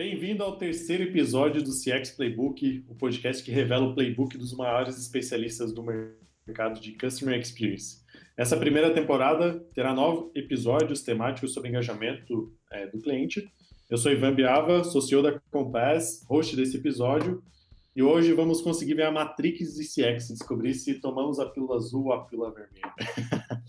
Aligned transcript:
Bem-vindo 0.00 0.42
ao 0.42 0.56
terceiro 0.56 1.02
episódio 1.02 1.62
do 1.62 1.72
CX 1.72 2.12
Playbook, 2.12 2.86
o 2.88 2.94
podcast 2.94 3.44
que 3.44 3.50
revela 3.50 3.84
o 3.84 3.94
playbook 3.94 4.38
dos 4.38 4.54
maiores 4.54 4.96
especialistas 4.96 5.74
do 5.74 5.84
mercado 6.46 6.80
de 6.80 6.96
Customer 6.96 7.38
Experience. 7.38 8.02
Essa 8.34 8.56
primeira 8.56 8.94
temporada 8.94 9.60
terá 9.74 9.92
nove 9.92 10.30
episódios 10.34 11.02
temáticos 11.02 11.52
sobre 11.52 11.68
engajamento 11.68 12.50
é, 12.72 12.86
do 12.86 12.98
cliente. 12.98 13.46
Eu 13.90 13.98
sou 13.98 14.10
Ivan 14.10 14.34
Biava, 14.34 14.82
CEO 14.84 15.22
da 15.22 15.38
Compass, 15.50 16.24
host 16.26 16.56
desse 16.56 16.78
episódio, 16.78 17.44
e 17.94 18.02
hoje 18.02 18.32
vamos 18.32 18.62
conseguir 18.62 18.94
ver 18.94 19.04
a 19.04 19.12
Matrix 19.12 19.74
de 19.74 19.84
CX, 19.84 20.28
descobrir 20.28 20.72
se 20.72 20.94
tomamos 20.94 21.38
a 21.38 21.44
pílula 21.44 21.76
azul 21.76 22.06
ou 22.06 22.14
a 22.14 22.24
pílula 22.24 22.54
vermelha. 22.54 22.94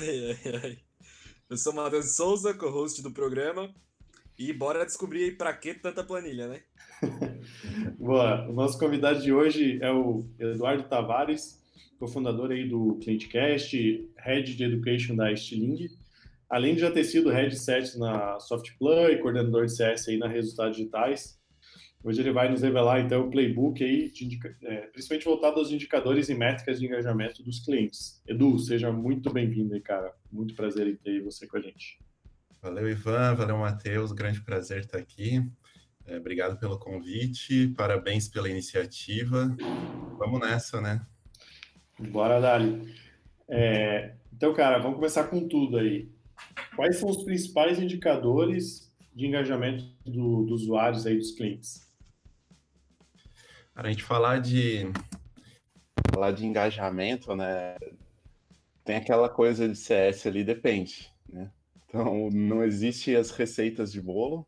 ai, 0.00 0.36
ai, 0.44 0.60
ai. 0.64 0.78
Eu 1.48 1.56
sou 1.56 1.72
Matheus 1.72 2.16
Souza, 2.16 2.52
co-host 2.54 3.00
do 3.00 3.12
programa, 3.12 3.72
e 4.38 4.52
bora 4.52 4.84
descobrir 4.84 5.24
aí 5.24 5.30
para 5.32 5.52
que 5.52 5.74
tanta 5.74 6.02
planilha, 6.02 6.48
né? 6.48 6.60
Boa. 7.98 8.48
O 8.48 8.52
nosso 8.52 8.78
convidado 8.78 9.22
de 9.22 9.32
hoje 9.32 9.78
é 9.80 9.90
o 9.92 10.24
Eduardo 10.38 10.88
Tavares, 10.88 11.62
cofundador 11.98 12.50
aí 12.50 12.68
do 12.68 12.98
ClientCast, 13.02 14.10
Head 14.18 14.56
de 14.56 14.64
Education 14.64 15.14
da 15.14 15.34
Stiling, 15.34 15.88
além 16.48 16.74
de 16.74 16.80
já 16.80 16.90
ter 16.90 17.04
sido 17.04 17.30
Head 17.30 17.56
Set 17.56 17.96
na 17.98 18.38
Softplay 18.40 19.14
e 19.14 19.18
coordenador 19.18 19.66
de 19.66 19.76
CS 19.76 20.08
aí 20.08 20.18
na 20.18 20.28
Resultados 20.28 20.76
Digitais. 20.76 21.38
Hoje 22.02 22.20
ele 22.20 22.32
vai 22.32 22.50
nos 22.50 22.60
revelar 22.60 23.00
então 23.00 23.26
o 23.26 23.30
playbook 23.30 23.82
aí, 23.82 24.12
indica, 24.20 24.54
é, 24.62 24.88
principalmente 24.88 25.24
voltado 25.24 25.58
aos 25.58 25.70
indicadores 25.70 26.28
e 26.28 26.34
métricas 26.34 26.78
de 26.78 26.84
engajamento 26.84 27.42
dos 27.42 27.64
clientes. 27.64 28.22
Edu, 28.26 28.58
seja 28.58 28.92
muito 28.92 29.32
bem-vindo 29.32 29.72
aí, 29.72 29.80
cara. 29.80 30.12
Muito 30.30 30.54
prazer 30.54 30.86
em 30.86 30.96
ter 30.96 31.22
você 31.22 31.46
com 31.46 31.56
a 31.56 31.60
gente. 31.60 31.98
Valeu, 32.64 32.88
Ivan. 32.88 33.34
Valeu, 33.34 33.58
Matheus. 33.58 34.10
Grande 34.10 34.40
prazer 34.40 34.80
estar 34.80 34.96
aqui. 34.96 35.46
É, 36.06 36.16
obrigado 36.16 36.58
pelo 36.58 36.78
convite. 36.78 37.68
Parabéns 37.76 38.26
pela 38.26 38.48
iniciativa. 38.48 39.54
Vamos 40.16 40.40
nessa, 40.40 40.80
né? 40.80 41.06
Bora, 41.98 42.40
Dali. 42.40 42.90
É, 43.46 44.14
então, 44.32 44.54
cara, 44.54 44.78
vamos 44.78 44.96
começar 44.96 45.24
com 45.24 45.46
tudo 45.46 45.76
aí. 45.76 46.10
Quais 46.74 46.96
são 46.96 47.10
os 47.10 47.22
principais 47.22 47.78
indicadores 47.78 48.90
de 49.14 49.26
engajamento 49.26 49.84
do, 50.02 50.46
dos 50.46 50.62
usuários 50.62 51.06
aí, 51.06 51.18
dos 51.18 51.32
clientes? 51.32 51.86
Para 53.74 53.88
a 53.88 53.90
gente 53.90 54.02
falar 54.02 54.40
de 54.40 54.90
falar 56.10 56.32
de 56.32 56.46
engajamento, 56.46 57.36
né? 57.36 57.76
Tem 58.82 58.96
aquela 58.96 59.28
coisa 59.28 59.68
de 59.68 59.76
CS 59.76 60.26
ali, 60.26 60.42
depende, 60.42 61.12
né? 61.28 61.50
Então, 61.94 62.28
não 62.28 62.64
existe 62.64 63.14
as 63.14 63.30
receitas 63.30 63.92
de 63.92 64.02
bolo. 64.02 64.44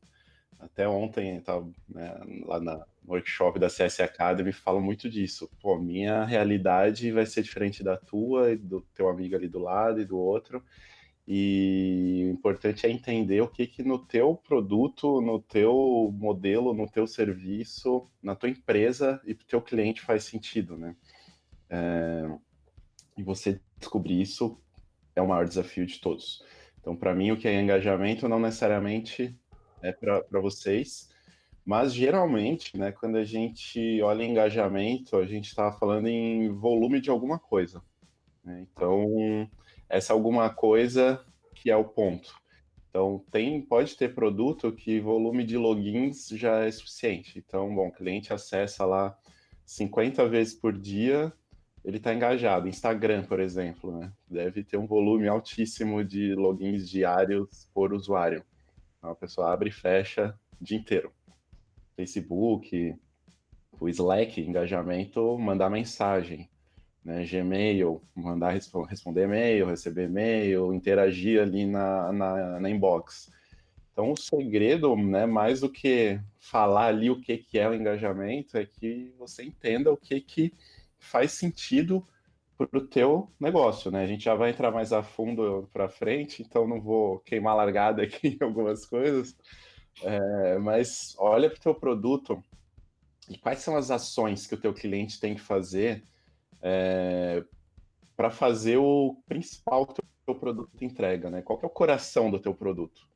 Até 0.58 0.89
ontem, 0.89 1.41
tava, 1.41 1.70
né, 1.89 2.12
lá 2.44 2.58
na 2.58 2.84
workshop 3.06 3.61
da 3.61 3.69
CS 3.69 4.00
Academy, 4.00 4.52
falo 4.52 4.80
muito 4.80 5.08
disso. 5.08 5.48
Pô, 5.61 5.78
minha 5.78 6.24
realidade 6.24 7.12
vai 7.12 7.24
ser 7.24 7.42
diferente 7.44 7.84
da 7.84 7.97
tua 7.97 8.50
e 8.50 8.56
do 8.56 8.80
teu 8.92 9.08
amigo 9.08 9.36
ali 9.36 9.47
do 9.47 9.61
lado 9.61 10.00
e 10.00 10.05
do 10.05 10.19
outro. 10.19 10.61
E 11.24 12.24
o 12.27 12.30
importante 12.33 12.84
é 12.84 12.91
entender 12.91 13.41
o 13.41 13.48
que 13.48 13.64
que 13.64 13.84
no 13.84 14.05
teu 14.05 14.34
produto, 14.34 15.20
no 15.20 15.41
teu 15.41 16.12
modelo, 16.19 16.74
no 16.74 16.91
teu 16.91 17.06
serviço, 17.06 18.11
na 18.20 18.34
tua 18.34 18.48
empresa 18.48 19.20
e 19.24 19.34
para 19.34 19.44
o 19.44 19.47
teu 19.47 19.62
cliente 19.62 20.00
faz 20.00 20.24
sentido, 20.24 20.77
né? 20.77 20.97
É, 21.70 22.28
e 23.17 23.22
você 23.22 23.61
descobrir 23.78 24.20
isso 24.20 24.61
é 25.14 25.22
o 25.22 25.28
maior 25.28 25.47
desafio 25.47 25.86
de 25.86 26.00
todos. 26.00 26.44
Então, 26.87 26.95
para 26.95 27.12
mim, 27.17 27.33
o 27.33 27.37
que 27.37 27.48
é 27.48 27.61
engajamento 27.61 28.29
não 28.29 28.39
necessariamente 28.39 29.37
é 29.83 29.91
para 29.91 30.41
vocês, 30.41 31.11
mas 31.65 31.92
geralmente, 31.92 32.79
né, 32.79 32.92
quando 32.92 33.17
a 33.17 33.24
gente 33.24 34.01
olha 34.02 34.23
engajamento, 34.23 35.17
a 35.17 35.27
gente 35.27 35.48
está 35.48 35.73
falando 35.73 36.07
em 36.07 36.48
volume 36.48 37.01
de 37.01 37.11
alguma 37.11 37.41
coisa. 37.41 37.83
Né? 38.45 38.64
Então, 38.70 39.05
essa 39.89 40.13
alguma 40.13 40.48
coisa 40.48 41.27
que 41.57 41.73
é 41.73 41.77
o 41.77 41.85
ponto. 41.85 42.33
Então, 42.89 43.24
tem, 43.33 43.61
pode 43.61 43.97
ter 43.97 44.14
produto 44.14 44.70
que 44.70 45.01
volume 45.01 45.42
de 45.42 45.58
logins 45.58 46.29
já 46.29 46.64
é 46.64 46.70
suficiente. 46.70 47.42
Então, 47.45 47.74
bom, 47.74 47.89
o 47.89 47.92
cliente 47.92 48.33
acessa 48.33 48.85
lá 48.85 49.18
50 49.64 50.29
vezes 50.29 50.55
por 50.55 50.73
dia, 50.73 51.33
ele 51.86 51.98
está 51.98 52.13
engajado. 52.13 52.69
Instagram, 52.69 53.23
por 53.23 53.39
exemplo, 53.39 53.97
né? 53.97 54.13
deve 54.29 54.64
ter 54.64 54.77
um 54.77 54.89
volume 54.89 55.29
altíssimo 55.29 56.05
de 56.05 56.35
logins 56.35 56.91
diários 56.91 57.70
por 57.73 57.92
usuário. 57.92 58.45
Então, 58.98 59.11
a 59.11 59.14
pessoa 59.14 59.52
abre 59.52 59.69
e 59.69 59.73
fecha 59.73 60.36
o 60.61 60.64
dia 60.64 60.77
inteiro. 60.77 61.13
Facebook, 61.95 62.92
o 63.79 63.89
Slack, 63.89 64.41
engajamento, 64.41 65.39
mandar 65.39 65.70
mensagem. 65.70 66.51
Né? 67.05 67.24
Gmail, 67.24 68.03
mandar 68.17 68.58
responder 68.89 69.23
e-mail, 69.23 69.67
receber 69.68 70.07
e-mail, 70.07 70.74
interagir 70.74 71.41
ali 71.41 71.67
na, 71.67 72.13
na, 72.13 72.61
na 72.61 72.68
inbox. 72.68 73.30
Então, 73.92 74.11
o 74.11 74.17
segredo, 74.17 74.97
né, 74.97 75.24
mais 75.24 75.61
do 75.61 75.70
que 75.70 76.20
falar 76.41 76.86
ali 76.86 77.11
o 77.11 77.20
que, 77.20 77.39
que 77.39 77.61
é 77.61 77.68
o 77.68 77.74
engajamento, 77.74 78.58
é 78.58 78.67
que 78.67 79.14
você 79.17 79.45
entenda 79.45 79.92
o 79.92 79.97
que, 79.97 80.20
que 80.20 80.53
faz 80.98 81.33
sentido 81.33 82.05
para 82.57 82.79
o 82.79 82.86
teu 82.86 83.30
negócio, 83.39 83.90
né? 83.90 84.02
A 84.02 84.07
gente 84.07 84.24
já 84.24 84.34
vai 84.34 84.51
entrar 84.51 84.70
mais 84.70 84.92
a 84.92 85.02
fundo 85.02 85.68
para 85.73 85.89
frente, 85.89 86.42
então 86.42 86.67
não 86.67 86.80
vou 86.80 87.18
queimar 87.20 87.55
largada 87.55 88.02
aqui 88.02 88.39
em 88.40 88.45
algumas 88.45 88.86
coisas, 88.86 89.36
é, 90.02 90.58
mas 90.58 91.14
olha 91.18 91.51
para 91.51 91.58
o 91.58 91.62
teu 91.62 91.74
produto 91.74 92.42
e 93.29 93.36
quais 93.36 93.58
são 93.58 93.77
as 93.77 93.90
ações 93.90 94.46
que 94.46 94.55
o 94.55 94.61
teu 94.61 94.73
cliente 94.73 95.20
tem 95.20 95.35
que 95.35 95.40
fazer 95.40 96.02
é, 96.62 97.45
para 98.17 98.30
fazer 98.30 98.79
o 98.79 99.17
principal 99.27 99.86
que 99.86 100.01
o 100.01 100.05
teu 100.24 100.35
produto 100.35 100.83
entrega, 100.83 101.29
né? 101.30 101.42
Qual 101.42 101.61
é 101.62 101.67
o 101.67 101.70
coração 101.70 102.30
do 102.30 102.39
teu 102.39 102.55
produto? 102.55 103.06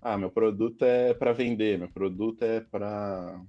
Ah, 0.00 0.16
meu 0.18 0.30
produto 0.30 0.84
é 0.84 1.14
para 1.14 1.32
vender, 1.32 1.78
meu 1.78 1.90
produto 1.90 2.42
é 2.42 2.60
para 2.60 3.40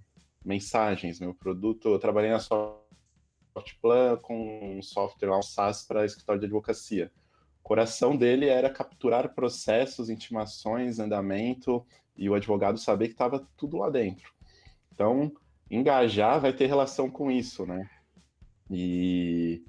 mensagens, 0.43 1.19
meu 1.19 1.33
produto, 1.33 1.89
eu 1.89 1.99
trabalhei 1.99 2.31
na 2.31 2.39
sua 2.39 2.81
Softplan 3.55 4.17
com 4.17 4.77
um 4.77 4.81
software 4.81 5.29
lá, 5.29 5.39
um 5.39 5.41
SaaS 5.41 5.83
para 5.83 6.05
escritório 6.05 6.39
de 6.41 6.45
advocacia. 6.45 7.09
O 7.61 7.63
coração 7.63 8.15
dele 8.15 8.47
era 8.47 8.69
capturar 8.69 9.33
processos, 9.33 10.09
intimações, 10.09 10.99
andamento 10.99 11.85
e 12.17 12.29
o 12.29 12.35
advogado 12.35 12.77
saber 12.77 13.07
que 13.07 13.13
estava 13.13 13.47
tudo 13.55 13.77
lá 13.77 13.89
dentro. 13.89 14.29
Então, 14.91 15.31
engajar 15.71 16.39
vai 16.39 16.53
ter 16.53 16.67
relação 16.67 17.09
com 17.09 17.31
isso, 17.31 17.65
né? 17.65 17.89
E 18.69 19.63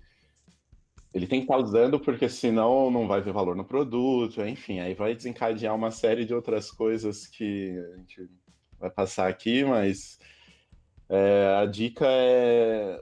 ele 1.15 1.27
tem 1.27 1.41
que 1.41 1.45
estar 1.45 1.57
usando 1.57 1.99
porque 1.99 2.29
senão 2.29 2.91
não 2.91 3.07
vai 3.07 3.21
ver 3.21 3.33
valor 3.33 3.57
no 3.57 3.65
produto, 3.65 4.43
enfim, 4.43 4.81
aí 4.81 4.95
vai 4.95 5.15
desencadear 5.15 5.75
uma 5.75 5.91
série 5.91 6.25
de 6.25 6.35
outras 6.35 6.71
coisas 6.71 7.27
que 7.27 7.79
a 7.95 7.97
gente 7.97 8.31
vai 8.79 8.91
passar 8.91 9.29
aqui, 9.29 9.65
mas 9.65 10.19
é, 11.09 11.57
a 11.63 11.67
dica 11.67 12.05
é 12.07 13.01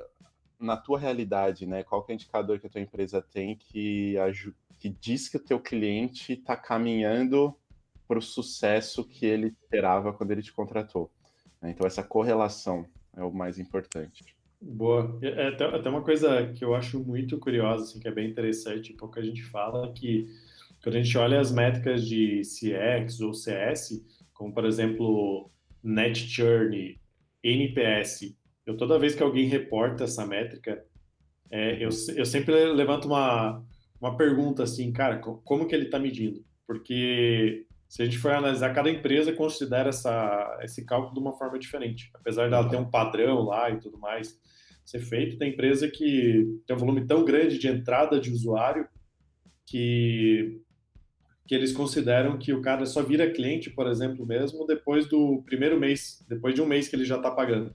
na 0.65 0.77
tua 0.77 0.99
realidade, 0.99 1.67
né? 1.67 1.83
Qual 1.83 2.05
é 2.09 2.13
o 2.13 2.15
indicador 2.15 2.59
que 2.59 2.67
a 2.67 2.71
tua 2.71 2.81
empresa 2.81 3.23
tem 3.23 3.57
que, 3.57 4.17
que 4.81 4.89
diz 4.89 5.29
que 5.29 5.37
o 5.37 5.45
teu 5.45 5.61
cliente 5.61 6.33
está 6.33 6.57
caminhando 6.57 7.55
para 8.09 8.19
o 8.19 8.23
sucesso 8.23 9.05
que 9.05 9.25
ele 9.27 9.49
esperava 9.49 10.13
quando 10.13 10.31
ele 10.31 10.43
te 10.43 10.53
contratou? 10.53 11.11
Né? 11.61 11.71
Então, 11.71 11.87
essa 11.87 12.03
correlação 12.03 12.87
é 13.17 13.23
o 13.23 13.33
mais 13.33 13.59
importante. 13.59 14.25
Boa. 14.61 15.19
É, 15.23 15.29
é 15.29 15.49
até, 15.49 15.65
até, 15.65 15.89
uma 15.89 16.03
coisa 16.03 16.53
que 16.53 16.65
eu 16.65 16.75
acho 16.75 16.99
muito 16.99 17.39
curiosa, 17.39 17.85
assim, 17.85 18.01
que 18.01 18.09
é 18.09 18.13
bem 18.13 18.31
interessante, 18.31 18.95
pouco 18.95 19.19
a 19.19 19.23
gente 19.23 19.43
fala 19.43 19.93
que 19.93 20.27
quando 20.83 20.97
a 20.97 21.03
gente 21.03 21.17
olha 21.17 21.41
as 21.41 21.53
métricas 21.53 22.07
de 22.07 22.43
CX 22.43 23.21
ou 23.21 23.33
CS, 23.33 24.05
como 24.33 24.53
por 24.53 24.65
exemplo 24.65 25.51
Net 25.83 26.19
Churn, 26.29 26.99
NPS 27.43 28.35
eu 28.67 28.77
toda 28.77 28.99
vez 28.99 29.15
que 29.15 29.23
alguém 29.23 29.47
reporta 29.47 30.05
essa 30.05 30.27
métrica, 30.27 30.85
é, 31.51 31.77
eu, 31.77 31.89
eu 32.17 32.25
sempre 32.25 32.55
levanto 32.73 33.07
uma, 33.07 33.63
uma 34.01 34.17
pergunta 34.17 34.63
assim, 34.63 34.93
cara, 34.93 35.19
como 35.19 35.67
que 35.67 35.75
ele 35.75 35.87
está 35.87 35.99
medindo? 35.99 36.45
Porque 36.67 37.67
se 37.89 38.03
a 38.03 38.05
gente 38.05 38.19
for 38.19 38.33
analisar, 38.33 38.75
cada 38.75 38.91
empresa 38.91 39.33
considera 39.33 39.91
essa, 39.91 40.59
esse 40.63 40.85
cálculo 40.85 41.15
de 41.15 41.21
uma 41.21 41.37
forma 41.37 41.59
diferente. 41.59 42.11
Apesar 42.15 42.51
dela 42.51 42.69
ter 42.69 42.77
um 42.77 42.91
padrão 42.91 43.43
lá 43.45 43.71
e 43.71 43.79
tudo 43.79 43.99
mais 43.99 44.37
ser 44.85 45.01
feito, 45.01 45.39
tem 45.39 45.53
empresa 45.53 45.89
que 45.89 46.61
tem 46.67 46.77
um 46.77 46.79
volume 46.79 47.07
tão 47.07 47.25
grande 47.25 47.59
de 47.59 47.69
entrada 47.69 48.21
de 48.21 48.31
usuário 48.31 48.87
que, 49.67 50.61
que 51.47 51.55
eles 51.55 51.73
consideram 51.73 52.37
que 52.39 52.53
o 52.53 52.61
cara 52.61 52.85
só 52.85 53.03
vira 53.03 53.31
cliente, 53.31 53.71
por 53.71 53.87
exemplo, 53.87 54.27
mesmo 54.27 54.67
depois 54.67 55.09
do 55.09 55.43
primeiro 55.47 55.79
mês, 55.79 56.25
depois 56.29 56.55
de 56.55 56.61
um 56.61 56.67
mês 56.67 56.89
que 56.89 56.97
ele 56.97 57.05
já 57.05 57.17
está 57.17 57.31
pagando. 57.31 57.75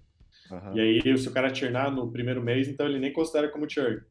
Uhum. 0.52 0.78
E 0.78 0.80
aí, 0.80 1.18
se 1.18 1.28
o 1.28 1.32
cara 1.32 1.54
churnar 1.54 1.92
no 1.92 2.12
primeiro 2.12 2.42
mês, 2.42 2.68
então 2.68 2.86
ele 2.86 3.00
nem 3.00 3.14
considera 3.14 3.50
como 3.50 3.70
churn. 3.70 4.02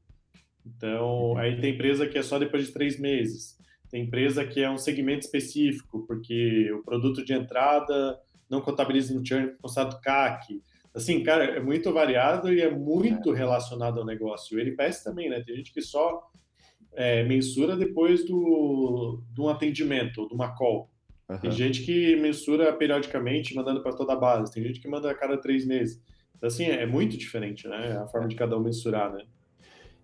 Então, 0.64 1.36
aí 1.38 1.60
tem 1.60 1.74
empresa 1.74 2.06
que 2.06 2.18
é 2.18 2.22
só 2.22 2.38
depois 2.38 2.66
de 2.66 2.72
três 2.72 2.98
meses. 2.98 3.56
Tem 3.90 4.04
empresa 4.04 4.44
que 4.44 4.62
é 4.62 4.70
um 4.70 4.78
segmento 4.78 5.24
específico, 5.24 6.04
porque 6.06 6.70
o 6.72 6.82
produto 6.82 7.24
de 7.24 7.32
entrada 7.32 8.18
não 8.48 8.60
contabiliza 8.60 9.14
no 9.14 9.24
churn, 9.26 9.52
constata 9.60 9.98
CAC. 10.00 10.62
Assim, 10.94 11.22
cara, 11.22 11.44
é 11.44 11.60
muito 11.60 11.92
variado 11.92 12.52
e 12.52 12.60
é 12.60 12.70
muito 12.70 13.32
relacionado 13.32 14.00
ao 14.00 14.06
negócio. 14.06 14.56
O 14.56 14.60
NPS 14.60 15.02
também, 15.02 15.28
né? 15.28 15.40
Tem 15.40 15.56
gente 15.56 15.72
que 15.72 15.80
só 15.80 16.22
é, 16.94 17.22
mensura 17.24 17.76
depois 17.76 18.24
do, 18.24 19.22
de 19.32 19.40
um 19.40 19.48
atendimento, 19.48 20.26
de 20.28 20.34
uma 20.34 20.54
call. 20.54 20.90
Uhum. 21.28 21.38
Tem 21.38 21.50
gente 21.50 21.82
que 21.82 22.16
mensura 22.16 22.72
periodicamente, 22.72 23.54
mandando 23.54 23.82
para 23.82 23.92
toda 23.92 24.14
a 24.14 24.16
base. 24.16 24.52
Tem 24.52 24.62
gente 24.62 24.80
que 24.80 24.88
manda 24.88 25.10
a 25.10 25.14
cada 25.14 25.36
três 25.36 25.66
meses. 25.66 26.02
Então, 26.38 26.46
assim, 26.46 26.66
é 26.66 26.86
muito 26.86 27.18
diferente, 27.18 27.68
né? 27.68 27.98
A 27.98 28.06
forma 28.06 28.28
de 28.28 28.36
cada 28.36 28.56
um 28.56 28.60
mensurar, 28.60 29.12
né? 29.12 29.24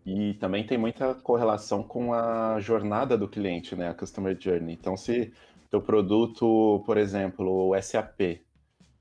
E 0.04 0.34
também 0.34 0.66
tem 0.66 0.76
muita 0.76 1.14
correlação 1.14 1.82
com 1.82 2.12
a 2.12 2.60
jornada 2.60 3.16
do 3.16 3.28
cliente, 3.28 3.74
né? 3.74 3.88
A 3.88 3.94
Customer 3.94 4.36
Journey. 4.38 4.74
Então, 4.74 4.96
se 4.96 5.32
teu 5.70 5.80
produto, 5.80 6.82
por 6.84 6.98
exemplo, 6.98 7.70
o 7.70 7.80
SAP, 7.80 8.42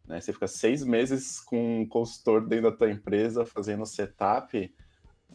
né? 0.07 0.21
Você 0.21 0.31
fica 0.31 0.47
seis 0.47 0.83
meses 0.83 1.39
com 1.39 1.81
um 1.81 1.87
consultor 1.87 2.47
dentro 2.47 2.71
da 2.71 2.77
tua 2.77 2.91
empresa 2.91 3.45
fazendo 3.45 3.85
setup, 3.85 4.73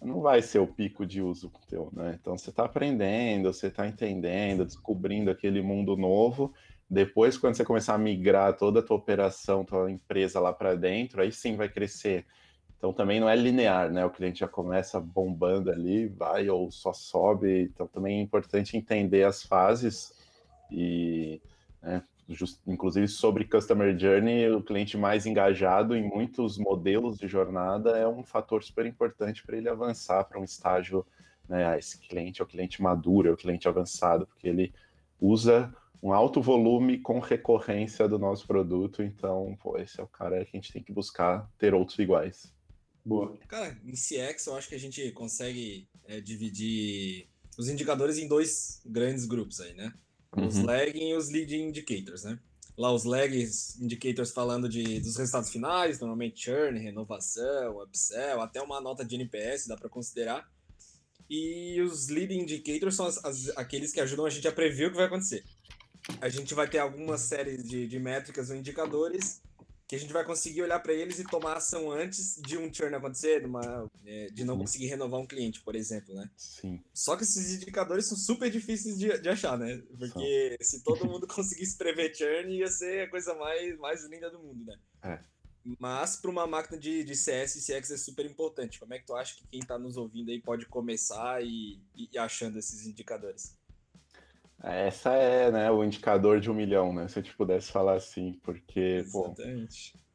não 0.00 0.20
vai 0.20 0.40
ser 0.40 0.60
o 0.60 0.66
pico 0.66 1.04
de 1.04 1.20
uso 1.20 1.50
teu, 1.68 1.90
né? 1.92 2.16
Então, 2.20 2.38
você 2.38 2.50
está 2.50 2.64
aprendendo, 2.64 3.52
você 3.52 3.66
está 3.66 3.86
entendendo, 3.86 4.64
descobrindo 4.64 5.30
aquele 5.30 5.60
mundo 5.60 5.96
novo. 5.96 6.54
Depois, 6.90 7.36
quando 7.36 7.54
você 7.54 7.64
começar 7.64 7.94
a 7.94 7.98
migrar 7.98 8.56
toda 8.56 8.80
a 8.80 8.82
tua 8.82 8.96
operação, 8.96 9.64
tua 9.64 9.90
empresa 9.90 10.40
lá 10.40 10.52
para 10.52 10.74
dentro, 10.74 11.20
aí 11.20 11.30
sim 11.30 11.56
vai 11.56 11.68
crescer 11.68 12.24
então 12.78 12.92
também 12.92 13.18
não 13.18 13.28
é 13.28 13.34
linear, 13.34 13.90
né? 13.90 14.04
O 14.04 14.10
cliente 14.10 14.38
já 14.38 14.48
começa 14.48 15.00
bombando 15.00 15.70
ali, 15.70 16.06
vai 16.06 16.48
ou 16.48 16.70
só 16.70 16.92
sobe. 16.92 17.62
Então 17.62 17.88
também 17.88 18.20
é 18.20 18.22
importante 18.22 18.76
entender 18.76 19.24
as 19.24 19.42
fases 19.42 20.14
e, 20.70 21.42
né, 21.82 22.04
just, 22.28 22.60
inclusive 22.66 23.08
sobre 23.08 23.44
Customer 23.44 23.98
Journey, 23.98 24.48
o 24.50 24.62
cliente 24.62 24.96
mais 24.96 25.26
engajado 25.26 25.96
em 25.96 26.08
muitos 26.08 26.56
modelos 26.56 27.18
de 27.18 27.26
jornada 27.26 27.98
é 27.98 28.06
um 28.06 28.22
fator 28.22 28.62
super 28.62 28.86
importante 28.86 29.44
para 29.44 29.56
ele 29.56 29.68
avançar 29.68 30.24
para 30.24 30.38
um 30.38 30.44
estágio, 30.44 31.04
né? 31.48 31.66
Ah, 31.66 31.78
esse 31.78 31.98
cliente 31.98 32.40
é 32.40 32.44
o 32.44 32.48
cliente 32.48 32.80
maduro, 32.80 33.28
é 33.28 33.32
o 33.32 33.36
cliente 33.36 33.66
avançado, 33.66 34.24
porque 34.24 34.46
ele 34.46 34.72
usa 35.20 35.74
um 36.02 36.12
alto 36.12 36.40
volume 36.40 36.98
com 36.98 37.18
recorrência 37.18 38.08
do 38.08 38.18
nosso 38.18 38.46
produto. 38.46 39.02
Então, 39.02 39.56
pô, 39.60 39.78
esse 39.78 40.00
é 40.00 40.02
o 40.02 40.08
cara 40.08 40.44
que 40.44 40.56
a 40.56 40.60
gente 40.60 40.72
tem 40.72 40.82
que 40.82 40.92
buscar 40.92 41.50
ter 41.58 41.74
outros 41.74 41.98
iguais. 41.98 42.52
Boa. 43.04 43.36
Cara, 43.48 43.76
em 43.84 43.92
CX 43.92 44.46
eu 44.46 44.56
acho 44.56 44.68
que 44.68 44.74
a 44.74 44.80
gente 44.80 45.10
consegue 45.12 45.88
é, 46.04 46.20
dividir 46.20 47.28
os 47.58 47.68
indicadores 47.68 48.18
em 48.18 48.28
dois 48.28 48.80
grandes 48.84 49.24
grupos 49.24 49.60
aí, 49.60 49.74
né? 49.74 49.92
Os 50.36 50.58
uhum. 50.58 50.66
lagging 50.66 51.10
e 51.10 51.14
os 51.14 51.30
leading 51.30 51.68
indicators, 51.68 52.22
né? 52.22 52.38
Lá 52.76 52.92
os 52.92 53.04
lagging 53.04 53.48
indicators 53.80 54.30
falando 54.30 54.68
de, 54.68 55.00
dos 55.00 55.16
resultados 55.16 55.50
finais, 55.50 55.98
normalmente 55.98 56.44
churn, 56.44 56.78
renovação, 56.78 57.82
upsell, 57.82 58.40
até 58.40 58.62
uma 58.62 58.80
nota 58.80 59.04
de 59.04 59.16
NPS 59.16 59.66
dá 59.66 59.76
para 59.76 59.88
considerar. 59.88 60.46
E 61.28 61.80
os 61.80 62.08
leading 62.08 62.40
indicators 62.40 62.94
são 62.94 63.06
as, 63.06 63.24
as, 63.24 63.48
aqueles 63.56 63.92
que 63.92 64.00
ajudam 64.00 64.26
a 64.26 64.30
gente 64.30 64.46
a 64.46 64.52
prever 64.52 64.86
o 64.86 64.90
que 64.90 64.96
vai 64.96 65.06
acontecer. 65.06 65.44
A 66.20 66.28
gente 66.28 66.54
vai 66.54 66.68
ter 66.68 66.78
algumas 66.78 67.20
séries 67.22 67.62
de, 67.62 67.86
de 67.86 67.98
métricas 67.98 68.50
ou 68.50 68.56
indicadores 68.56 69.40
que 69.88 69.96
a 69.96 69.98
gente 69.98 70.12
vai 70.12 70.22
conseguir 70.22 70.60
olhar 70.60 70.78
para 70.80 70.92
eles 70.92 71.18
e 71.18 71.24
tomar 71.24 71.56
ação 71.56 71.90
antes 71.90 72.36
de 72.42 72.58
um 72.58 72.72
churn 72.72 72.94
acontecer, 72.94 73.40
de, 73.40 73.46
uma, 73.46 73.90
é, 74.04 74.26
de 74.26 74.44
não 74.44 74.58
conseguir 74.58 74.86
renovar 74.86 75.18
um 75.18 75.26
cliente, 75.26 75.62
por 75.62 75.74
exemplo, 75.74 76.14
né? 76.14 76.30
Sim. 76.36 76.84
Só 76.92 77.16
que 77.16 77.22
esses 77.22 77.54
indicadores 77.54 78.04
são 78.04 78.16
super 78.16 78.50
difíceis 78.50 78.98
de, 78.98 79.18
de 79.18 79.28
achar, 79.30 79.56
né? 79.58 79.82
Porque 79.98 80.58
se 80.60 80.82
todo 80.82 81.06
mundo 81.06 81.26
conseguisse 81.26 81.78
prever 81.78 82.14
churn, 82.14 82.54
ia 82.54 82.68
ser 82.68 83.06
a 83.06 83.10
coisa 83.10 83.34
mais, 83.34 83.78
mais 83.78 84.04
linda 84.04 84.30
do 84.30 84.38
mundo, 84.38 84.62
né? 84.66 84.78
É. 85.02 85.20
Mas 85.78 86.16
para 86.16 86.30
uma 86.30 86.46
máquina 86.46 86.78
de, 86.78 87.02
de 87.02 87.16
CS 87.16 87.56
e 87.56 87.60
CX 87.60 87.90
é 87.90 87.96
super 87.96 88.26
importante. 88.26 88.78
Como 88.78 88.92
é 88.92 88.98
que 88.98 89.06
tu 89.06 89.16
acha 89.16 89.36
que 89.36 89.46
quem 89.46 89.60
está 89.60 89.78
nos 89.78 89.96
ouvindo 89.96 90.30
aí 90.30 90.40
pode 90.40 90.66
começar 90.66 91.42
e, 91.42 91.80
e 91.94 92.18
achando 92.18 92.58
esses 92.58 92.86
indicadores? 92.86 93.57
Essa 94.62 95.12
é 95.14 95.50
né, 95.50 95.70
o 95.70 95.84
indicador 95.84 96.40
de 96.40 96.50
um 96.50 96.54
milhão, 96.54 96.92
né? 96.92 97.06
Se 97.06 97.18
a 97.18 97.22
gente 97.22 97.36
pudesse 97.36 97.70
falar 97.70 97.94
assim, 97.94 98.38
porque 98.42 99.04
pô, 99.12 99.32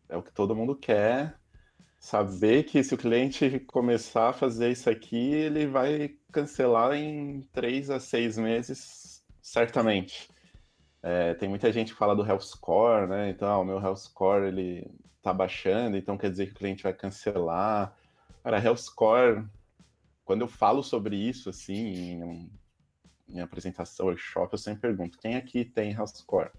é 0.10 0.18
o 0.18 0.24
que 0.24 0.34
todo 0.34 0.56
mundo 0.56 0.76
quer. 0.76 1.36
Saber 2.00 2.64
que 2.64 2.84
se 2.84 2.94
o 2.94 2.98
cliente 2.98 3.62
começar 3.62 4.30
a 4.30 4.34
fazer 4.34 4.70
isso 4.70 4.90
aqui, 4.90 5.34
ele 5.34 5.66
vai 5.66 6.18
cancelar 6.34 6.94
em 6.96 7.42
três 7.54 7.90
a 7.90 7.98
seis 7.98 8.38
meses, 8.38 9.24
certamente. 9.42 10.30
É, 11.02 11.34
tem 11.36 11.48
muita 11.48 11.72
gente 11.72 11.94
que 11.94 11.98
fala 11.98 12.16
do 12.16 12.26
health 12.26 12.42
score, 12.42 13.08
né? 13.08 13.30
Então, 13.30 13.48
ah, 13.48 13.58
o 13.60 13.64
meu 13.64 13.80
health 13.80 13.98
score 13.98 14.46
ele 14.48 14.86
tá 15.22 15.34
baixando, 15.34 15.96
então 15.96 16.18
quer 16.18 16.30
dizer 16.30 16.48
que 16.48 16.52
o 16.52 16.56
cliente 16.56 16.84
vai 16.84 16.94
cancelar. 16.94 17.96
Cara, 18.44 18.62
health 18.62 18.78
score, 18.78 19.46
quando 20.26 20.42
eu 20.42 20.48
falo 20.50 20.84
sobre 20.84 21.16
isso, 21.16 21.50
assim, 21.50 22.50
em 23.34 23.42
apresentação, 23.42 24.06
workshop, 24.06 24.54
eu 24.54 24.58
sempre 24.58 24.82
pergunto: 24.82 25.18
quem 25.18 25.36
aqui 25.36 25.66
tem 25.66 25.92
Health 25.92 26.16
Score? 26.16 26.52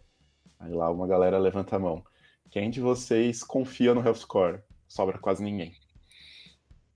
Aí 0.59 0.73
lá 0.73 0.91
uma 0.91 1.07
galera 1.07 1.39
levanta 1.39 1.77
a 1.77 1.79
mão. 1.79 2.03
Quem 2.51 2.71
de 2.71 2.81
vocês 2.81 3.43
confia 3.43 3.95
no 3.95 4.05
Health 4.05 4.17
Score? 4.17 4.61
Sobra 4.87 5.19
quase 5.19 5.43
ninguém. 5.43 5.75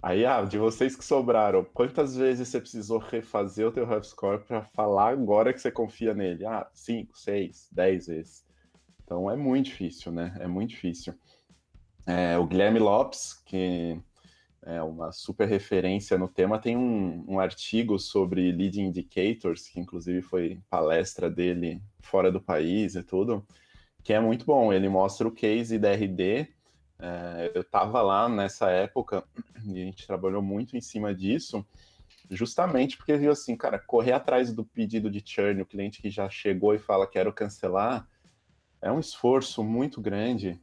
Aí, 0.00 0.24
ah, 0.24 0.42
de 0.42 0.56
vocês 0.58 0.94
que 0.94 1.04
sobraram, 1.04 1.64
quantas 1.64 2.16
vezes 2.16 2.48
você 2.48 2.60
precisou 2.60 2.98
refazer 2.98 3.66
o 3.66 3.72
teu 3.72 3.90
Health 3.90 4.04
Score 4.04 4.44
para 4.44 4.62
falar 4.62 5.08
agora 5.08 5.52
que 5.52 5.58
você 5.60 5.72
confia 5.72 6.14
nele? 6.14 6.46
Ah, 6.46 6.68
cinco, 6.72 7.18
seis, 7.18 7.68
dez 7.72 8.06
vezes. 8.06 8.44
Então 9.02 9.28
é 9.28 9.34
muito 9.34 9.66
difícil, 9.66 10.12
né? 10.12 10.36
É 10.38 10.46
muito 10.46 10.70
difícil. 10.70 11.14
É, 12.06 12.38
o 12.38 12.46
Guilherme 12.46 12.78
Lopes, 12.78 13.42
que 13.44 14.00
é 14.68 14.82
uma 14.82 15.10
super 15.12 15.48
referência 15.48 16.18
no 16.18 16.28
tema, 16.28 16.58
tem 16.58 16.76
um, 16.76 17.24
um, 17.26 17.40
artigo 17.40 17.98
sobre 17.98 18.52
leading 18.52 18.82
indicators, 18.82 19.66
que 19.66 19.80
inclusive 19.80 20.20
foi 20.20 20.60
palestra 20.68 21.30
dele 21.30 21.80
fora 22.00 22.30
do 22.30 22.38
país 22.38 22.94
e 22.94 23.02
tudo, 23.02 23.42
que 24.04 24.12
é 24.12 24.20
muito 24.20 24.44
bom. 24.44 24.70
Ele 24.70 24.86
mostra 24.86 25.26
o 25.26 25.32
case 25.32 25.78
da 25.78 25.92
RD. 25.92 26.48
É, 26.98 27.50
eu 27.54 27.62
estava 27.62 28.02
lá 28.02 28.28
nessa 28.28 28.68
época 28.68 29.24
e 29.64 29.80
a 29.80 29.84
gente 29.86 30.06
trabalhou 30.06 30.42
muito 30.42 30.76
em 30.76 30.82
cima 30.82 31.14
disso, 31.14 31.64
justamente 32.30 32.98
porque 32.98 33.16
viu 33.16 33.32
assim, 33.32 33.56
cara, 33.56 33.78
correr 33.78 34.12
atrás 34.12 34.52
do 34.52 34.64
pedido 34.64 35.10
de 35.10 35.22
churn, 35.24 35.62
o 35.62 35.66
cliente 35.66 36.02
que 36.02 36.10
já 36.10 36.28
chegou 36.28 36.74
e 36.74 36.78
fala 36.78 37.06
quero 37.06 37.32
cancelar, 37.32 38.06
é 38.82 38.92
um 38.92 39.00
esforço 39.00 39.64
muito 39.64 39.98
grande 39.98 40.60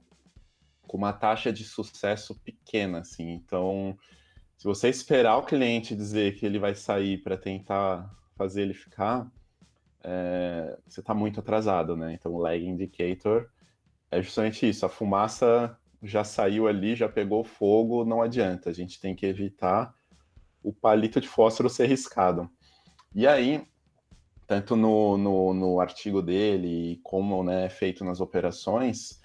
com 0.96 0.98
uma 0.98 1.12
taxa 1.12 1.52
de 1.52 1.66
sucesso 1.66 2.34
pequena, 2.36 3.00
assim. 3.00 3.34
Então, 3.34 3.98
se 4.58 4.64
você 4.64 4.88
esperar 4.88 5.36
o 5.36 5.44
cliente 5.44 5.94
dizer 5.94 6.36
que 6.36 6.46
ele 6.46 6.58
vai 6.58 6.74
sair 6.74 7.18
para 7.18 7.36
tentar 7.36 8.10
fazer 8.38 8.62
ele 8.62 8.74
ficar, 8.74 9.30
é, 10.02 10.78
você 10.88 11.02
está 11.02 11.14
muito 11.14 11.42
atrasado, 11.42 11.98
né? 11.98 12.14
Então, 12.14 12.32
o 12.32 12.38
lag 12.38 12.66
indicator 12.66 13.50
é 14.10 14.22
justamente 14.22 14.70
isso. 14.70 14.86
A 14.86 14.90
fumaça 14.90 15.78
já 16.02 16.24
saiu 16.24 16.66
ali, 16.66 16.96
já 16.96 17.10
pegou 17.10 17.44
fogo, 17.44 18.06
não 18.06 18.22
adianta. 18.22 18.70
A 18.70 18.74
gente 18.74 18.98
tem 18.98 19.14
que 19.14 19.26
evitar 19.26 19.94
o 20.64 20.72
palito 20.72 21.20
de 21.20 21.28
fósforo 21.28 21.70
ser 21.70 21.88
riscado. 21.88 22.50
E 23.14 23.28
aí, 23.28 23.68
tanto 24.48 24.78
no, 24.78 25.18
no, 25.18 25.54
no 25.54 25.82
artigo 25.82 26.22
dele, 26.22 27.02
como 27.04 27.44
né, 27.44 27.66
é 27.66 27.70
feito 27.70 28.06
nas 28.06 28.22
operações, 28.22 29.20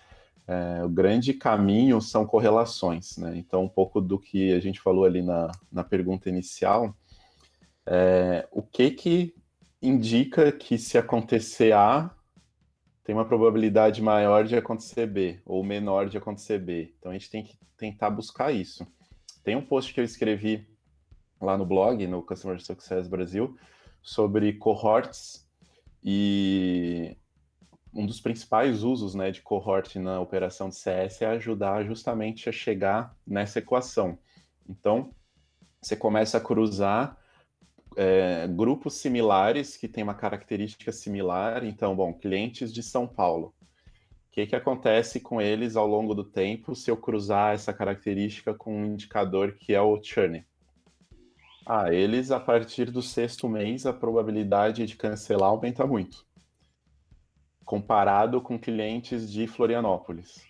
é, 0.50 0.84
o 0.84 0.88
grande 0.88 1.32
caminho 1.32 2.00
são 2.00 2.26
correlações, 2.26 3.16
né? 3.16 3.36
Então, 3.36 3.62
um 3.62 3.68
pouco 3.68 4.00
do 4.00 4.18
que 4.18 4.52
a 4.52 4.58
gente 4.58 4.80
falou 4.80 5.04
ali 5.04 5.22
na, 5.22 5.52
na 5.70 5.84
pergunta 5.84 6.28
inicial, 6.28 6.92
é, 7.86 8.48
o 8.50 8.60
que 8.60 8.90
que 8.90 9.34
indica 9.80 10.50
que 10.50 10.76
se 10.76 10.98
acontecer 10.98 11.72
A, 11.72 12.10
tem 13.04 13.14
uma 13.14 13.24
probabilidade 13.24 14.02
maior 14.02 14.44
de 14.44 14.56
acontecer 14.56 15.06
B, 15.06 15.40
ou 15.46 15.62
menor 15.62 16.08
de 16.08 16.18
acontecer 16.18 16.58
B. 16.58 16.92
Então, 16.98 17.12
a 17.12 17.14
gente 17.14 17.30
tem 17.30 17.44
que 17.44 17.56
tentar 17.76 18.10
buscar 18.10 18.50
isso. 18.50 18.84
Tem 19.44 19.54
um 19.54 19.64
post 19.64 19.94
que 19.94 20.00
eu 20.00 20.04
escrevi 20.04 20.66
lá 21.40 21.56
no 21.56 21.64
blog, 21.64 22.04
no 22.08 22.22
Customer 22.22 22.60
Success 22.60 23.06
Brasil, 23.06 23.56
sobre 24.02 24.54
cohorts, 24.54 25.48
e 26.02 27.16
um 27.92 28.06
dos 28.06 28.20
principais 28.20 28.82
usos 28.82 29.14
né, 29.14 29.30
de 29.30 29.42
cohort 29.42 29.96
na 29.96 30.20
operação 30.20 30.68
de 30.68 30.76
CS 30.76 31.22
é 31.22 31.26
ajudar 31.26 31.84
justamente 31.84 32.48
a 32.48 32.52
chegar 32.52 33.16
nessa 33.26 33.58
equação. 33.58 34.18
Então, 34.68 35.12
você 35.82 35.96
começa 35.96 36.38
a 36.38 36.40
cruzar 36.40 37.18
é, 37.96 38.46
grupos 38.46 38.94
similares 38.94 39.76
que 39.76 39.88
têm 39.88 40.04
uma 40.04 40.14
característica 40.14 40.92
similar. 40.92 41.64
Então, 41.64 41.96
bom, 41.96 42.12
clientes 42.12 42.72
de 42.72 42.82
São 42.82 43.06
Paulo. 43.06 43.54
O 44.28 44.32
que, 44.32 44.46
que 44.46 44.54
acontece 44.54 45.18
com 45.18 45.40
eles 45.40 45.74
ao 45.74 45.88
longo 45.88 46.14
do 46.14 46.22
tempo 46.22 46.76
se 46.76 46.88
eu 46.88 46.96
cruzar 46.96 47.54
essa 47.54 47.72
característica 47.72 48.54
com 48.54 48.82
um 48.82 48.86
indicador 48.86 49.54
que 49.54 49.74
é 49.74 49.80
o 49.80 50.00
churn? 50.00 50.44
Ah, 51.66 51.92
eles, 51.92 52.30
a 52.30 52.38
partir 52.38 52.90
do 52.92 53.02
sexto 53.02 53.48
mês, 53.48 53.84
a 53.86 53.92
probabilidade 53.92 54.86
de 54.86 54.96
cancelar 54.96 55.50
aumenta 55.50 55.84
muito 55.84 56.29
comparado 57.70 58.40
com 58.40 58.58
clientes 58.58 59.30
de 59.30 59.46
Florianópolis. 59.46 60.44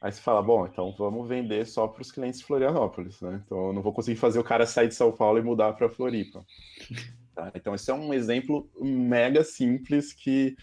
Aí 0.00 0.10
você 0.10 0.20
fala, 0.20 0.42
bom, 0.42 0.66
então 0.66 0.92
vamos 0.98 1.28
vender 1.28 1.64
só 1.64 1.86
para 1.86 2.02
os 2.02 2.10
clientes 2.10 2.40
de 2.40 2.46
Florianópolis, 2.46 3.20
né? 3.20 3.40
Então 3.46 3.68
eu 3.68 3.72
não 3.72 3.80
vou 3.80 3.92
conseguir 3.92 4.18
fazer 4.18 4.40
o 4.40 4.44
cara 4.44 4.66
sair 4.66 4.88
de 4.88 4.94
São 4.96 5.12
Paulo 5.12 5.38
e 5.38 5.42
mudar 5.42 5.72
para 5.74 5.88
Floripa. 5.88 6.44
Tá? 7.34 7.50
Então 7.54 7.74
esse 7.74 7.90
é 7.90 7.94
um 7.94 8.12
exemplo 8.12 8.68
mega 8.78 9.42
simples 9.42 10.12
que 10.12 10.54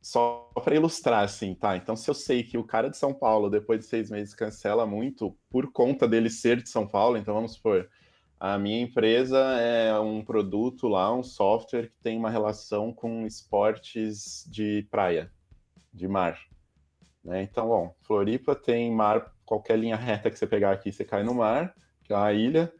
só 0.00 0.50
para 0.64 0.74
ilustrar, 0.74 1.24
assim, 1.24 1.54
tá? 1.54 1.76
Então 1.76 1.94
se 1.94 2.08
eu 2.08 2.14
sei 2.14 2.42
que 2.42 2.56
o 2.56 2.64
cara 2.64 2.88
de 2.88 2.96
São 2.96 3.12
Paulo 3.12 3.50
depois 3.50 3.80
de 3.80 3.84
seis 3.84 4.10
meses 4.10 4.34
cancela 4.34 4.86
muito 4.86 5.36
por 5.50 5.70
conta 5.70 6.08
dele 6.08 6.30
ser 6.30 6.62
de 6.62 6.70
São 6.70 6.86
Paulo, 6.86 7.18
então 7.18 7.34
vamos 7.34 7.52
supor, 7.52 7.86
a 8.40 8.56
minha 8.56 8.80
empresa 8.80 9.38
é 9.38 10.00
um 10.00 10.24
produto 10.24 10.88
lá, 10.88 11.14
um 11.14 11.22
software 11.22 11.88
que 11.88 11.98
tem 12.02 12.16
uma 12.16 12.30
relação 12.30 12.90
com 12.90 13.26
esportes 13.26 14.48
de 14.50 14.88
praia, 14.90 15.30
de 15.92 16.08
mar. 16.08 16.40
Né? 17.22 17.42
Então, 17.42 17.68
bom, 17.68 17.94
Floripa 18.00 18.56
tem 18.56 18.90
mar, 18.90 19.30
qualquer 19.44 19.78
linha 19.78 19.94
reta 19.94 20.30
que 20.30 20.38
você 20.38 20.46
pegar 20.46 20.72
aqui, 20.72 20.90
você 20.90 21.04
cai 21.04 21.22
no 21.22 21.34
mar, 21.34 21.74
que 22.02 22.14
é 22.14 22.16
uma 22.16 22.32
ilha. 22.32 22.72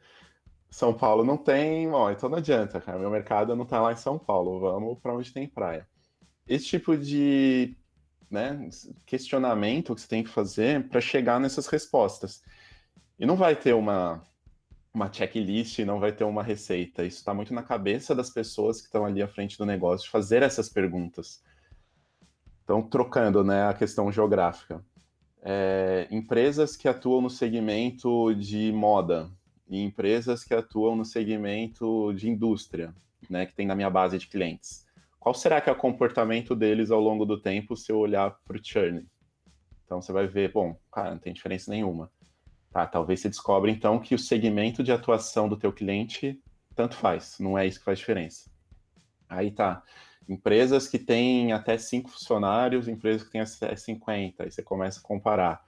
São 0.70 0.94
Paulo 0.94 1.22
não 1.24 1.36
tem, 1.36 1.90
bom, 1.90 2.10
então 2.10 2.30
não 2.30 2.38
adianta, 2.38 2.80
cara. 2.80 2.98
Meu 2.98 3.10
mercado 3.10 3.54
não 3.54 3.64
está 3.64 3.82
lá 3.82 3.92
em 3.92 3.96
São 3.96 4.18
Paulo, 4.18 4.60
vamos 4.60 4.98
para 4.98 5.14
onde 5.14 5.30
tem 5.30 5.46
praia. 5.46 5.86
Esse 6.48 6.64
tipo 6.64 6.96
de 6.96 7.76
né, 8.30 8.66
questionamento 9.04 9.94
que 9.94 10.00
você 10.00 10.08
tem 10.08 10.24
que 10.24 10.30
fazer 10.30 10.88
para 10.88 11.02
chegar 11.02 11.38
nessas 11.38 11.66
respostas. 11.66 12.42
E 13.18 13.26
não 13.26 13.36
vai 13.36 13.54
ter 13.54 13.74
uma, 13.74 14.22
uma 14.92 15.12
checklist, 15.12 15.78
não 15.80 16.00
vai 16.00 16.12
ter 16.12 16.24
uma 16.24 16.42
receita. 16.42 17.04
Isso 17.04 17.18
está 17.18 17.32
muito 17.32 17.54
na 17.54 17.62
cabeça 17.62 18.14
das 18.14 18.30
pessoas 18.30 18.80
que 18.80 18.86
estão 18.86 19.04
ali 19.04 19.22
à 19.22 19.28
frente 19.28 19.56
do 19.56 19.64
negócio, 19.64 20.10
fazer 20.10 20.42
essas 20.42 20.68
perguntas. 20.68 21.42
Então, 22.64 22.82
trocando 22.82 23.42
né, 23.44 23.66
a 23.68 23.74
questão 23.74 24.10
geográfica. 24.10 24.84
É, 25.42 26.06
empresas 26.10 26.76
que 26.76 26.86
atuam 26.86 27.22
no 27.22 27.30
segmento 27.30 28.34
de 28.34 28.70
moda 28.72 29.30
e 29.68 29.80
empresas 29.80 30.44
que 30.44 30.52
atuam 30.52 30.96
no 30.96 31.04
segmento 31.04 32.12
de 32.12 32.28
indústria, 32.28 32.94
né, 33.28 33.46
que 33.46 33.54
tem 33.54 33.66
na 33.66 33.74
minha 33.74 33.88
base 33.88 34.18
de 34.18 34.26
clientes. 34.26 34.84
Qual 35.18 35.34
será 35.34 35.60
que 35.60 35.70
é 35.70 35.72
o 35.72 35.76
comportamento 35.76 36.54
deles 36.54 36.90
ao 36.90 37.00
longo 37.00 37.24
do 37.24 37.40
tempo 37.40 37.76
se 37.76 37.92
eu 37.92 37.98
olhar 37.98 38.36
para 38.44 38.56
o 38.56 38.60
churn? 38.62 39.06
Então 39.84 40.00
você 40.00 40.12
vai 40.12 40.26
ver, 40.26 40.52
bom, 40.52 40.76
cara, 40.92 41.10
não 41.10 41.18
tem 41.18 41.32
diferença 41.32 41.70
nenhuma. 41.70 42.10
Tá, 42.72 42.86
talvez 42.86 43.20
você 43.20 43.28
descobre 43.28 43.70
então 43.70 43.98
que 43.98 44.14
o 44.14 44.18
segmento 44.18 44.82
de 44.82 44.92
atuação 44.92 45.48
do 45.48 45.56
teu 45.56 45.72
cliente 45.72 46.40
tanto 46.74 46.94
faz, 46.94 47.36
não 47.40 47.58
é 47.58 47.66
isso 47.66 47.78
que 47.80 47.84
faz 47.84 47.98
diferença. 47.98 48.48
Aí 49.28 49.50
tá. 49.50 49.82
Empresas 50.28 50.86
que 50.86 50.98
têm 50.98 51.52
até 51.52 51.76
cinco 51.76 52.08
funcionários, 52.10 52.86
empresas 52.86 53.24
que 53.24 53.30
têm 53.30 53.40
até 53.40 53.74
50, 53.74 54.44
aí 54.44 54.50
você 54.50 54.62
começa 54.62 55.00
a 55.00 55.02
comparar. 55.02 55.64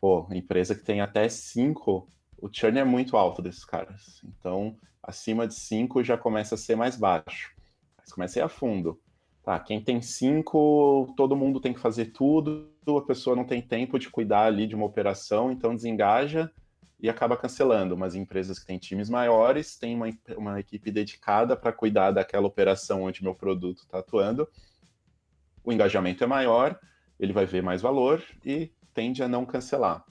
Pô, 0.00 0.26
empresa 0.32 0.74
que 0.74 0.82
tem 0.82 1.00
até 1.00 1.28
cinco, 1.28 2.08
o 2.38 2.48
churn 2.50 2.78
é 2.78 2.84
muito 2.84 3.16
alto 3.16 3.42
desses 3.42 3.64
caras. 3.64 4.20
Então, 4.24 4.76
acima 5.02 5.46
de 5.46 5.54
cinco 5.54 6.02
já 6.02 6.16
começa 6.16 6.54
a 6.54 6.58
ser 6.58 6.76
mais 6.76 6.96
baixo. 6.96 7.54
Mas 7.98 8.12
começa 8.12 8.38
a 8.38 8.40
ir 8.40 8.44
a 8.44 8.48
fundo. 8.48 8.98
Tá, 9.46 9.60
quem 9.60 9.80
tem 9.80 10.02
cinco, 10.02 11.14
todo 11.16 11.36
mundo 11.36 11.60
tem 11.60 11.72
que 11.72 11.78
fazer 11.78 12.06
tudo, 12.06 12.68
a 12.84 13.00
pessoa 13.00 13.36
não 13.36 13.44
tem 13.44 13.62
tempo 13.62 13.96
de 13.96 14.10
cuidar 14.10 14.46
ali 14.46 14.66
de 14.66 14.74
uma 14.74 14.84
operação, 14.84 15.52
então 15.52 15.72
desengaja 15.72 16.50
e 16.98 17.08
acaba 17.08 17.36
cancelando. 17.36 17.96
Mas 17.96 18.16
empresas 18.16 18.58
que 18.58 18.66
têm 18.66 18.76
times 18.76 19.08
maiores 19.08 19.78
têm 19.78 19.94
uma, 19.94 20.08
uma 20.36 20.58
equipe 20.58 20.90
dedicada 20.90 21.56
para 21.56 21.72
cuidar 21.72 22.10
daquela 22.10 22.48
operação 22.48 23.04
onde 23.04 23.22
meu 23.22 23.36
produto 23.36 23.82
está 23.82 24.00
atuando. 24.00 24.48
O 25.62 25.72
engajamento 25.72 26.24
é 26.24 26.26
maior, 26.26 26.76
ele 27.16 27.32
vai 27.32 27.46
ver 27.46 27.62
mais 27.62 27.80
valor 27.80 28.20
e 28.44 28.72
tende 28.92 29.22
a 29.22 29.28
não 29.28 29.46
cancelar. 29.46 30.04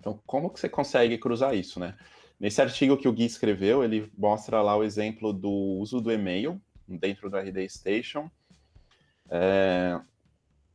Então, 0.00 0.18
como 0.24 0.48
que 0.48 0.58
você 0.58 0.70
consegue 0.70 1.18
cruzar 1.18 1.54
isso, 1.54 1.78
né? 1.78 1.98
Nesse 2.40 2.62
artigo 2.62 2.96
que 2.96 3.08
o 3.08 3.12
Gui 3.12 3.26
escreveu, 3.26 3.84
ele 3.84 4.10
mostra 4.16 4.62
lá 4.62 4.74
o 4.74 4.82
exemplo 4.82 5.34
do 5.34 5.50
uso 5.50 6.00
do 6.00 6.10
e-mail 6.10 6.58
dentro 6.88 7.28
do 7.28 7.36
RD 7.36 7.68
Station. 7.68 8.30
É, 9.30 10.00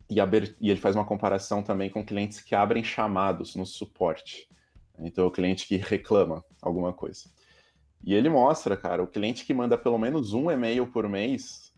e, 0.10 0.16
e, 0.60 0.70
ele 0.70 0.80
faz 0.80 0.96
uma 0.96 1.06
comparação 1.06 1.62
também 1.62 1.90
com 1.90 2.06
clientes 2.06 2.42
que 2.42 2.56
abrem 2.56 2.84
chamados 2.84 3.56
no 3.56 3.66
suporte. 3.66 4.50
Então, 4.98 5.28
o 5.28 5.32
cliente 5.32 5.68
que 5.68 5.78
reclama 5.78 6.44
alguma 6.62 6.92
coisa. 6.92 7.30
E 8.04 8.14
ele 8.14 8.30
mostra, 8.30 8.76
cara, 8.78 9.04
o 9.04 9.08
cliente 9.08 9.46
que 9.46 9.54
manda 9.54 9.78
pelo 9.78 9.98
menos 9.98 10.34
um 10.34 10.50
e-mail 10.50 10.88
por 10.88 11.08
mês, 11.08 11.74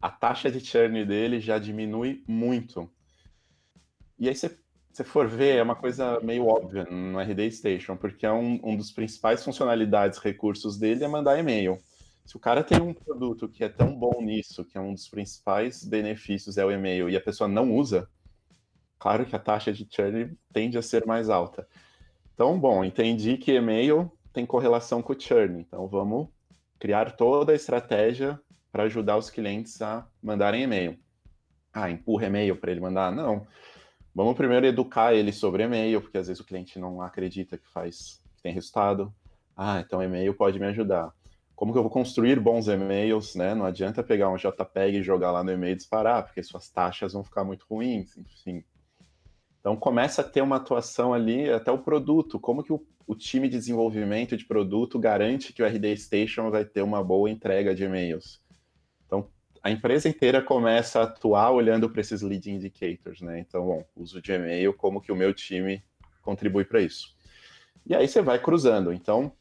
a 0.00 0.10
taxa 0.10 0.50
de 0.50 0.60
churn 0.60 1.04
dele 1.04 1.40
já 1.40 1.58
diminui 1.58 2.22
muito. 2.28 2.90
E 4.18 4.28
aí 4.28 4.34
você, 4.34 4.56
você 4.92 5.02
for 5.02 5.26
ver, 5.26 5.56
é 5.56 5.62
uma 5.62 5.74
coisa 5.74 6.20
meio 6.20 6.46
óbvia 6.46 6.84
no 6.84 7.18
RD 7.18 7.50
Station, 7.50 7.96
porque 7.96 8.26
é 8.26 8.32
um, 8.32 8.60
um 8.62 8.76
dos 8.76 8.92
principais 8.92 9.42
funcionalidades, 9.42 10.18
recursos 10.18 10.78
dele 10.78 11.04
é 11.04 11.08
mandar 11.08 11.38
e-mail. 11.38 11.78
Se 12.24 12.36
o 12.36 12.40
cara 12.40 12.64
tem 12.64 12.80
um 12.80 12.94
produto 12.94 13.48
que 13.48 13.62
é 13.62 13.68
tão 13.68 13.94
bom 13.94 14.22
nisso, 14.22 14.64
que 14.64 14.78
é 14.78 14.80
um 14.80 14.94
dos 14.94 15.08
principais 15.08 15.84
benefícios 15.84 16.56
é 16.56 16.64
o 16.64 16.70
e-mail, 16.70 17.10
e 17.10 17.16
a 17.16 17.20
pessoa 17.20 17.46
não 17.46 17.74
usa, 17.74 18.08
claro 18.98 19.26
que 19.26 19.36
a 19.36 19.38
taxa 19.38 19.72
de 19.72 19.86
churn 19.88 20.36
tende 20.52 20.78
a 20.78 20.82
ser 20.82 21.04
mais 21.06 21.28
alta. 21.28 21.68
Então, 22.32 22.58
bom, 22.58 22.84
entendi 22.84 23.36
que 23.36 23.52
e-mail 23.52 24.10
tem 24.32 24.46
correlação 24.46 25.02
com 25.02 25.12
o 25.12 25.20
churn. 25.20 25.60
Então, 25.60 25.86
vamos 25.86 26.28
criar 26.78 27.12
toda 27.12 27.52
a 27.52 27.54
estratégia 27.54 28.40
para 28.72 28.84
ajudar 28.84 29.16
os 29.16 29.30
clientes 29.30 29.80
a 29.80 30.08
mandarem 30.22 30.62
e-mail. 30.62 30.98
Ah, 31.72 31.90
empurra 31.90 32.26
e-mail 32.26 32.56
para 32.56 32.70
ele 32.70 32.80
mandar? 32.80 33.12
Não. 33.12 33.46
Vamos 34.14 34.36
primeiro 34.36 34.66
educar 34.66 35.12
ele 35.12 35.32
sobre 35.32 35.64
e-mail, 35.64 36.00
porque 36.00 36.18
às 36.18 36.28
vezes 36.28 36.40
o 36.40 36.46
cliente 36.46 36.78
não 36.78 37.02
acredita 37.02 37.58
que 37.58 37.68
faz, 37.68 38.20
que 38.36 38.42
tem 38.42 38.52
resultado. 38.52 39.14
Ah, 39.56 39.80
então 39.80 40.02
e-mail 40.02 40.34
pode 40.34 40.58
me 40.58 40.66
ajudar. 40.66 41.12
Como 41.54 41.72
que 41.72 41.78
eu 41.78 41.82
vou 41.82 41.90
construir 41.90 42.40
bons 42.40 42.66
e-mails, 42.66 43.34
né? 43.34 43.54
Não 43.54 43.64
adianta 43.64 44.02
pegar 44.02 44.28
um 44.28 44.36
JPEG 44.36 44.98
e 44.98 45.02
jogar 45.02 45.30
lá 45.30 45.44
no 45.44 45.52
e-mail 45.52 45.72
e 45.72 45.76
disparar, 45.76 46.24
porque 46.24 46.42
suas 46.42 46.68
taxas 46.68 47.12
vão 47.12 47.22
ficar 47.22 47.44
muito 47.44 47.64
ruins, 47.70 48.16
enfim. 48.16 48.64
Então 49.60 49.76
começa 49.76 50.20
a 50.20 50.24
ter 50.24 50.42
uma 50.42 50.56
atuação 50.56 51.14
ali 51.14 51.48
até 51.48 51.70
o 51.70 51.78
produto, 51.78 52.38
como 52.38 52.62
que 52.62 52.72
o, 52.72 52.84
o, 53.06 53.14
time 53.14 53.48
de 53.48 53.56
desenvolvimento 53.56 54.36
de 54.36 54.44
produto 54.44 54.98
garante 54.98 55.52
que 55.54 55.62
o 55.62 55.66
RD 55.66 55.96
Station 55.96 56.50
vai 56.50 56.66
ter 56.66 56.82
uma 56.82 57.02
boa 57.02 57.30
entrega 57.30 57.74
de 57.74 57.84
e-mails. 57.84 58.42
Então 59.06 59.26
a 59.62 59.70
empresa 59.70 60.08
inteira 60.08 60.42
começa 60.42 61.00
a 61.00 61.04
atuar 61.04 61.52
olhando 61.52 61.88
para 61.88 62.00
esses 62.02 62.20
lead 62.20 62.50
indicators, 62.50 63.22
né? 63.22 63.38
Então, 63.38 63.64
bom, 63.64 63.84
uso 63.96 64.20
de 64.20 64.32
e-mail, 64.32 64.74
como 64.74 65.00
que 65.00 65.10
o 65.10 65.16
meu 65.16 65.32
time 65.32 65.82
contribui 66.20 66.66
para 66.66 66.82
isso. 66.82 67.16
E 67.86 67.94
aí 67.94 68.06
você 68.06 68.20
vai 68.20 68.38
cruzando. 68.38 68.92
Então, 68.92 69.32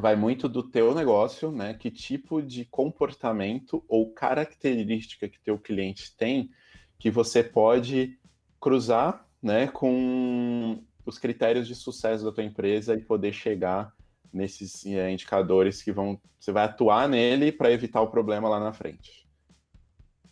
vai 0.00 0.14
muito 0.14 0.48
do 0.48 0.62
teu 0.62 0.94
negócio, 0.94 1.50
né? 1.50 1.74
Que 1.74 1.90
tipo 1.90 2.40
de 2.40 2.64
comportamento 2.64 3.84
ou 3.88 4.12
característica 4.12 5.28
que 5.28 5.40
teu 5.40 5.58
cliente 5.58 6.16
tem 6.16 6.50
que 6.98 7.10
você 7.10 7.42
pode 7.42 8.18
cruzar 8.60 9.26
né, 9.42 9.68
com 9.68 10.82
os 11.06 11.18
critérios 11.18 11.66
de 11.66 11.74
sucesso 11.74 12.24
da 12.24 12.32
tua 12.32 12.42
empresa 12.42 12.94
e 12.94 13.00
poder 13.00 13.32
chegar 13.32 13.92
nesses 14.32 14.84
é, 14.84 15.10
indicadores 15.10 15.82
que 15.82 15.92
vão 15.92 16.20
você 16.38 16.52
vai 16.52 16.64
atuar 16.64 17.08
nele 17.08 17.50
para 17.50 17.72
evitar 17.72 18.00
o 18.00 18.10
problema 18.10 18.48
lá 18.48 18.60
na 18.60 18.72
frente. 18.72 19.26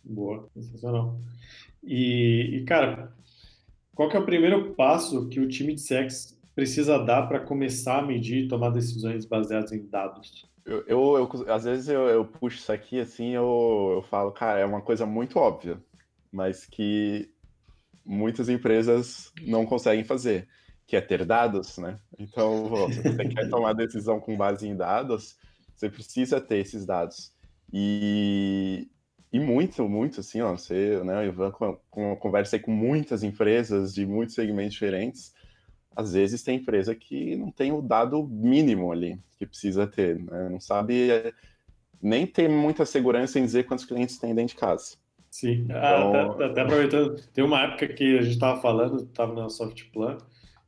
Boa, 0.03 0.49
sensacional. 0.53 1.19
E, 1.83 2.57
e, 2.57 2.63
cara, 2.63 3.13
qual 3.93 4.09
que 4.09 4.15
é 4.15 4.19
o 4.19 4.25
primeiro 4.25 4.73
passo 4.73 5.27
que 5.27 5.39
o 5.39 5.47
time 5.49 5.73
de 5.73 5.81
sex 5.81 6.36
precisa 6.57 6.97
dar 6.97 7.27
para 7.27 7.39
começar 7.39 7.99
a 7.99 8.01
medir 8.01 8.45
e 8.45 8.47
tomar 8.47 8.71
decisões 8.71 9.27
baseadas 9.27 9.71
em 9.71 9.87
dados? 9.87 10.43
Eu, 10.65 10.83
eu, 10.87 11.29
eu 11.45 11.53
às 11.53 11.65
vezes 11.65 11.87
eu, 11.87 12.07
eu, 12.07 12.25
puxo 12.25 12.57
isso 12.57 12.71
aqui 12.71 12.99
assim, 12.99 13.29
eu, 13.29 13.91
eu 13.97 14.01
falo, 14.01 14.31
cara, 14.31 14.59
é 14.59 14.65
uma 14.65 14.81
coisa 14.81 15.05
muito 15.05 15.37
óbvia, 15.37 15.79
mas 16.31 16.65
que 16.65 17.29
muitas 18.03 18.49
empresas 18.49 19.31
não 19.43 19.67
conseguem 19.67 20.03
fazer, 20.03 20.47
que 20.87 20.95
é 20.95 21.01
ter 21.01 21.23
dados, 21.25 21.77
né? 21.77 21.99
Então, 22.17 22.91
se 22.91 23.03
você 23.05 23.27
quer 23.27 23.49
tomar 23.51 23.73
decisão 23.73 24.19
com 24.19 24.35
base 24.35 24.67
em 24.67 24.75
dados, 24.75 25.37
você 25.75 25.91
precisa 25.91 26.41
ter 26.41 26.57
esses 26.57 26.87
dados. 26.87 27.31
E, 27.71 28.89
e 29.31 29.39
muito, 29.39 29.87
muito 29.87 30.21
assim, 30.21 30.41
ó, 30.41 30.53
você, 30.53 31.03
né, 31.03 31.31
com, 31.91 32.15
conversa 32.15 32.57
com 32.57 32.71
muitas 32.71 33.21
empresas 33.21 33.93
de 33.93 34.07
muitos 34.07 34.33
segmentos 34.33 34.73
diferentes, 34.73 35.36
às 35.97 36.13
vezes 36.13 36.43
tem 36.43 36.57
empresa 36.57 36.93
que 36.93 37.35
não 37.35 37.51
tem 37.51 37.71
o 37.71 37.81
dado 37.81 38.23
mínimo 38.27 38.91
ali 38.91 39.19
que 39.39 39.47
precisa 39.47 39.87
ter, 39.87 40.19
né? 40.19 40.47
não 40.47 40.59
sabe 40.59 41.09
nem 41.99 42.27
ter 42.27 42.47
muita 42.47 42.85
segurança 42.85 43.39
em 43.39 43.45
dizer 43.45 43.65
quantos 43.65 43.83
clientes 43.83 44.19
tem 44.19 44.35
dentro 44.35 44.53
de 44.53 44.59
casa. 44.59 44.95
Sim, 45.31 45.65
ah, 45.71 46.07
então... 46.07 46.31
até, 46.31 46.45
até, 46.45 46.61
aproveitando, 46.61 47.15
tem 47.33 47.43
uma 47.43 47.63
época 47.63 47.87
que 47.87 48.19
a 48.19 48.21
gente 48.21 48.33
estava 48.33 48.61
falando, 48.61 49.03
estava 49.03 49.33
na 49.33 49.49
Softplan, 49.49 50.19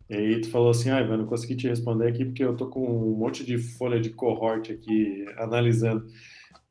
e 0.09 0.15
aí 0.15 0.41
tu 0.41 0.49
falou 0.49 0.71
assim, 0.71 0.89
ah, 0.89 0.99
eu 0.99 1.17
não 1.17 1.27
consegui 1.27 1.55
te 1.55 1.67
responder 1.67 2.07
aqui 2.07 2.25
porque 2.25 2.43
eu 2.43 2.57
tô 2.57 2.65
com 2.67 2.83
um 2.83 3.15
monte 3.15 3.45
de 3.45 3.59
folha 3.59 3.99
de 3.99 4.09
cohort 4.09 4.71
aqui 4.71 5.25
analisando. 5.37 6.07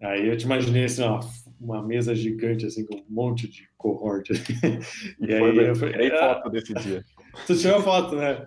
Aí 0.01 0.27
eu 0.27 0.37
te 0.37 0.45
imaginei 0.45 0.85
assim, 0.85 1.05
uma, 1.05 1.21
uma 1.61 1.83
mesa 1.83 2.15
gigante 2.17 2.67
assim 2.67 2.85
com 2.85 2.97
um 2.97 3.05
monte 3.09 3.49
de 3.49 3.69
cohort. 3.77 4.29
E, 5.21 5.27
e 5.27 5.35
aí 5.35 5.57
eu 5.59 5.77
falei, 5.77 6.11
ah, 6.11 6.35
foto 6.35 6.51
desse 6.51 6.75
dia. 6.75 7.05
Tu 7.47 7.59
tirou 7.59 7.79
a 7.79 7.83
foto, 7.83 8.17
né? 8.17 8.47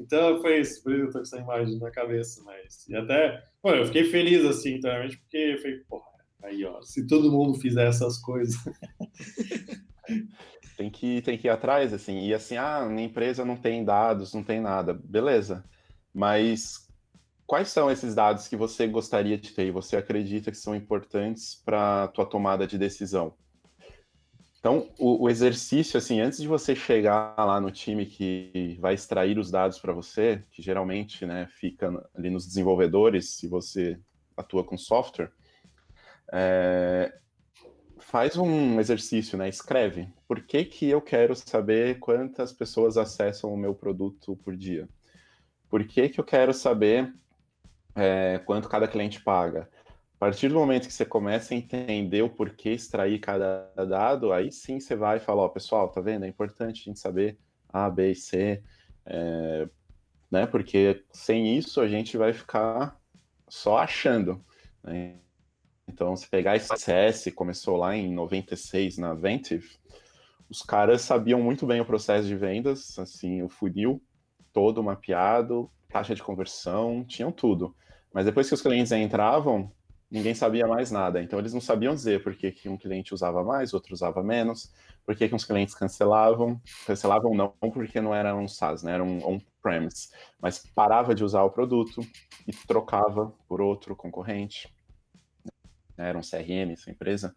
então 0.00 0.40
foi 0.40 0.60
isso, 0.60 0.82
por 0.82 0.92
isso 0.92 1.02
eu 1.02 1.06
tô 1.06 1.12
com 1.14 1.22
essa 1.22 1.38
imagem 1.38 1.78
na 1.78 1.90
cabeça, 1.90 2.42
mas. 2.44 2.86
E 2.88 2.96
até. 2.96 3.42
Pô, 3.62 3.70
eu 3.70 3.86
fiquei 3.86 4.04
feliz 4.04 4.44
assim, 4.44 4.74
internamente, 4.74 5.18
porque 5.18 5.36
eu 5.36 5.58
falei, 5.58 5.78
porra, 5.88 6.04
aí 6.42 6.64
ó, 6.64 6.80
se 6.82 7.06
todo 7.06 7.32
mundo 7.32 7.58
fizer 7.58 7.86
essas 7.86 8.18
coisas. 8.18 8.56
tem 10.76 10.90
que, 10.90 11.20
tem 11.22 11.36
que 11.36 11.48
ir 11.48 11.50
atrás, 11.50 11.92
assim, 11.92 12.26
e 12.26 12.32
assim, 12.32 12.56
ah, 12.56 12.86
minha 12.86 13.06
empresa 13.06 13.44
não 13.44 13.56
tem 13.56 13.84
dados, 13.84 14.32
não 14.32 14.44
tem 14.44 14.60
nada, 14.60 14.94
beleza. 14.94 15.64
Mas 16.14 16.88
quais 17.46 17.68
são 17.68 17.90
esses 17.90 18.14
dados 18.14 18.46
que 18.46 18.56
você 18.56 18.86
gostaria 18.86 19.36
de 19.36 19.52
ter 19.52 19.66
e 19.66 19.70
você 19.70 19.96
acredita 19.96 20.50
que 20.50 20.56
são 20.56 20.76
importantes 20.76 21.60
para 21.64 22.04
a 22.04 22.08
tua 22.08 22.26
tomada 22.26 22.66
de 22.66 22.78
decisão? 22.78 23.34
Então, 24.68 24.86
o, 24.98 25.24
o, 25.24 25.30
exercício, 25.30 25.96
assim, 25.96 26.20
antes 26.20 26.38
de 26.38 26.46
você 26.46 26.76
chegar 26.76 27.34
lá 27.38 27.58
no 27.58 27.70
time 27.70 28.04
que 28.04 28.76
vai 28.78 28.92
extrair 28.92 29.38
os 29.38 29.50
dados 29.50 29.78
para 29.78 29.94
você, 29.94 30.44
que 30.50 30.60
geralmente 30.60 31.24
né, 31.24 31.48
fica 31.58 31.88
ali 32.14 32.28
nos 32.28 32.46
desenvolvedores, 32.46 33.30
se 33.30 33.48
você 33.48 33.98
atua 34.36 34.62
com 34.62 34.76
software, 34.76 35.32
é, 36.30 37.10
faz 37.98 38.36
um 38.36 38.78
exercício, 38.78 39.38
né? 39.38 39.48
Escreve. 39.48 40.12
Por 40.26 40.42
que, 40.42 40.66
que 40.66 40.86
eu 40.86 41.00
quero 41.00 41.34
saber 41.34 41.98
quantas 41.98 42.52
pessoas 42.52 42.98
acessam 42.98 43.50
o 43.50 43.56
meu 43.56 43.74
produto 43.74 44.36
por 44.44 44.54
dia? 44.54 44.86
Por 45.70 45.82
que, 45.86 46.10
que 46.10 46.20
eu 46.20 46.24
quero 46.24 46.52
saber 46.52 47.10
é, 47.98 48.38
quanto 48.44 48.68
cada 48.68 48.86
cliente 48.86 49.20
paga. 49.20 49.68
A 50.18 50.26
partir 50.26 50.48
do 50.48 50.56
momento 50.56 50.88
que 50.88 50.92
você 50.92 51.04
começa 51.04 51.54
a 51.54 51.56
entender 51.56 52.22
o 52.22 52.28
porquê 52.28 52.70
extrair 52.70 53.20
cada 53.20 53.72
dado, 53.88 54.32
aí 54.32 54.50
sim 54.50 54.80
você 54.80 54.96
vai 54.96 55.20
falar, 55.20 55.42
ó, 55.42 55.48
pessoal, 55.48 55.88
tá 55.90 56.00
vendo? 56.00 56.24
É 56.24 56.28
importante 56.28 56.80
a 56.80 56.84
gente 56.86 56.98
saber 56.98 57.38
A, 57.68 57.88
B 57.88 58.10
e 58.10 58.14
C, 58.16 58.60
é, 59.06 59.68
né? 60.28 60.44
Porque 60.44 61.04
sem 61.12 61.56
isso 61.56 61.80
a 61.80 61.86
gente 61.86 62.16
vai 62.16 62.32
ficar 62.32 63.00
só 63.48 63.78
achando. 63.78 64.44
Né? 64.82 65.20
Então, 65.86 66.16
se 66.16 66.28
pegar 66.28 66.56
esse 66.56 66.76
CS, 66.76 67.32
começou 67.32 67.76
lá 67.76 67.94
em 67.94 68.12
96 68.12 68.98
na 68.98 69.14
Ventive, 69.14 69.68
os 70.50 70.62
caras 70.62 71.02
sabiam 71.02 71.40
muito 71.40 71.64
bem 71.64 71.80
o 71.80 71.86
processo 71.86 72.26
de 72.26 72.34
vendas, 72.34 72.98
assim, 72.98 73.40
o 73.40 73.48
funil 73.48 74.02
todo 74.52 74.82
mapeado, 74.82 75.70
taxa 75.88 76.12
de 76.12 76.24
conversão, 76.24 77.04
tinham 77.04 77.30
tudo. 77.30 77.76
Mas 78.12 78.24
depois 78.24 78.48
que 78.48 78.54
os 78.54 78.62
clientes 78.62 78.90
entravam, 78.90 79.72
ninguém 80.10 80.34
sabia 80.34 80.66
mais 80.66 80.90
nada. 80.90 81.22
Então 81.22 81.38
eles 81.38 81.52
não 81.52 81.60
sabiam 81.60 81.94
dizer 81.94 82.22
por 82.22 82.34
que, 82.34 82.68
um 82.68 82.76
cliente 82.76 83.14
usava 83.14 83.42
mais, 83.44 83.74
outro 83.74 83.92
usava 83.92 84.22
menos, 84.22 84.72
por 85.04 85.14
que, 85.14 85.28
que 85.28 85.34
uns 85.34 85.44
clientes 85.44 85.74
cancelavam. 85.74 86.60
Cancelavam 86.86 87.34
não 87.34 87.52
porque 87.72 88.00
não 88.00 88.14
era 88.14 88.34
um 88.34 88.48
SaaS, 88.48 88.82
né? 88.82 88.92
era 88.92 89.04
um 89.04 89.24
on-premise. 89.26 90.08
Mas 90.40 90.58
parava 90.74 91.14
de 91.14 91.24
usar 91.24 91.42
o 91.42 91.50
produto 91.50 92.00
e 92.46 92.52
trocava 92.52 93.32
por 93.48 93.60
outro 93.60 93.94
concorrente. 93.94 94.72
Era 95.96 96.16
um 96.16 96.22
CRM, 96.22 96.72
essa 96.72 96.90
empresa. 96.90 97.34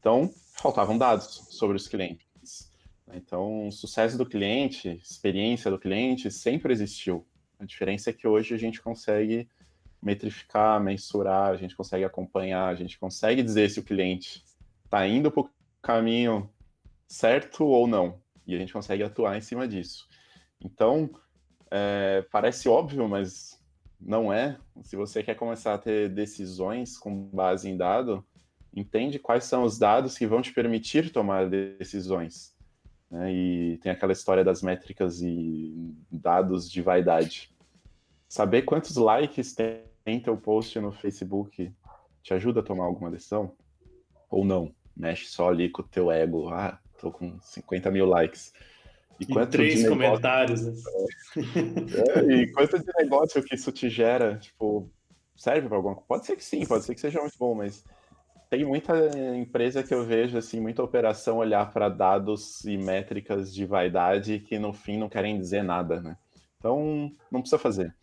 Então, 0.00 0.30
faltavam 0.56 0.98
dados 0.98 1.46
sobre 1.50 1.76
os 1.76 1.86
clientes. 1.86 2.72
Então, 3.12 3.68
o 3.68 3.72
sucesso 3.72 4.18
do 4.18 4.26
cliente, 4.26 5.00
experiência 5.02 5.70
do 5.70 5.78
cliente 5.78 6.30
sempre 6.30 6.72
existiu. 6.72 7.26
A 7.58 7.64
diferença 7.64 8.10
é 8.10 8.12
que 8.12 8.26
hoje 8.26 8.54
a 8.54 8.58
gente 8.58 8.82
consegue 8.82 9.48
metrificar, 10.04 10.80
mensurar, 10.80 11.50
a 11.50 11.56
gente 11.56 11.74
consegue 11.74 12.04
acompanhar, 12.04 12.68
a 12.68 12.74
gente 12.74 12.98
consegue 12.98 13.42
dizer 13.42 13.70
se 13.70 13.80
o 13.80 13.84
cliente 13.84 14.44
está 14.84 15.08
indo 15.08 15.30
para 15.30 15.40
o 15.40 15.50
caminho 15.80 16.48
certo 17.08 17.64
ou 17.64 17.86
não. 17.86 18.20
E 18.46 18.54
a 18.54 18.58
gente 18.58 18.72
consegue 18.72 19.02
atuar 19.02 19.36
em 19.38 19.40
cima 19.40 19.66
disso. 19.66 20.06
Então, 20.62 21.10
é, 21.70 22.24
parece 22.30 22.68
óbvio, 22.68 23.08
mas 23.08 23.58
não 23.98 24.30
é. 24.30 24.58
Se 24.82 24.94
você 24.94 25.22
quer 25.22 25.34
começar 25.34 25.72
a 25.72 25.78
ter 25.78 26.10
decisões 26.10 26.98
com 26.98 27.30
base 27.30 27.70
em 27.70 27.76
dado, 27.76 28.22
entende 28.74 29.18
quais 29.18 29.44
são 29.44 29.62
os 29.62 29.78
dados 29.78 30.18
que 30.18 30.26
vão 30.26 30.42
te 30.42 30.52
permitir 30.52 31.10
tomar 31.10 31.48
decisões. 31.48 32.54
Né? 33.10 33.32
E 33.32 33.78
tem 33.78 33.90
aquela 33.90 34.12
história 34.12 34.44
das 34.44 34.60
métricas 34.60 35.22
e 35.22 35.94
dados 36.10 36.70
de 36.70 36.82
vaidade. 36.82 37.54
Saber 38.28 38.62
quantos 38.62 38.96
likes 38.96 39.54
tem 39.54 39.93
tem 40.04 40.20
teu 40.20 40.36
post 40.36 40.78
no 40.78 40.92
Facebook 40.92 41.72
te 42.22 42.34
ajuda 42.34 42.60
a 42.60 42.62
tomar 42.62 42.84
alguma 42.84 43.10
decisão? 43.10 43.52
Ou 44.30 44.44
não? 44.44 44.74
Mexe 44.96 45.26
só 45.26 45.48
ali 45.48 45.68
com 45.68 45.82
o 45.82 45.86
teu 45.86 46.10
ego. 46.10 46.48
Ah, 46.50 46.78
tô 47.00 47.10
com 47.10 47.38
50 47.40 47.90
mil 47.90 48.06
likes. 48.06 48.52
E, 49.18 49.24
e 49.24 49.46
três 49.46 49.82
negócio... 49.82 49.90
comentários, 49.90 50.66
né? 50.66 50.72
É, 52.16 52.32
e 52.32 52.52
quanto 52.52 52.78
de 52.78 52.92
negócio 52.98 53.42
que 53.42 53.54
isso 53.54 53.70
te 53.70 53.88
gera, 53.88 54.36
tipo, 54.38 54.90
serve 55.36 55.68
para 55.68 55.76
alguma 55.76 55.94
coisa? 55.94 56.06
Pode 56.08 56.26
ser 56.26 56.36
que 56.36 56.44
sim, 56.44 56.66
pode 56.66 56.84
ser 56.84 56.94
que 56.94 57.00
seja 57.00 57.20
muito 57.20 57.38
bom, 57.38 57.54
mas 57.54 57.84
tem 58.50 58.64
muita 58.64 58.94
empresa 59.36 59.82
que 59.82 59.94
eu 59.94 60.04
vejo, 60.04 60.36
assim, 60.36 60.60
muita 60.60 60.82
operação 60.82 61.38
olhar 61.38 61.72
para 61.72 61.88
dados 61.88 62.64
e 62.64 62.76
métricas 62.76 63.54
de 63.54 63.64
vaidade 63.64 64.40
que 64.40 64.58
no 64.58 64.72
fim 64.72 64.98
não 64.98 65.08
querem 65.08 65.38
dizer 65.38 65.62
nada, 65.62 66.00
né? 66.00 66.16
Então, 66.58 67.10
não 67.30 67.40
precisa 67.40 67.58
fazer. 67.58 67.94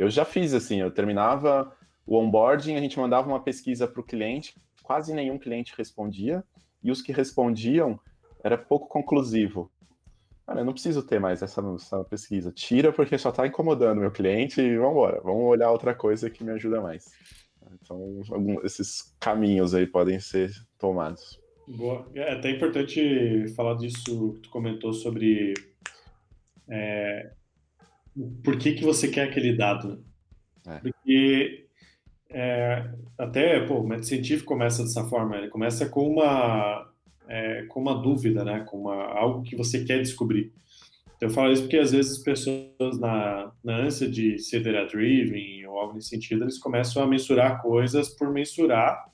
Eu 0.00 0.08
já 0.08 0.24
fiz 0.24 0.54
assim, 0.54 0.80
eu 0.80 0.90
terminava 0.90 1.76
o 2.06 2.16
onboarding, 2.16 2.74
a 2.74 2.80
gente 2.80 2.98
mandava 2.98 3.28
uma 3.28 3.42
pesquisa 3.42 3.86
para 3.86 4.00
o 4.00 4.04
cliente, 4.04 4.54
quase 4.82 5.12
nenhum 5.12 5.38
cliente 5.38 5.74
respondia, 5.76 6.42
e 6.82 6.90
os 6.90 7.02
que 7.02 7.12
respondiam 7.12 8.00
era 8.42 8.56
pouco 8.56 8.88
conclusivo. 8.88 9.70
Cara, 10.46 10.62
eu 10.62 10.64
não 10.64 10.72
preciso 10.72 11.02
ter 11.02 11.20
mais 11.20 11.42
essa, 11.42 11.62
essa 11.76 12.02
pesquisa. 12.04 12.50
Tira 12.50 12.90
porque 12.94 13.18
só 13.18 13.28
está 13.28 13.46
incomodando 13.46 14.00
meu 14.00 14.10
cliente 14.10 14.62
e 14.62 14.78
vamos 14.78 14.92
embora. 14.92 15.20
Vamos 15.20 15.42
olhar 15.42 15.70
outra 15.70 15.94
coisa 15.94 16.30
que 16.30 16.42
me 16.42 16.52
ajuda 16.52 16.80
mais. 16.80 17.04
Então, 17.74 18.22
algum, 18.30 18.58
esses 18.64 19.14
caminhos 19.20 19.74
aí 19.74 19.86
podem 19.86 20.18
ser 20.18 20.50
tomados. 20.78 21.38
Boa. 21.68 22.10
É 22.14 22.32
até 22.32 22.50
importante 22.50 23.46
falar 23.54 23.74
disso 23.74 24.32
que 24.32 24.40
tu 24.40 24.50
comentou 24.50 24.94
sobre 24.94 25.52
é, 26.70 27.32
por 28.42 28.56
que, 28.58 28.72
que 28.72 28.84
você 28.84 29.08
quer 29.08 29.28
aquele 29.28 29.56
dado. 29.56 30.04
É. 30.66 30.78
Porque 30.78 31.66
é, 32.30 32.88
até 33.18 33.60
pô, 33.66 33.80
o 33.80 33.86
método 33.86 34.06
científico 34.06 34.48
começa 34.48 34.82
dessa 34.82 35.04
forma, 35.04 35.36
ele 35.36 35.48
começa 35.48 35.88
com 35.88 36.08
uma, 36.08 36.88
é, 37.28 37.64
com 37.66 37.80
uma 37.80 37.94
dúvida, 37.94 38.44
né? 38.44 38.64
com 38.68 38.82
uma, 38.82 38.94
algo 38.94 39.42
que 39.42 39.56
você 39.56 39.84
quer 39.84 39.98
descobrir. 39.98 40.52
Então, 41.16 41.28
eu 41.28 41.34
falo 41.34 41.52
isso 41.52 41.62
porque 41.62 41.76
às 41.76 41.92
vezes 41.92 42.12
as 42.12 42.22
pessoas, 42.22 42.98
na, 42.98 43.52
na 43.62 43.76
ânsia 43.76 44.08
de 44.08 44.38
ser 44.38 44.62
data-driven 44.62 45.66
ou 45.66 45.78
algo 45.78 45.94
nesse 45.94 46.08
sentido, 46.08 46.44
eles 46.44 46.58
começam 46.58 47.02
a 47.02 47.06
mensurar 47.06 47.60
coisas 47.60 48.08
por 48.08 48.32
mensurar 48.32 49.10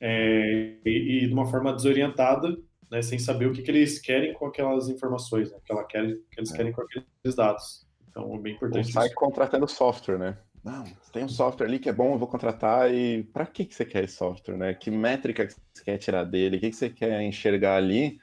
é, 0.00 0.74
e, 0.84 1.24
e, 1.24 1.26
de 1.26 1.32
uma 1.32 1.46
forma 1.46 1.72
desorientada, 1.72 2.56
né, 2.90 3.00
sem 3.00 3.18
saber 3.18 3.46
o 3.46 3.52
que, 3.52 3.62
que 3.62 3.70
eles 3.70 4.00
querem 4.00 4.34
com 4.34 4.46
aquelas 4.46 4.88
informações, 4.88 5.52
né, 5.52 5.58
que, 5.64 5.72
ela 5.72 5.84
quer, 5.84 6.04
que 6.30 6.40
eles 6.40 6.52
é. 6.52 6.56
querem 6.56 6.72
com 6.72 6.82
aqueles 6.82 7.34
dados. 7.36 7.85
Então, 8.16 8.34
é 8.34 8.38
bem 8.38 8.54
importante. 8.54 8.86
Ou 8.86 8.92
sai 8.92 9.10
contratando 9.10 9.68
software, 9.68 10.18
né? 10.18 10.38
Não, 10.64 10.84
tem 11.12 11.22
um 11.22 11.28
software 11.28 11.66
ali 11.66 11.78
que 11.78 11.88
é 11.88 11.92
bom, 11.92 12.14
eu 12.14 12.18
vou 12.18 12.26
contratar. 12.26 12.92
E 12.92 13.22
para 13.24 13.46
que, 13.46 13.64
que 13.64 13.74
você 13.74 13.84
quer 13.84 14.04
esse 14.04 14.16
software, 14.16 14.56
né? 14.56 14.74
Que 14.74 14.90
métrica 14.90 15.46
que 15.46 15.52
você 15.52 15.84
quer 15.84 15.98
tirar 15.98 16.24
dele? 16.24 16.56
O 16.56 16.60
que, 16.60 16.70
que 16.70 16.76
você 16.76 16.88
quer 16.88 17.22
enxergar 17.22 17.76
ali? 17.76 18.18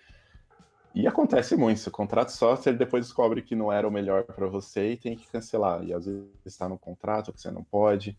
E 0.95 1.07
acontece 1.07 1.55
muito, 1.55 1.79
você 1.79 1.89
contrata 1.89 2.31
software, 2.31 2.73
depois 2.73 3.05
descobre 3.05 3.41
que 3.41 3.55
não 3.55 3.71
era 3.71 3.87
o 3.87 3.91
melhor 3.91 4.23
para 4.23 4.45
você 4.47 4.91
e 4.91 4.97
tem 4.97 5.15
que 5.15 5.27
cancelar. 5.27 5.83
E 5.83 5.93
às 5.93 6.05
vezes 6.05 6.23
está 6.45 6.67
no 6.67 6.77
contrato 6.77 7.31
que 7.31 7.41
você 7.41 7.49
não 7.49 7.63
pode. 7.63 8.17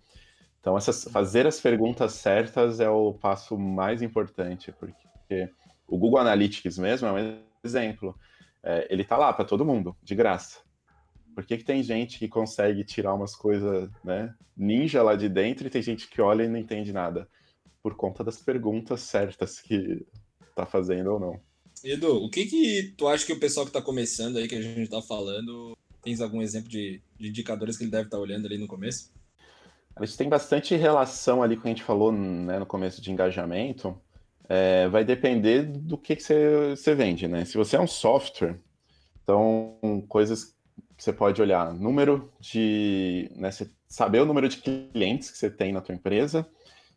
Então, 0.61 0.77
essas, 0.77 1.05
fazer 1.05 1.47
as 1.47 1.61
perguntas 1.61 2.15
certas 2.15 2.81
é 2.81 2.89
o 2.89 3.13
passo 3.13 3.59
mais 3.59 4.01
importante, 4.01 4.73
porque 4.73 5.49
o 5.87 5.99
Google 5.99 6.21
Analytics 6.21 6.79
mesmo 6.79 7.07
é 7.09 7.13
um 7.13 7.39
exemplo. 7.63 8.19
É, 8.63 8.89
ele 8.91 9.03
está 9.03 9.17
lá 9.17 9.33
para 9.33 9.45
todo 9.45 9.65
mundo, 9.65 9.95
de 10.03 10.15
graça. 10.15 10.65
Por 11.35 11.45
que, 11.45 11.59
que 11.59 11.65
tem 11.65 11.83
gente 11.83 12.19
que 12.19 12.29
consegue 12.29 12.85
tirar 12.85 13.15
umas 13.15 13.35
coisas, 13.35 13.91
né, 14.05 14.35
ninja 14.57 15.03
lá 15.03 15.17
de 15.17 15.29
dentro 15.29 15.67
e 15.67 15.71
tem 15.71 15.83
gente 15.83 16.09
que 16.09 16.21
olha 16.21 16.45
e 16.45 16.49
não 16.49 16.59
entende 16.59 16.93
nada? 16.93 17.29
Por 17.83 17.97
conta 17.97 18.23
das 18.23 18.39
perguntas 18.39 19.01
certas 19.01 19.61
que 19.61 20.07
tá 20.55 20.65
fazendo 20.65 21.13
ou 21.13 21.21
não. 21.21 21.41
Edu, 21.83 22.25
o 22.25 22.31
que 22.31 22.47
que 22.47 22.95
tu 22.97 23.09
acha 23.09 23.27
que 23.27 23.33
o 23.33 23.41
pessoal 23.41 23.67
que 23.67 23.73
tá 23.73 23.83
começando 23.83 24.39
aí, 24.39 24.49
que 24.49 24.55
a 24.55 24.63
gente 24.63 24.89
tá 24.89 25.03
falando, 25.03 25.77
tens 26.03 26.21
algum 26.21 26.41
exemplo 26.41 26.69
de, 26.69 27.03
de 27.19 27.29
indicadores 27.29 27.77
que 27.77 27.85
ele 27.85 27.91
deve 27.91 28.05
estar 28.05 28.17
tá 28.17 28.23
olhando 28.23 28.47
ali 28.47 28.57
no 28.57 28.67
começo? 28.67 29.13
A 29.97 30.05
gente 30.05 30.17
tem 30.17 30.29
bastante 30.29 30.75
relação 30.75 31.43
ali 31.43 31.57
com 31.57 31.61
o 31.61 31.63
que 31.63 31.69
a 31.69 31.73
gente 31.73 31.83
falou 31.83 32.11
né, 32.11 32.59
no 32.59 32.67
começo 32.67 33.01
de 33.01 33.13
engajamento. 33.13 33.97
É, 34.49 34.89
vai 34.89 35.05
depender 35.05 35.63
do 35.63 35.97
que, 35.97 36.17
que 36.17 36.23
você, 36.23 36.71
você 36.71 36.95
vende, 36.95 37.29
né? 37.29 37.45
Se 37.45 37.57
você 37.57 37.77
é 37.77 37.81
um 37.81 37.87
software, 37.87 38.61
então 39.23 39.79
coisas 40.09 40.54
você 40.97 41.13
pode 41.13 41.41
olhar 41.41 41.73
número 41.75 42.31
de. 42.41 43.31
Né, 43.37 43.51
saber 43.89 44.21
o 44.21 44.27
número 44.27 44.49
de 44.49 44.59
clientes 44.59 45.31
que 45.31 45.39
você 45.39 45.51
tem 45.51 45.73
na 45.73 45.81
tua 45.81 45.95
empresa, 45.95 46.47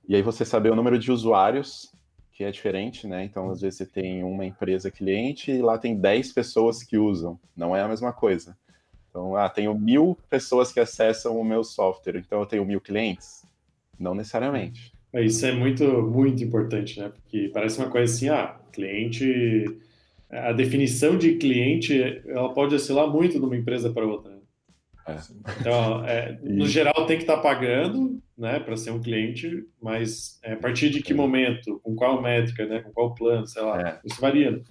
e 0.08 0.16
aí 0.16 0.22
você 0.22 0.46
saber 0.46 0.72
o 0.72 0.76
número 0.76 0.98
de 0.98 1.12
usuários 1.12 1.92
que 2.38 2.44
é 2.44 2.52
diferente, 2.52 3.08
né? 3.08 3.24
Então, 3.24 3.50
às 3.50 3.62
vezes 3.62 3.80
você 3.80 3.86
tem 3.88 4.24
uma 4.24 4.46
empresa 4.46 4.92
cliente 4.92 5.52
e 5.52 5.60
lá 5.60 5.76
tem 5.76 5.98
10 5.98 6.34
pessoas 6.34 6.84
que 6.84 6.96
usam. 6.96 7.40
Não 7.56 7.76
é 7.76 7.82
a 7.82 7.88
mesma 7.88 8.14
coisa. 8.14 8.56
Então, 9.10 9.36
ah, 9.36 9.50
tenho 9.50 9.74
mil 9.74 10.16
pessoas 10.30 10.72
que 10.72 10.80
acessam 10.80 11.36
o 11.36 11.44
meu 11.44 11.64
software, 11.64 12.18
então 12.18 12.40
eu 12.40 12.46
tenho 12.46 12.64
mil 12.64 12.80
clientes? 12.80 13.44
Não 14.00 14.14
necessariamente. 14.14 14.94
É, 15.12 15.24
isso 15.24 15.44
é 15.48 15.52
muito, 15.52 15.84
muito 16.04 16.44
importante, 16.44 17.00
né? 17.00 17.10
Porque 17.10 17.50
parece 17.52 17.80
uma 17.80 17.90
coisa 17.90 18.14
assim, 18.14 18.30
ah, 18.30 18.56
cliente... 18.72 19.76
A 20.30 20.52
definição 20.52 21.18
de 21.18 21.36
cliente, 21.36 22.22
ela 22.28 22.54
pode 22.54 22.76
oscilar 22.76 23.08
muito 23.08 23.40
de 23.40 23.46
uma 23.46 23.56
empresa 23.56 23.92
para 23.92 24.06
outra. 24.06 24.32
Né? 24.32 24.42
É. 25.08 25.18
Então, 25.60 26.06
é, 26.06 26.38
no 26.44 26.68
geral, 26.68 27.06
tem 27.06 27.18
que 27.18 27.24
estar 27.24 27.38
tá 27.38 27.42
pagando, 27.42 28.22
né, 28.38 28.60
para 28.60 28.76
ser 28.76 28.92
um 28.92 29.02
cliente, 29.02 29.66
mas 29.82 30.38
é, 30.44 30.54
a 30.54 30.58
partir 30.58 30.90
de 30.90 31.02
que 31.02 31.14
momento, 31.14 31.80
com 31.82 31.96
qual 31.96 32.22
métrica, 32.22 32.66
né, 32.66 32.82
com 32.82 32.92
qual 32.92 33.16
plano, 33.16 33.48
sei 33.48 33.62
lá, 33.62 33.82
é. 33.82 34.00
isso 34.04 34.20
varia. 34.20 34.52
Né? 34.52 34.62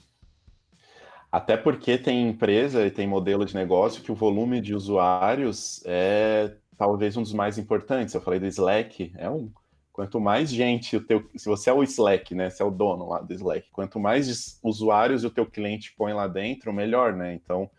Até 1.33 1.57
porque 1.57 1.99
tem 1.99 2.29
empresa 2.29 2.87
e 2.87 2.91
tem 2.91 3.07
modelo 3.07 3.45
de 3.45 3.55
negócio 3.55 4.03
que 4.03 4.13
o 4.13 4.15
volume 4.15 4.61
de 4.61 4.75
usuários 4.75 5.83
é 5.87 6.53
talvez 6.77 7.17
um 7.17 7.23
dos 7.23 7.33
mais 7.33 7.59
importantes. 7.59 8.15
Eu 8.15 8.21
falei 8.21 8.39
do 8.39 8.47
Slack, 8.47 9.13
é 9.17 9.29
um. 9.29 9.51
Quanto 9.97 10.21
mais 10.21 10.51
gente 10.51 10.95
o 10.95 11.01
teu, 11.01 11.27
se 11.35 11.47
você 11.47 11.71
é 11.71 11.73
o 11.73 11.83
Slack, 11.83 12.35
né, 12.35 12.51
você 12.51 12.63
é 12.63 12.67
o 12.67 12.71
dono 12.71 13.09
lá 13.09 13.23
do 13.23 13.33
Slack, 13.33 13.71
quanto 13.73 13.99
mais 13.99 14.61
usuários 14.63 15.25
o 15.25 15.31
teu 15.31 15.47
cliente 15.47 15.95
põe 15.97 16.13
lá 16.13 16.29
dentro, 16.29 16.71
melhor, 16.71 17.17
né? 17.17 17.33
Então, 17.33 17.71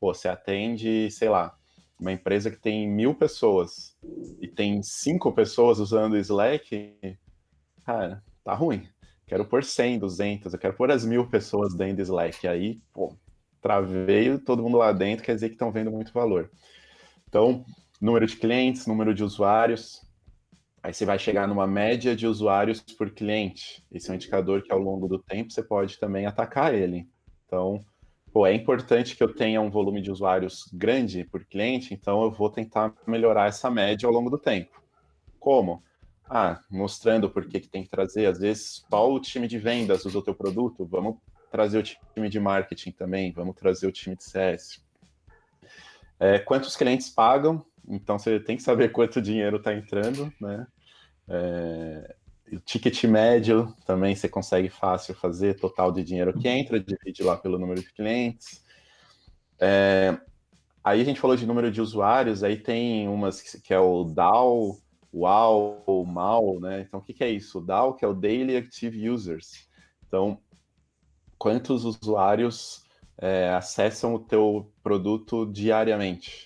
pô, 0.00 0.14
você 0.14 0.26
atende, 0.26 1.10
sei 1.10 1.28
lá, 1.28 1.54
uma 2.00 2.12
empresa 2.12 2.50
que 2.50 2.56
tem 2.56 2.88
mil 2.88 3.14
pessoas 3.14 3.94
e 4.40 4.48
tem 4.48 4.82
cinco 4.82 5.30
pessoas 5.32 5.78
usando 5.78 6.14
o 6.14 6.18
Slack, 6.18 6.96
cara, 7.84 8.24
tá 8.42 8.54
ruim 8.54 8.88
quero 9.26 9.44
pôr 9.44 9.64
100, 9.64 9.98
200, 9.98 10.52
eu 10.52 10.58
quero 10.58 10.74
pôr 10.74 10.90
as 10.90 11.04
mil 11.04 11.26
pessoas 11.28 11.74
dentro 11.74 11.96
do 11.96 12.02
Slack. 12.02 12.46
Aí, 12.46 12.80
pô, 12.92 13.14
traveio 13.60 14.38
todo 14.38 14.62
mundo 14.62 14.78
lá 14.78 14.92
dentro, 14.92 15.24
quer 15.24 15.34
dizer 15.34 15.48
que 15.48 15.54
estão 15.54 15.72
vendo 15.72 15.90
muito 15.90 16.12
valor. 16.12 16.50
Então, 17.28 17.64
número 18.00 18.26
de 18.26 18.36
clientes, 18.36 18.86
número 18.86 19.12
de 19.12 19.24
usuários. 19.24 20.05
Aí 20.86 20.94
você 20.94 21.04
vai 21.04 21.18
chegar 21.18 21.48
numa 21.48 21.66
média 21.66 22.14
de 22.14 22.28
usuários 22.28 22.80
por 22.80 23.10
cliente. 23.10 23.84
Esse 23.90 24.08
é 24.08 24.12
um 24.12 24.14
indicador 24.14 24.62
que 24.62 24.72
ao 24.72 24.78
longo 24.78 25.08
do 25.08 25.18
tempo 25.18 25.50
você 25.50 25.60
pode 25.60 25.98
também 25.98 26.26
atacar 26.26 26.72
ele. 26.72 27.08
Então, 27.44 27.80
pô, 28.32 28.46
é 28.46 28.54
importante 28.54 29.16
que 29.16 29.22
eu 29.24 29.34
tenha 29.34 29.60
um 29.60 29.68
volume 29.68 30.00
de 30.00 30.12
usuários 30.12 30.70
grande 30.72 31.24
por 31.24 31.44
cliente, 31.44 31.92
então 31.92 32.22
eu 32.22 32.30
vou 32.30 32.48
tentar 32.48 32.94
melhorar 33.04 33.48
essa 33.48 33.68
média 33.68 34.06
ao 34.06 34.12
longo 34.12 34.30
do 34.30 34.38
tempo. 34.38 34.80
Como? 35.40 35.82
ah, 36.28 36.60
mostrando 36.70 37.30
por 37.30 37.46
que, 37.46 37.60
tem 37.60 37.82
que 37.82 37.88
trazer. 37.88 38.26
Às 38.26 38.38
vezes 38.38 38.84
só 38.88 39.12
o 39.12 39.20
time 39.20 39.46
de 39.48 39.58
vendas 39.58 40.04
usa 40.04 40.18
o 40.18 40.22
teu 40.22 40.34
produto, 40.34 40.84
vamos 40.84 41.16
trazer 41.50 41.78
o 41.78 41.82
time 41.82 42.28
de 42.28 42.40
marketing 42.40 42.92
também, 42.92 43.32
vamos 43.32 43.56
trazer 43.56 43.86
o 43.86 43.92
time 43.92 44.16
de 44.16 44.24
CS. 44.24 44.84
É, 46.18 46.38
quantos 46.38 46.76
clientes 46.76 47.08
pagam? 47.10 47.64
Então 47.88 48.18
você 48.18 48.40
tem 48.40 48.56
que 48.56 48.62
saber 48.62 48.90
quanto 48.92 49.22
dinheiro 49.22 49.56
está 49.56 49.74
entrando, 49.74 50.32
né? 50.40 50.66
É, 51.28 52.16
o 52.52 52.60
ticket 52.60 53.02
médio 53.04 53.74
também 53.84 54.14
você 54.14 54.28
consegue 54.28 54.68
fácil 54.68 55.14
fazer, 55.14 55.58
total 55.58 55.90
de 55.90 56.04
dinheiro 56.04 56.38
que 56.38 56.48
entra, 56.48 56.78
divide 56.78 57.22
lá 57.22 57.36
pelo 57.36 57.58
número 57.58 57.80
de 57.80 57.92
clientes. 57.92 58.64
É, 59.58 60.16
aí 60.84 61.00
a 61.00 61.04
gente 61.04 61.20
falou 61.20 61.36
de 61.36 61.46
número 61.46 61.70
de 61.70 61.80
usuários, 61.80 62.44
aí 62.44 62.56
tem 62.56 63.08
umas 63.08 63.40
que, 63.40 63.60
que 63.60 63.74
é 63.74 63.78
o 63.78 64.04
DAO, 64.04 64.78
WAU 65.12 65.82
ou 65.86 66.04
MAU, 66.04 66.60
né? 66.60 66.82
Então, 66.82 67.00
o 67.00 67.02
que, 67.02 67.14
que 67.14 67.24
é 67.24 67.30
isso? 67.30 67.58
O 67.58 67.64
DAO, 67.64 67.94
que 67.94 68.04
é 68.04 68.08
o 68.08 68.14
Daily 68.14 68.56
Active 68.56 69.08
Users. 69.08 69.66
Então, 70.06 70.38
quantos 71.38 71.84
usuários 71.84 72.84
é, 73.18 73.48
acessam 73.50 74.14
o 74.14 74.18
teu 74.18 74.72
produto 74.82 75.46
diariamente? 75.46 76.45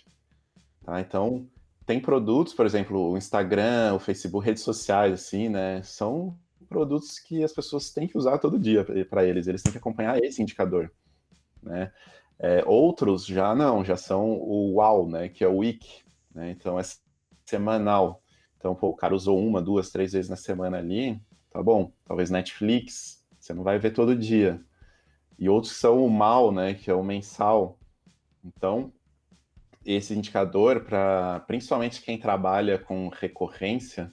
Tá? 0.91 1.01
Então, 1.01 1.49
tem 1.87 2.01
produtos, 2.01 2.53
por 2.53 2.67
exemplo, 2.67 3.13
o 3.13 3.17
Instagram, 3.17 3.95
o 3.95 4.01
Facebook, 4.01 4.45
redes 4.45 4.65
sociais, 4.65 5.13
assim, 5.13 5.49
né? 5.49 5.81
São 5.85 6.37
produtos 6.69 7.21
que 7.21 7.45
as 7.45 7.53
pessoas 7.53 7.93
têm 7.93 8.09
que 8.09 8.19
usar 8.19 8.39
todo 8.39 8.59
dia 8.59 8.85
para 9.09 9.25
eles. 9.25 9.47
Eles 9.47 9.63
têm 9.63 9.71
que 9.71 9.79
acompanhar 9.79 10.19
esse 10.19 10.43
indicador, 10.43 10.91
né? 11.63 11.93
É, 12.41 12.65
outros 12.67 13.25
já 13.25 13.55
não, 13.55 13.85
já 13.85 13.97
são 13.97 14.33
o 14.33 14.81
WOW, 14.81 15.09
né? 15.09 15.29
Que 15.29 15.45
é 15.45 15.49
o 15.49 15.59
week, 15.59 16.03
né? 16.35 16.51
Então, 16.51 16.77
é 16.77 16.83
semanal. 17.47 18.21
Então, 18.57 18.75
pô, 18.75 18.89
o 18.89 18.97
cara 18.97 19.15
usou 19.15 19.39
uma, 19.39 19.63
duas, 19.63 19.91
três 19.91 20.13
vezes 20.13 20.29
na 20.29 20.35
semana 20.35 20.79
ali, 20.79 21.23
tá 21.53 21.63
bom. 21.63 21.93
Talvez 22.05 22.31
Netflix, 22.31 23.25
você 23.39 23.55
não 23.55 23.63
vai 23.63 23.79
ver 23.79 23.93
todo 23.93 24.17
dia. 24.17 24.61
E 25.39 25.49
outros 25.49 25.75
são 25.75 26.05
o 26.05 26.11
mal, 26.11 26.51
né, 26.51 26.75
que 26.75 26.91
é 26.91 26.95
o 26.95 27.05
mensal. 27.05 27.79
Então, 28.45 28.93
esse 29.85 30.15
indicador 30.15 30.81
para 30.81 31.41
principalmente 31.47 32.03
quem 32.03 32.19
trabalha 32.19 32.79
com 32.79 33.09
recorrência, 33.09 34.13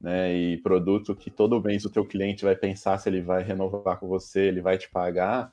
né, 0.00 0.34
e 0.34 0.58
produto 0.58 1.16
que 1.16 1.30
todo 1.30 1.62
mês 1.62 1.84
o 1.84 1.90
teu 1.90 2.04
cliente 2.04 2.44
vai 2.44 2.54
pensar 2.54 2.98
se 2.98 3.08
ele 3.08 3.22
vai 3.22 3.42
renovar 3.42 3.98
com 3.98 4.06
você, 4.06 4.40
ele 4.42 4.60
vai 4.60 4.76
te 4.76 4.90
pagar, 4.90 5.52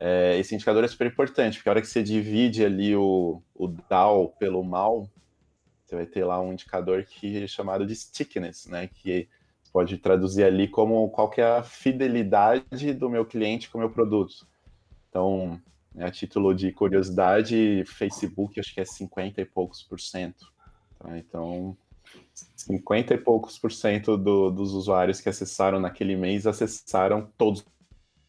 é, 0.00 0.38
esse 0.38 0.54
indicador 0.54 0.82
é 0.82 0.88
super 0.88 1.06
importante, 1.06 1.58
porque 1.58 1.68
a 1.68 1.72
hora 1.72 1.80
que 1.82 1.86
você 1.86 2.02
divide 2.02 2.64
ali 2.64 2.96
o, 2.96 3.42
o 3.54 3.68
DAO 3.68 4.30
pelo 4.38 4.64
mal, 4.64 5.06
você 5.84 5.94
vai 5.94 6.06
ter 6.06 6.24
lá 6.24 6.40
um 6.40 6.54
indicador 6.54 7.04
que 7.04 7.42
é 7.42 7.46
chamado 7.46 7.84
de 7.84 7.94
stickiness, 7.94 8.66
né? 8.66 8.88
Que 8.88 9.28
pode 9.70 9.98
traduzir 9.98 10.44
ali 10.44 10.66
como 10.66 11.10
qual 11.10 11.28
que 11.28 11.42
é 11.42 11.58
a 11.58 11.62
fidelidade 11.62 12.94
do 12.94 13.10
meu 13.10 13.26
cliente 13.26 13.68
com 13.68 13.76
o 13.76 13.80
meu 13.80 13.90
produto. 13.90 14.46
Então, 15.10 15.60
a 16.04 16.10
título 16.10 16.54
de 16.54 16.72
curiosidade, 16.72 17.84
Facebook 17.86 18.58
acho 18.58 18.74
que 18.74 18.80
é 18.80 18.84
50 18.84 19.40
e 19.40 19.44
poucos 19.44 19.82
por 19.82 20.00
cento. 20.00 20.46
Tá? 20.98 21.18
Então, 21.18 21.76
50 22.56 23.14
e 23.14 23.18
poucos 23.18 23.58
por 23.58 23.72
cento 23.72 24.16
do, 24.16 24.50
dos 24.50 24.72
usuários 24.72 25.20
que 25.20 25.28
acessaram 25.28 25.80
naquele 25.80 26.16
mês 26.16 26.46
acessaram 26.46 27.30
todos 27.36 27.64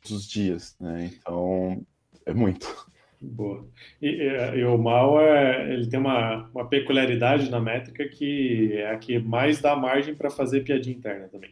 os 0.10 0.28
dias, 0.28 0.76
né? 0.80 1.12
Então, 1.14 1.86
é 2.26 2.34
muito. 2.34 2.90
Boa. 3.22 3.68
E, 4.02 4.08
e, 4.08 4.60
e, 4.60 4.66
o 4.66 4.78
mal 4.78 5.22
é, 5.22 5.72
ele 5.74 5.88
tem 5.88 6.00
uma, 6.00 6.50
uma 6.54 6.68
peculiaridade 6.68 7.52
na 7.52 7.60
métrica 7.60 8.08
que 8.08 8.74
é 8.74 8.90
a 8.90 8.98
que 8.98 9.20
mais 9.20 9.62
dá 9.62 9.76
margem 9.76 10.16
para 10.16 10.32
fazer 10.32 10.62
piadinha 10.62 10.96
interna 10.96 11.28
também. 11.28 11.52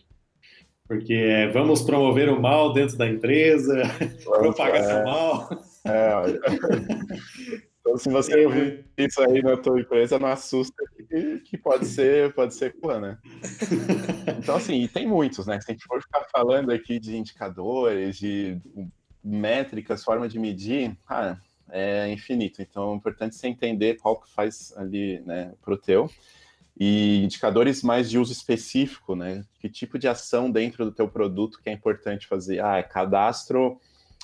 Porque 0.87 1.13
é, 1.13 1.47
vamos 1.47 1.83
promover 1.83 2.29
o 2.29 2.41
mal 2.41 2.73
dentro 2.73 2.97
da 2.97 3.07
empresa, 3.07 3.83
propagar 4.25 4.83
é, 4.83 5.01
o 5.01 5.05
mal. 5.05 5.49
É, 5.89 6.13
então, 7.81 7.97
se 7.97 8.09
você 8.09 8.45
ouvir 8.45 8.85
isso 8.97 9.21
aí 9.21 9.41
na 9.41 9.57
tua 9.57 9.79
empresa, 9.79 10.19
não 10.19 10.27
assusta 10.27 10.83
que, 10.95 11.39
que 11.39 11.57
pode 11.57 11.85
ser, 11.85 12.33
pode 12.33 12.53
ser 12.53 12.75
clã, 12.79 12.99
né? 12.99 13.17
Então, 14.37 14.55
assim, 14.55 14.87
tem 14.87 15.07
muitos, 15.07 15.47
né? 15.47 15.59
Se 15.59 15.71
a 15.71 15.73
gente 15.73 15.85
for 15.85 16.01
ficar 16.01 16.25
falando 16.31 16.71
aqui 16.71 16.99
de 16.99 17.17
indicadores, 17.17 18.17
de 18.17 18.61
métricas, 19.23 20.03
forma 20.03 20.27
de 20.27 20.39
medir, 20.39 20.97
ah, 21.07 21.37
é 21.69 22.11
infinito. 22.11 22.61
Então 22.61 22.93
é 22.93 22.95
importante 22.95 23.35
você 23.35 23.47
entender 23.47 23.97
qual 23.97 24.19
que 24.19 24.29
faz 24.31 24.73
ali 24.77 25.21
né, 25.21 25.53
para 25.61 25.73
o 25.73 25.77
teu. 25.77 26.09
E 26.79 27.23
indicadores 27.23 27.83
mais 27.83 28.09
de 28.09 28.17
uso 28.17 28.31
específico, 28.31 29.13
né? 29.13 29.43
Que 29.59 29.67
tipo 29.67 29.99
de 29.99 30.07
ação 30.07 30.49
dentro 30.49 30.85
do 30.85 30.91
teu 30.91 31.09
produto 31.09 31.59
que 31.61 31.69
é 31.69 31.73
importante 31.73 32.25
fazer? 32.25 32.63
Ah, 32.63 32.77
é 32.77 32.83
cadastro 32.83 33.79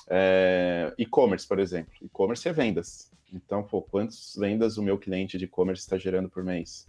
é, 0.08 0.92
e-commerce, 0.98 1.46
por 1.46 1.58
exemplo. 1.58 1.92
E-commerce 2.02 2.48
é 2.48 2.52
vendas. 2.52 3.10
Então, 3.32 3.62
pô, 3.62 3.82
quantas 3.82 4.34
vendas 4.38 4.78
o 4.78 4.82
meu 4.82 4.98
cliente 4.98 5.36
de 5.36 5.44
e-commerce 5.44 5.82
está 5.82 5.98
gerando 5.98 6.28
por 6.28 6.44
mês? 6.44 6.86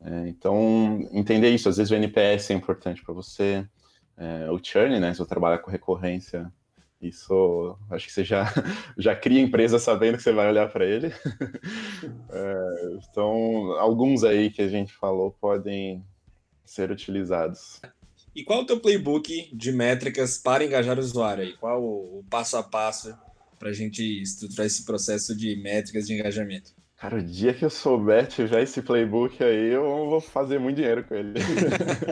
É, 0.00 0.28
então, 0.28 1.08
entender 1.12 1.50
isso. 1.50 1.68
Às 1.68 1.76
vezes 1.76 1.90
o 1.90 1.94
NPS 1.94 2.50
é 2.50 2.54
importante 2.54 3.02
para 3.02 3.14
você. 3.14 3.66
É, 4.16 4.50
o 4.50 4.58
churn, 4.62 4.98
né? 5.00 5.12
Se 5.12 5.20
eu 5.20 5.26
trabalhar 5.26 5.58
com 5.58 5.70
recorrência, 5.70 6.50
isso, 7.00 7.76
acho 7.90 8.06
que 8.06 8.12
você 8.12 8.24
já, 8.24 8.44
já 8.96 9.14
cria 9.14 9.40
empresa 9.40 9.78
sabendo 9.78 10.16
que 10.16 10.22
você 10.22 10.32
vai 10.32 10.48
olhar 10.48 10.70
para 10.70 10.84
ele. 10.84 11.12
É, 12.28 12.98
então, 13.10 13.72
alguns 13.78 14.22
aí 14.22 14.50
que 14.50 14.60
a 14.60 14.68
gente 14.68 14.92
falou 14.92 15.32
podem 15.40 16.04
ser 16.64 16.90
utilizados. 16.90 17.80
E 18.36 18.44
qual 18.44 18.58
é 18.58 18.62
o 18.62 18.66
teu 18.66 18.78
playbook 18.78 19.48
de 19.50 19.72
métricas 19.72 20.36
para 20.36 20.62
engajar 20.62 20.98
o 20.98 21.00
usuário 21.00 21.42
aí? 21.42 21.54
Qual 21.54 21.82
o 21.82 22.22
passo 22.28 22.58
a 22.58 22.62
passo 22.62 23.16
para 23.58 23.70
a 23.70 23.72
gente 23.72 24.02
estruturar 24.20 24.66
esse 24.66 24.84
processo 24.84 25.34
de 25.34 25.56
métricas 25.56 26.06
de 26.06 26.12
engajamento? 26.12 26.72
Cara, 26.98 27.16
o 27.16 27.22
dia 27.22 27.54
que 27.54 27.64
eu 27.64 27.70
souber 27.70 28.26
tiver 28.26 28.62
esse 28.62 28.82
playbook 28.82 29.42
aí, 29.42 29.72
eu 29.72 29.82
vou 30.10 30.20
fazer 30.20 30.58
muito 30.58 30.76
dinheiro 30.76 31.02
com 31.04 31.14
ele. 31.14 31.32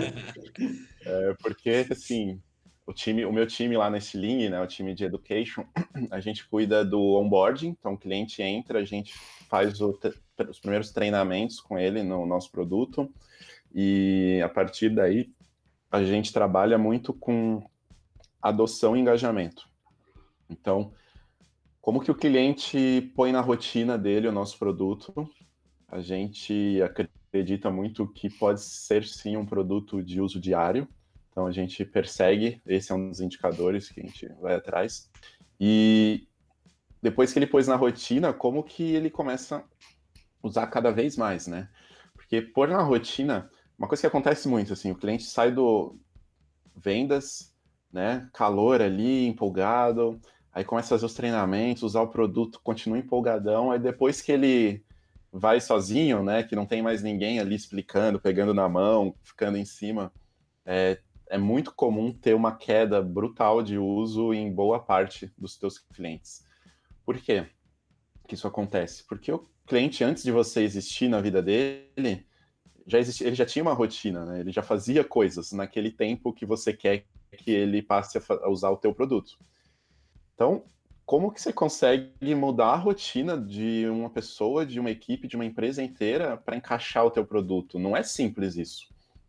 é, 1.05 1.35
porque, 1.43 1.87
assim, 1.91 2.41
o 2.87 2.95
time, 2.95 3.27
o 3.27 3.33
meu 3.33 3.47
time 3.47 3.77
lá 3.77 3.91
nesse 3.91 4.17
Lean, 4.17 4.49
né, 4.49 4.63
o 4.63 4.67
time 4.67 4.95
de 4.95 5.05
education, 5.05 5.67
a 6.11 6.21
gente 6.21 6.49
cuida 6.49 6.83
do 6.83 7.21
onboarding, 7.21 7.77
então 7.79 7.93
o 7.93 7.99
cliente 7.99 8.41
entra, 8.41 8.79
a 8.79 8.85
gente 8.85 9.13
faz 9.51 9.79
o, 9.83 9.99
os 10.49 10.59
primeiros 10.59 10.91
treinamentos 10.91 11.61
com 11.61 11.79
ele 11.79 12.03
no 12.03 12.25
nosso 12.25 12.51
produto 12.51 13.13
e 13.75 14.41
a 14.43 14.49
partir 14.49 14.89
daí 14.89 15.29
a 15.95 16.03
gente 16.03 16.33
trabalha 16.33 16.77
muito 16.77 17.13
com 17.13 17.65
adoção 18.43 18.97
e 18.97 19.01
engajamento. 19.01 19.69
Então, 20.51 20.93
como 21.81 22.01
que 22.01 22.11
o 22.11 22.17
cliente 22.17 23.13
põe 23.15 23.31
na 23.31 23.41
rotina 23.41 23.97
dele 23.97 24.27
o 24.27 24.33
nosso 24.33 24.59
produto? 24.59 25.15
A 25.87 26.01
gente 26.01 26.83
acredita 26.83 27.71
muito 27.71 28.09
que 28.09 28.29
pode 28.29 28.61
ser 28.61 29.05
sim 29.05 29.37
um 29.37 29.47
produto 29.47 30.03
de 30.03 30.21
uso 30.21 30.41
diário. 30.41 30.89
Então 31.31 31.47
a 31.47 31.53
gente 31.53 31.85
persegue, 31.85 32.61
esse 32.67 32.91
é 32.91 32.95
um 32.97 33.11
dos 33.11 33.21
indicadores 33.21 33.89
que 33.89 34.01
a 34.01 34.05
gente 34.05 34.27
vai 34.41 34.57
atrás. 34.57 35.09
E 35.61 36.27
depois 37.01 37.33
que 37.33 37.39
ele 37.39 37.47
pôs 37.47 37.69
na 37.69 37.77
rotina, 37.77 38.33
como 38.33 38.65
que 38.65 38.83
ele 38.83 39.11
começa 39.11 39.59
a 39.59 39.65
usar 40.43 40.67
cada 40.67 40.91
vez 40.91 41.17
mais, 41.17 41.47
né? 41.47 41.69
Porque 42.15 42.43
pôr 42.43 42.67
na 42.67 42.83
rotina, 42.83 43.49
uma 43.79 43.89
coisa 43.89 44.03
que 44.03 44.07
acontece 44.07 44.49
muito, 44.49 44.73
assim, 44.73 44.91
o 44.91 44.97
cliente 44.97 45.25
sai 45.25 45.51
do 45.51 45.99
vendas, 46.77 47.55
né, 47.93 48.29
calor 48.33 48.83
ali, 48.83 49.27
empolgado, 49.27 50.21
aí 50.53 50.65
começa 50.65 50.89
a 50.89 50.97
fazer 50.97 51.07
os 51.07 51.15
treinamentos, 51.15 51.83
usar 51.83 52.03
o 52.03 52.09
produto, 52.09 52.61
continua 52.63 52.99
empolgadão, 52.99 53.71
aí 53.71 53.79
depois 53.79 54.21
que 54.21 54.33
ele 54.33 54.85
vai 55.33 55.61
sozinho, 55.61 56.23
né, 56.23 56.43
que 56.43 56.55
não 56.55 56.67
tem 56.67 56.83
mais 56.83 57.03
ninguém 57.03 57.41
ali 57.41 57.55
explicando, 57.55 58.21
pegando 58.21 58.55
na 58.55 58.69
mão, 58.69 59.15
ficando 59.23 59.59
em 59.59 59.65
cima, 59.65 60.13
é, 60.65 60.99
é 61.29 61.39
muito 61.39 61.75
comum 61.75 62.13
ter 62.13 62.35
uma 62.35 62.57
queda 62.57 63.03
brutal 63.03 63.63
de 63.63 63.79
uso 63.79 64.33
em 64.33 64.53
boa 64.53 64.79
parte 64.79 65.33
dos 65.37 65.57
teus 65.57 65.79
clientes. 65.79 66.45
Por 67.05 67.17
quê 67.19 67.47
que 68.27 68.35
isso 68.35 68.47
acontece? 68.47 69.05
Porque 69.05 69.33
o 69.33 69.45
cliente, 69.67 70.03
antes 70.03 70.23
de 70.23 70.33
você 70.33 70.63
existir 70.63 71.09
na 71.09 71.21
vida 71.21 71.43
dele, 71.43 72.27
já 72.87 72.99
ele 72.99 73.35
já 73.35 73.47
tinha 73.47 73.63
uma 73.63 73.73
rotina, 73.73 74.25
né? 74.25 74.41
Ele 74.41 74.53
já 74.53 74.63
fazia 74.63 75.03
coisas 75.03 75.53
naquele 75.53 75.91
tempo 75.91 76.33
que 76.33 76.45
você 76.45 76.73
quer 76.73 77.05
que 77.37 77.51
ele 77.51 77.83
passe 77.83 78.19
a, 78.19 78.49
usar 78.49 78.71
o 78.71 78.77
teu 78.77 78.95
produto. 78.95 79.37
Então, 80.35 80.65
como 81.05 81.33
que 81.33 81.41
você 81.41 81.53
consegue 81.53 82.35
mudar 82.35 82.69
a 82.69 82.77
rotina 82.77 83.39
de 83.39 83.87
uma 83.89 84.09
pessoa, 84.11 84.65
de 84.65 84.81
uma 84.81 84.91
equipe, 84.91 85.29
de 85.29 85.37
uma 85.37 85.45
empresa 85.45 85.83
inteira 85.83 86.37
para 86.37 86.57
encaixar 86.57 87.05
o 87.05 87.11
teu 87.11 87.25
produto? 87.27 87.79
Não 87.79 87.97
é 87.97 88.03
simples 88.03 88.57
isso, 88.57 88.89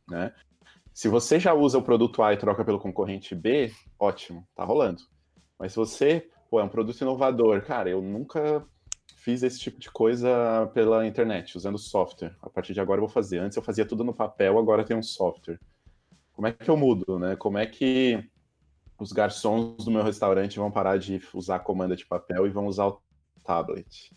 né? 0.09 0.33
Se 0.93 1.09
você 1.09 1.39
já 1.39 1.53
usa 1.53 1.77
o 1.77 1.83
produto 1.83 2.23
A 2.23 2.33
e 2.33 2.37
troca 2.37 2.63
pelo 2.63 2.79
concorrente 2.79 3.35
B, 3.35 3.73
ótimo, 3.99 4.47
tá 4.55 4.63
rolando. 4.63 5.03
Mas 5.59 5.73
se 5.73 5.77
você, 5.77 6.29
pô, 6.49 6.59
é 6.59 6.63
um 6.63 6.69
produto 6.69 7.01
inovador, 7.01 7.61
cara, 7.65 7.89
eu 7.89 8.01
nunca 8.01 8.65
fiz 9.25 9.41
esse 9.41 9.59
tipo 9.59 9.79
de 9.79 9.89
coisa 9.89 10.69
pela 10.71 11.05
internet, 11.07 11.57
usando 11.57 11.79
software. 11.79 12.35
A 12.43 12.49
partir 12.49 12.75
de 12.75 12.79
agora 12.79 12.99
eu 12.99 13.07
vou 13.07 13.09
fazer. 13.09 13.39
Antes 13.39 13.57
eu 13.57 13.63
fazia 13.63 13.83
tudo 13.83 14.03
no 14.03 14.13
papel, 14.13 14.59
agora 14.59 14.83
tem 14.83 14.95
um 14.95 15.01
software. 15.01 15.59
Como 16.31 16.45
é 16.47 16.51
que 16.51 16.69
eu 16.69 16.77
mudo, 16.77 17.17
né? 17.17 17.35
Como 17.35 17.57
é 17.57 17.65
que 17.65 18.23
os 18.99 19.11
garçons 19.11 19.83
do 19.83 19.89
meu 19.89 20.03
restaurante 20.03 20.59
vão 20.59 20.69
parar 20.69 20.99
de 20.99 21.19
usar 21.33 21.55
a 21.55 21.59
comanda 21.59 21.95
de 21.95 22.05
papel 22.05 22.45
e 22.45 22.51
vão 22.51 22.67
usar 22.67 22.85
o 22.85 23.01
tablet? 23.43 24.11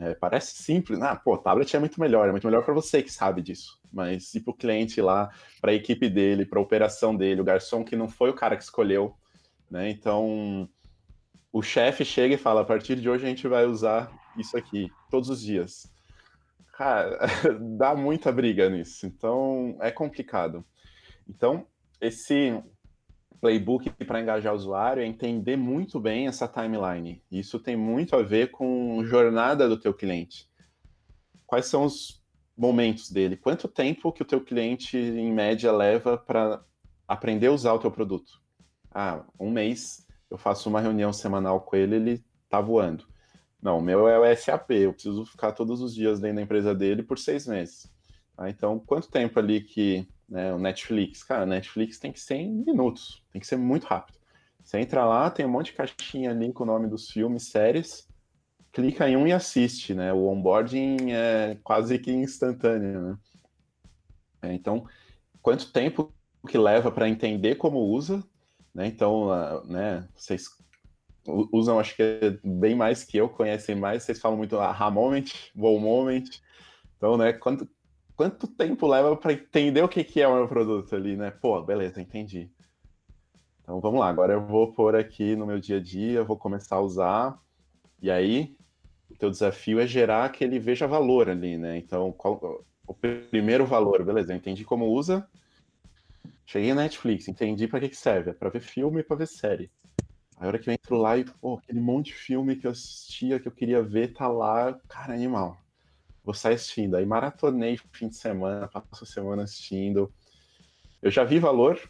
É, 0.00 0.14
parece 0.14 0.62
simples. 0.62 0.98
Ah, 1.02 1.14
pô, 1.14 1.36
tablet 1.36 1.76
é 1.76 1.78
muito 1.78 2.00
melhor, 2.00 2.26
é 2.26 2.30
muito 2.30 2.46
melhor 2.46 2.64
para 2.64 2.72
você 2.72 3.02
que 3.02 3.12
sabe 3.12 3.42
disso. 3.42 3.78
Mas 3.92 4.34
e 4.34 4.40
para 4.40 4.52
o 4.52 4.56
cliente 4.56 4.98
lá, 5.02 5.28
para 5.60 5.72
a 5.72 5.74
equipe 5.74 6.08
dele, 6.08 6.46
para 6.46 6.58
a 6.58 6.62
operação 6.62 7.14
dele, 7.14 7.42
o 7.42 7.44
garçom 7.44 7.84
que 7.84 7.96
não 7.96 8.08
foi 8.08 8.30
o 8.30 8.34
cara 8.34 8.56
que 8.56 8.62
escolheu, 8.62 9.14
né? 9.70 9.90
Então, 9.90 10.66
o 11.52 11.60
chefe 11.60 12.02
chega 12.02 12.34
e 12.34 12.38
fala: 12.38 12.62
a 12.62 12.64
partir 12.64 12.96
de 12.96 13.10
hoje 13.10 13.26
a 13.26 13.28
gente 13.28 13.46
vai 13.46 13.66
usar 13.66 14.10
isso 14.40 14.56
aqui 14.56 14.90
todos 15.10 15.28
os 15.28 15.40
dias. 15.40 15.92
Cara, 16.72 17.18
dá 17.76 17.94
muita 17.94 18.30
briga 18.30 18.68
nisso, 18.70 19.06
então 19.06 19.76
é 19.80 19.90
complicado. 19.90 20.64
Então, 21.28 21.66
esse 22.00 22.62
playbook 23.40 23.90
para 24.04 24.20
engajar 24.20 24.52
o 24.52 24.56
usuário 24.56 25.02
é 25.02 25.06
entender 25.06 25.56
muito 25.56 26.00
bem 26.00 26.26
essa 26.26 26.48
timeline. 26.48 27.22
Isso 27.30 27.58
tem 27.58 27.76
muito 27.76 28.16
a 28.16 28.22
ver 28.22 28.50
com 28.50 29.04
jornada 29.04 29.68
do 29.68 29.78
teu 29.78 29.94
cliente. 29.94 30.48
Quais 31.46 31.66
são 31.66 31.84
os 31.84 32.22
momentos 32.56 33.10
dele? 33.10 33.36
Quanto 33.36 33.68
tempo 33.68 34.12
que 34.12 34.22
o 34.22 34.26
teu 34.26 34.40
cliente, 34.40 34.96
em 34.96 35.32
média, 35.32 35.72
leva 35.72 36.18
para 36.18 36.62
aprender 37.06 37.46
a 37.46 37.52
usar 37.52 37.72
o 37.72 37.78
teu 37.78 37.90
produto? 37.90 38.42
Ah, 38.90 39.24
um 39.38 39.50
mês, 39.50 40.06
eu 40.30 40.36
faço 40.36 40.68
uma 40.68 40.80
reunião 40.80 41.12
semanal 41.12 41.60
com 41.60 41.76
ele, 41.76 41.96
ele 41.96 42.24
tá 42.48 42.60
voando. 42.60 43.06
Não, 43.60 43.78
o 43.78 43.82
meu 43.82 44.08
é 44.08 44.18
o 44.18 44.36
SAP, 44.36 44.70
eu 44.70 44.92
preciso 44.92 45.26
ficar 45.26 45.52
todos 45.52 45.80
os 45.80 45.94
dias 45.94 46.20
dentro 46.20 46.36
da 46.36 46.42
empresa 46.42 46.74
dele 46.74 47.02
por 47.02 47.18
seis 47.18 47.46
meses. 47.46 47.90
Tá? 48.36 48.48
Então, 48.48 48.78
quanto 48.78 49.10
tempo 49.10 49.38
ali 49.38 49.60
que 49.60 50.08
né, 50.28 50.52
o 50.52 50.58
Netflix? 50.58 51.24
Cara, 51.24 51.44
Netflix 51.44 51.98
tem 51.98 52.12
que 52.12 52.20
ser 52.20 52.36
em 52.36 52.64
minutos, 52.64 53.24
tem 53.32 53.40
que 53.40 53.46
ser 53.46 53.56
muito 53.56 53.86
rápido. 53.86 54.18
Você 54.62 54.78
entra 54.78 55.04
lá, 55.04 55.30
tem 55.30 55.46
um 55.46 55.50
monte 55.50 55.66
de 55.66 55.72
caixinha 55.72 56.30
ali 56.30 56.52
com 56.52 56.62
o 56.62 56.66
nome 56.66 56.86
dos 56.86 57.10
filmes, 57.10 57.48
séries, 57.48 58.06
clica 58.70 59.08
em 59.08 59.16
um 59.16 59.26
e 59.26 59.32
assiste, 59.32 59.94
né? 59.94 60.12
O 60.12 60.26
onboarding 60.26 61.10
é 61.10 61.58
quase 61.64 61.98
que 61.98 62.12
instantâneo, 62.12 63.00
né? 63.00 63.18
É, 64.42 64.52
então, 64.52 64.86
quanto 65.42 65.72
tempo 65.72 66.12
que 66.46 66.56
leva 66.56 66.92
para 66.92 67.08
entender 67.08 67.56
como 67.56 67.78
usa, 67.80 68.22
né? 68.74 68.86
Então, 68.86 69.64
né, 69.64 70.06
vocês 70.14 70.48
usam, 71.52 71.78
acho 71.78 71.94
que 71.94 72.02
é 72.02 72.38
bem 72.42 72.74
mais 72.74 73.04
que 73.04 73.16
eu, 73.16 73.28
conhecem 73.28 73.74
mais, 73.74 74.02
vocês 74.02 74.20
falam 74.20 74.36
muito 74.36 74.58
aha 74.58 74.90
moment, 74.90 75.24
moment. 75.54 76.24
Então, 76.96 77.16
né, 77.16 77.32
quanto, 77.32 77.68
quanto 78.16 78.46
tempo 78.46 78.86
leva 78.86 79.16
para 79.16 79.32
entender 79.32 79.82
o 79.82 79.88
que, 79.88 80.02
que 80.02 80.20
é 80.20 80.28
o 80.28 80.34
meu 80.34 80.48
produto 80.48 80.94
ali, 80.96 81.16
né? 81.16 81.30
Pô, 81.30 81.62
beleza, 81.62 82.00
entendi. 82.00 82.50
Então 83.62 83.80
vamos 83.80 84.00
lá, 84.00 84.08
agora 84.08 84.32
eu 84.32 84.46
vou 84.46 84.72
pôr 84.72 84.96
aqui 84.96 85.36
no 85.36 85.46
meu 85.46 85.60
dia 85.60 85.76
a 85.76 85.80
dia, 85.80 86.24
vou 86.24 86.36
começar 86.36 86.76
a 86.76 86.80
usar, 86.80 87.38
e 88.00 88.10
aí 88.10 88.56
o 89.10 89.14
teu 89.14 89.30
desafio 89.30 89.78
é 89.78 89.86
gerar 89.86 90.30
que 90.32 90.42
ele 90.42 90.58
veja 90.58 90.86
valor 90.86 91.28
ali, 91.28 91.58
né? 91.58 91.76
Então, 91.76 92.10
qual, 92.12 92.64
o 92.86 92.94
primeiro 92.94 93.66
valor, 93.66 94.02
beleza, 94.04 94.32
eu 94.32 94.36
entendi 94.36 94.64
como 94.64 94.86
usa, 94.86 95.28
cheguei 96.46 96.72
na 96.72 96.82
Netflix, 96.82 97.28
entendi 97.28 97.68
para 97.68 97.80
que, 97.80 97.90
que 97.90 97.96
serve, 97.96 98.30
é 98.30 98.32
para 98.32 98.48
ver 98.48 98.60
filme 98.60 99.00
e 99.00 99.04
para 99.04 99.16
ver 99.16 99.28
série. 99.28 99.70
A 100.40 100.46
hora 100.46 100.58
que 100.58 100.70
eu 100.70 100.74
entro 100.74 100.96
lá 100.96 101.18
e, 101.18 101.24
pô, 101.24 101.54
aquele 101.54 101.80
monte 101.80 102.06
de 102.06 102.14
filme 102.14 102.54
que 102.54 102.66
eu 102.66 102.70
assistia, 102.70 103.40
que 103.40 103.48
eu 103.48 103.52
queria 103.52 103.82
ver, 103.82 104.12
tá 104.12 104.28
lá, 104.28 104.72
cara, 104.88 105.12
animal. 105.12 105.58
Vou 106.22 106.32
sair 106.32 106.54
assistindo. 106.54 106.96
Aí 106.96 107.04
maratonei 107.04 107.76
fim 107.92 108.08
de 108.08 108.16
semana, 108.16 108.68
passo 108.68 109.02
a 109.02 109.06
semana 109.06 109.42
assistindo. 109.42 110.12
Eu 111.02 111.10
já 111.10 111.24
vi 111.24 111.40
valor 111.40 111.80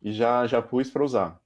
e 0.00 0.12
já, 0.12 0.46
já 0.46 0.62
pus 0.62 0.88
para 0.88 1.02
usar. 1.02 1.40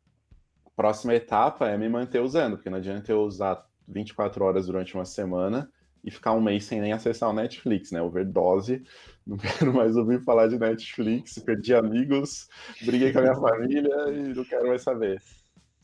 Próxima 0.76 1.14
etapa 1.14 1.66
é 1.68 1.78
me 1.78 1.88
manter 1.88 2.20
usando, 2.20 2.56
porque 2.56 2.68
não 2.68 2.78
adianta 2.78 3.10
eu 3.10 3.22
usar 3.22 3.66
24 3.88 4.44
horas 4.44 4.66
durante 4.66 4.94
uma 4.94 5.06
semana 5.06 5.70
e 6.04 6.10
ficar 6.10 6.32
um 6.32 6.40
mês 6.42 6.64
sem 6.64 6.80
nem 6.80 6.92
acessar 6.92 7.30
o 7.30 7.34
Netflix, 7.34 7.90
né? 7.90 8.02
Overdose, 8.02 8.82
não 9.26 9.38
quero 9.38 9.72
mais 9.72 9.96
ouvir 9.96 10.22
falar 10.24 10.48
de 10.48 10.58
Netflix, 10.58 11.38
perdi 11.38 11.74
amigos, 11.74 12.48
briguei 12.82 13.12
com 13.12 13.20
a 13.20 13.22
minha 13.22 13.34
família 13.34 14.10
e 14.10 14.34
não 14.34 14.44
quero 14.44 14.68
mais 14.68 14.82
saber 14.82 15.22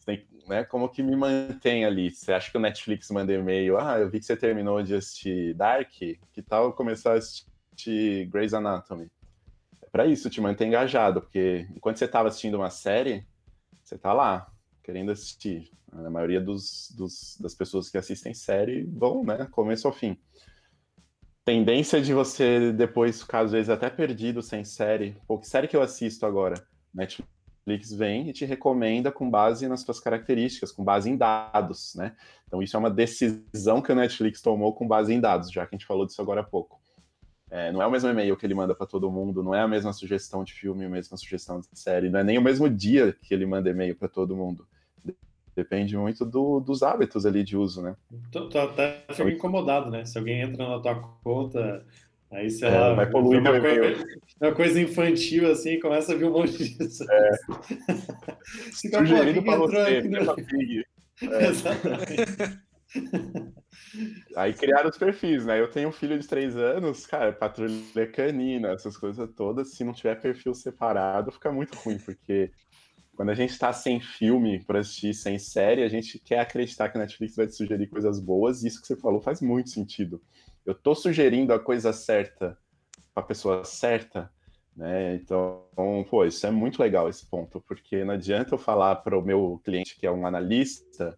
tem, 0.07 0.25
né, 0.47 0.65
como 0.65 0.89
que 0.89 1.03
me 1.03 1.17
mantém 1.17 1.85
ali? 1.85 2.11
Você 2.11 2.33
acha 2.33 2.51
que 2.51 2.57
o 2.57 2.61
Netflix 2.61 3.11
manda 3.11 3.35
e-mail? 3.35 3.77
Ah, 3.77 3.99
eu 3.99 4.09
vi 4.09 4.21
que 4.21 4.25
você 4.25 4.37
terminou 4.37 4.81
de 4.83 4.95
assistir 4.95 5.53
Dark, 5.55 5.91
que 5.91 6.43
tal 6.49 6.73
começar 6.73 7.15
a 7.15 7.17
assistir 7.17 8.27
Grey's 8.27 8.55
Anatomy? 8.55 9.11
É 9.83 9.89
para 9.91 10.07
isso, 10.07 10.31
te 10.31 10.41
manter 10.41 10.67
engajado, 10.67 11.21
porque 11.21 11.67
enquanto 11.75 11.99
você 11.99 12.05
estava 12.05 12.29
assistindo 12.29 12.55
uma 12.55 12.71
série, 12.71 13.27
você 13.83 13.97
está 13.97 14.13
lá, 14.13 14.51
querendo 14.83 15.11
assistir. 15.11 15.71
A 15.93 16.11
maioria 16.11 16.41
dos, 16.41 16.93
dos, 16.97 17.37
das 17.41 17.55
pessoas 17.55 17.89
que 17.89 17.99
assistem 17.99 18.33
série 18.33 18.85
vão, 18.85 19.25
né, 19.25 19.49
começo 19.51 19.89
ao 19.89 19.93
fim. 19.93 20.17
Tendência 21.45 22.01
de 22.01 22.13
você 22.13 22.73
depois 22.73 23.23
ficar, 23.23 23.41
às 23.41 23.53
vezes, 23.53 23.71
até 23.71 23.89
perdido 23.89 24.43
sem 24.43 24.65
série. 24.65 25.17
Pô, 25.27 25.39
que 25.39 25.49
série 25.49 25.69
que 25.69 25.77
eu 25.77 25.83
assisto 25.83 26.27
agora? 26.27 26.55
Netflix 26.93 27.36
Netflix 27.67 27.93
vem 27.93 28.29
e 28.29 28.33
te 28.33 28.45
recomenda 28.45 29.11
com 29.11 29.29
base 29.29 29.69
nas 29.69 29.81
suas 29.81 29.99
características, 29.99 30.71
com 30.71 30.85
base 30.85 31.11
em 31.11 31.17
dados, 31.17 31.95
né? 31.97 32.15
Então 32.47 32.63
isso 32.63 32.77
é 32.77 32.79
uma 32.79 32.91
decisão 32.91 33.83
que 33.83 33.91
o 33.91 33.95
Netflix 33.95 34.41
tomou 34.41 34.73
com 34.73 34.87
base 34.87 35.13
em 35.13 35.21
dados, 35.21 35.51
já 35.51 35.67
que 35.67 35.75
a 35.75 35.79
gente 35.79 35.87
falou 35.87 36.07
disso 36.07 36.23
agora 36.23 36.43
há 36.43 36.45
pouco. 36.45 36.81
É, 37.51 37.73
não 37.73 37.83
é 37.83 37.87
o 37.87 37.91
mesmo 37.91 38.09
e-mail 38.09 38.37
que 38.37 38.47
ele 38.47 38.55
manda 38.55 38.75
para 38.75 38.87
todo 38.87 39.11
mundo, 39.11 39.43
não 39.43 39.55
é 39.55 39.61
a 39.61 39.69
mesma 39.69 39.93
sugestão 39.93 40.45
de 40.45 40.53
filme, 40.53 40.85
a 40.85 40.89
mesma 40.89 41.17
sugestão 41.17 41.61
de 41.61 41.67
série, 41.73 42.09
não 42.09 42.21
é 42.21 42.25
nem 42.25 42.39
o 42.39 42.43
mesmo 42.43 42.69
dia 42.69 43.13
que 43.13 43.35
ele 43.35 43.47
manda 43.47 43.69
e-mail 43.69 43.97
para 43.97 44.09
todo 44.09 44.37
mundo. 44.37 44.67
Depende 45.55 45.97
muito 45.97 46.25
do, 46.25 46.61
dos 46.61 46.83
hábitos 46.83 47.25
ali 47.25 47.43
de 47.43 47.57
uso, 47.57 47.81
né? 47.81 47.97
Tô, 48.31 48.49
tô 48.49 48.59
até 48.59 49.05
fico 49.11 49.29
incomodado, 49.29 49.91
né? 49.91 50.05
Se 50.05 50.19
alguém 50.19 50.43
entra 50.43 50.69
na 50.69 50.79
tua 50.81 50.97
conta 51.25 51.85
Aí, 52.31 52.51
sei 52.51 52.69
é, 52.69 52.79
lá, 52.79 52.95
vai 52.95 53.09
poluir 53.09 53.41
uma, 53.41 53.61
coisa, 53.61 54.07
uma 54.41 54.55
coisa 54.55 54.81
infantil 54.81 55.51
assim, 55.51 55.79
começa 55.79 56.13
a 56.13 56.17
vir 56.17 56.25
um 56.25 56.33
monte 56.33 56.59
disso. 56.59 57.05
É. 57.11 57.31
Fica, 58.81 58.99
Sugerido 58.99 59.43
para 59.45 59.57
você, 59.59 60.03
no... 60.03 60.19
é. 61.33 61.49
Exatamente. 61.49 62.67
Aí 64.37 64.53
criaram 64.53 64.91
os 64.91 64.99
perfis, 64.99 65.45
né? 65.45 65.61
Eu 65.61 65.71
tenho 65.71 65.89
um 65.89 65.93
filho 65.93 66.19
de 66.19 66.27
três 66.27 66.57
anos, 66.57 67.07
cara, 67.07 67.33
patrulha 67.33 68.07
canina, 68.13 68.69
essas 68.69 68.97
coisas 68.97 69.29
todas. 69.35 69.75
Se 69.75 69.85
não 69.85 69.93
tiver 69.93 70.21
perfil 70.21 70.55
separado, 70.55 71.33
fica 71.33 71.53
muito 71.53 71.77
ruim, 71.77 71.99
porque 71.99 72.51
quando 73.15 73.31
a 73.31 73.35
gente 73.35 73.51
está 73.51 73.73
sem 73.73 74.01
filme 74.01 74.63
para 74.65 74.81
assistir, 74.81 75.15
sem 75.15 75.39
série, 75.39 75.83
a 75.83 75.89
gente 75.89 76.19
quer 76.19 76.41
acreditar 76.41 76.89
que 76.91 76.99
a 76.99 77.01
Netflix 77.01 77.37
vai 77.37 77.47
te 77.47 77.55
sugerir 77.55 77.87
coisas 77.87 78.21
boas, 78.21 78.63
e 78.63 78.69
isso 78.69 78.81
que 78.81 78.87
você 78.87 78.97
falou 78.97 79.21
faz 79.21 79.41
muito 79.41 79.71
sentido. 79.71 80.21
Eu 80.67 80.73
estou 80.73 80.97
sugerindo 80.97 81.53
a 81.53 81.61
coisa 81.61 81.93
certa 81.93 82.59
para 83.15 83.23
a 83.23 83.27
pessoa 83.27 83.65
certa, 83.65 84.31
né? 84.77 85.15
Então, 85.15 85.65
pô, 86.11 86.25
isso 86.25 86.45
é 86.47 86.51
muito 86.51 86.83
legal 86.83 87.09
esse 87.09 87.25
ponto, 87.25 87.61
porque 87.61 88.05
não 88.05 88.15
adianta 88.15 88.55
eu 88.55 88.59
falar 88.59 88.97
para 88.97 89.17
o 89.17 89.23
meu 89.23 89.61
cliente 89.65 89.97
que 89.97 90.07
é 90.07 90.11
um 90.11 90.27
analista 90.27 91.17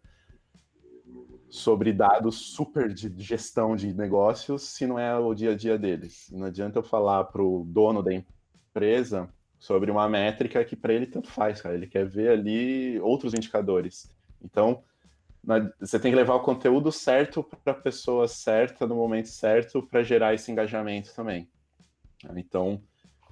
sobre 1.48 1.94
dados 1.94 2.36
super 2.36 2.92
de 2.92 3.10
gestão 3.22 3.74
de 3.74 3.94
negócios 3.94 4.64
se 4.64 4.86
não 4.86 4.98
é 4.98 5.18
o 5.18 5.32
dia 5.34 5.52
a 5.52 5.56
dia 5.56 5.78
deles. 5.78 6.28
Não 6.30 6.46
adianta 6.46 6.78
eu 6.78 6.82
falar 6.82 7.24
para 7.24 7.42
o 7.42 7.64
dono 7.66 8.02
da 8.02 8.12
empresa 8.12 9.32
sobre 9.58 9.90
uma 9.90 10.06
métrica 10.08 10.62
que 10.62 10.76
para 10.76 10.92
ele 10.92 11.06
tanto 11.06 11.30
faz, 11.30 11.62
cara. 11.62 11.74
Ele 11.74 11.86
quer 11.86 12.06
ver 12.06 12.30
ali 12.30 13.00
outros 13.00 13.32
indicadores. 13.32 14.10
Então, 14.44 14.84
você 15.80 15.98
tem 15.98 16.10
que 16.10 16.16
levar 16.16 16.34
o 16.34 16.40
conteúdo 16.40 16.92
certo 16.92 17.42
para 17.42 17.72
a 17.72 17.80
pessoa 17.80 18.28
certa 18.28 18.86
no 18.86 18.96
momento 18.96 19.28
certo 19.28 19.82
para 19.82 20.02
gerar 20.02 20.34
esse 20.34 20.50
engajamento 20.50 21.14
também. 21.14 21.48
Então, 22.36 22.82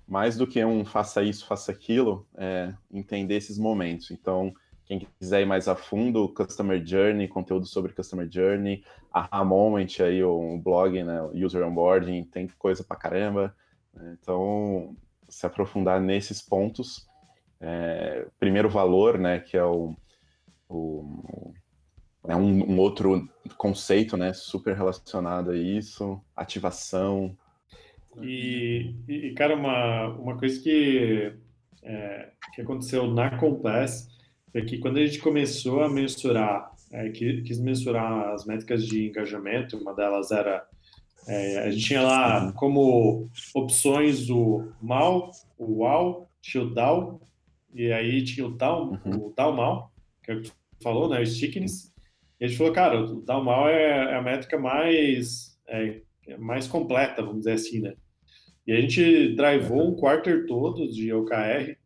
mais 0.06 0.36
do 0.36 0.46
que 0.46 0.64
um 0.64 0.84
faça 0.84 1.22
isso, 1.22 1.46
faça 1.46 1.72
aquilo, 1.72 2.26
é 2.36 2.72
entender 2.90 3.36
esses 3.36 3.58
momentos. 3.58 4.10
Então, 4.10 4.54
quem 4.84 5.00
quiser 5.18 5.42
ir 5.42 5.46
mais 5.46 5.66
a 5.66 5.74
fundo, 5.74 6.32
Customer 6.32 6.84
Journey, 6.84 7.26
conteúdo 7.26 7.66
sobre 7.66 7.92
Customer 7.92 8.28
Journey, 8.30 8.84
a 9.12 9.44
Moment 9.44 10.00
aí, 10.00 10.22
o 10.22 10.58
blog, 10.58 11.02
né, 11.02 11.22
User 11.34 11.66
Onboarding, 11.66 12.24
tem 12.24 12.46
coisa 12.58 12.84
pra 12.84 12.96
caramba. 12.96 13.54
Então, 14.12 14.94
se 15.28 15.44
aprofundar 15.44 16.00
nesses 16.00 16.40
pontos. 16.40 17.06
É, 17.60 18.26
primeiro 18.38 18.68
valor, 18.68 19.18
né, 19.18 19.40
que 19.40 19.56
é 19.56 19.64
o, 19.64 19.96
o 20.68 21.52
é 22.28 22.36
um, 22.36 22.72
um, 22.72 22.78
outro 22.78 23.28
conceito, 23.56 24.16
né, 24.16 24.32
super 24.32 24.74
relacionado 24.74 25.50
a 25.50 25.56
isso, 25.56 26.20
ativação. 26.34 27.36
E, 28.20 28.94
e 29.08 29.32
cara, 29.32 29.54
uma, 29.54 30.08
uma 30.08 30.36
coisa 30.36 30.60
que, 30.60 31.32
é, 31.82 32.30
que 32.54 32.62
aconteceu 32.62 33.06
na 33.06 33.36
Compass 33.38 34.08
é 34.54 34.62
que 34.62 34.78
quando 34.78 34.98
a 34.98 35.04
gente 35.04 35.18
começou 35.18 35.82
a 35.82 35.88
mensurar, 35.88 36.72
é, 36.90 37.10
quis 37.10 37.60
mensurar 37.60 38.30
as 38.30 38.46
métricas 38.46 38.86
de 38.86 39.08
engajamento, 39.08 39.76
uma 39.76 39.94
delas 39.94 40.30
era 40.30 40.66
é, 41.26 41.58
a 41.58 41.70
gente 41.70 41.84
tinha 41.84 42.02
lá 42.02 42.52
como 42.52 43.28
opções 43.52 44.30
o 44.30 44.72
mal, 44.80 45.32
o 45.58 45.82
wow, 45.82 46.28
tinha 46.40 46.62
o 46.62 46.70
down, 46.72 47.20
e 47.74 47.92
aí 47.92 48.22
tinha 48.22 48.46
o 48.46 48.50
down, 48.50 49.00
uhum. 49.04 49.26
o 49.26 49.34
down 49.36 49.56
mal, 49.56 49.92
que 50.22 50.30
é 50.30 50.34
o 50.36 50.42
que 50.42 50.52
falou, 50.80 51.08
né, 51.08 51.20
o 51.20 51.26
stickiness. 51.26 51.92
E 52.40 52.44
a 52.44 52.48
gente 52.48 52.58
falou, 52.58 52.72
cara, 52.72 53.00
o 53.00 53.22
down 53.22 53.44
mal 53.44 53.68
é, 53.68 54.12
é 54.12 54.14
a 54.14 54.22
métrica 54.22 54.58
mais, 54.58 55.58
é, 55.68 56.00
mais 56.38 56.66
completa, 56.66 57.22
vamos 57.22 57.38
dizer 57.40 57.52
assim, 57.52 57.80
né. 57.80 57.94
E 58.66 58.72
a 58.72 58.80
gente 58.80 59.34
drivou 59.34 59.88
um 59.88 59.94
quarter 59.94 60.46
todo 60.46 60.90
de 60.90 61.12
OKR 61.12 61.76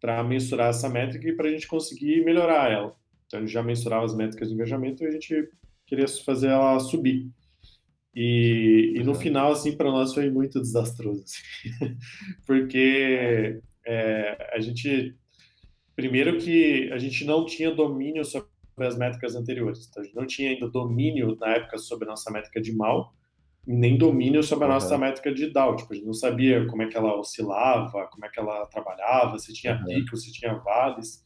para 0.00 0.24
mensurar 0.24 0.70
essa 0.70 0.88
métrica 0.88 1.28
e 1.28 1.36
para 1.36 1.48
a 1.48 1.52
gente 1.52 1.68
conseguir 1.68 2.24
melhorar 2.24 2.72
ela. 2.72 2.96
Então, 3.26 3.38
a 3.38 3.42
gente 3.42 3.52
já 3.52 3.62
mensurava 3.62 4.04
as 4.04 4.16
métricas 4.16 4.48
de 4.48 4.54
engajamento 4.54 5.04
e 5.04 5.06
a 5.06 5.10
gente 5.10 5.48
queria 5.86 6.08
fazer 6.08 6.48
ela 6.48 6.80
subir. 6.80 7.30
E, 8.14 8.94
e 8.96 9.04
no 9.04 9.14
final, 9.14 9.52
assim, 9.52 9.76
para 9.76 9.90
nós 9.90 10.12
foi 10.12 10.30
muito 10.30 10.60
desastroso, 10.60 11.22
assim. 11.22 11.94
porque 12.46 13.60
é, 13.86 14.50
a 14.54 14.60
gente, 14.60 15.14
primeiro 15.94 16.38
que 16.38 16.90
a 16.92 16.98
gente 16.98 17.24
não 17.24 17.46
tinha 17.46 17.70
domínio 17.70 18.24
sobre 18.24 18.51
as 18.78 18.96
métricas 18.96 19.34
anteriores, 19.34 19.86
então 19.88 20.02
a 20.02 20.06
gente 20.06 20.14
não 20.14 20.26
tinha 20.26 20.50
ainda 20.50 20.68
domínio 20.68 21.36
na 21.38 21.56
época 21.56 21.78
sobre 21.78 22.06
a 22.06 22.10
nossa 22.10 22.30
métrica 22.30 22.60
de 22.60 22.74
mal, 22.74 23.14
nem 23.66 23.96
domínio 23.96 24.42
sobre 24.42 24.64
a 24.64 24.68
nossa 24.68 24.94
uhum. 24.94 25.00
métrica 25.00 25.32
de 25.32 25.52
DAO, 25.52 25.76
tipo, 25.76 25.92
a 25.92 25.96
gente 25.96 26.06
não 26.06 26.14
sabia 26.14 26.66
como 26.66 26.82
é 26.82 26.88
que 26.88 26.96
ela 26.96 27.18
oscilava, 27.18 28.08
como 28.10 28.24
é 28.24 28.28
que 28.28 28.40
ela 28.40 28.66
trabalhava, 28.66 29.38
se 29.38 29.52
tinha 29.52 29.76
uhum. 29.76 29.84
picos, 29.84 30.24
se 30.24 30.32
tinha 30.32 30.54
vales, 30.54 31.24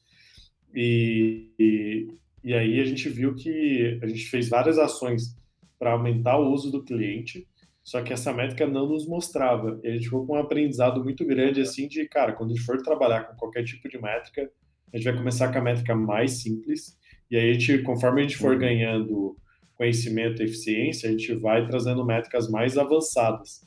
e, 0.74 1.50
e, 1.59 2.09
e 2.44 2.54
aí 2.54 2.80
a 2.80 2.85
gente 2.85 3.09
viu 3.09 3.35
que 3.35 3.98
a 4.02 4.06
gente 4.06 4.26
fez 4.26 4.48
várias 4.48 4.78
ações 4.78 5.35
para 5.78 5.92
aumentar 5.92 6.38
o 6.38 6.52
uso 6.52 6.70
do 6.70 6.85
cliente, 6.85 7.46
só 7.82 8.02
que 8.02 8.12
essa 8.12 8.32
métrica 8.32 8.66
não 8.66 8.88
nos 8.88 9.06
mostrava. 9.06 9.80
E 9.82 9.88
a 9.88 9.92
gente 9.92 10.04
ficou 10.04 10.26
com 10.26 10.35
um 10.35 10.40
aprendizado 10.40 11.02
muito 11.04 11.24
grande, 11.24 11.61
assim, 11.61 11.87
de, 11.87 12.06
cara, 12.09 12.32
quando 12.32 12.50
a 12.50 12.54
gente 12.54 12.66
for 12.66 12.82
trabalhar 12.82 13.24
com 13.24 13.37
qualquer 13.37 13.64
tipo 13.64 13.88
de 13.88 13.96
métrica, 14.00 14.50
a 14.92 14.96
gente 14.96 15.04
vai 15.04 15.16
começar 15.16 15.52
com 15.52 15.59
a 15.59 15.62
métrica 15.62 15.94
mais 15.94 16.42
simples, 16.42 16.98
e 17.30 17.36
aí 17.36 17.50
a 17.50 17.52
gente, 17.52 17.82
conforme 17.82 18.20
a 18.20 18.22
gente 18.22 18.36
for 18.36 18.52
uhum. 18.52 18.58
ganhando 18.58 19.36
conhecimento 19.76 20.40
e 20.40 20.44
eficiência, 20.44 21.08
a 21.08 21.12
gente 21.12 21.34
vai 21.34 21.66
trazendo 21.66 22.04
métricas 22.04 22.48
mais 22.48 22.78
avançadas. 22.78 23.64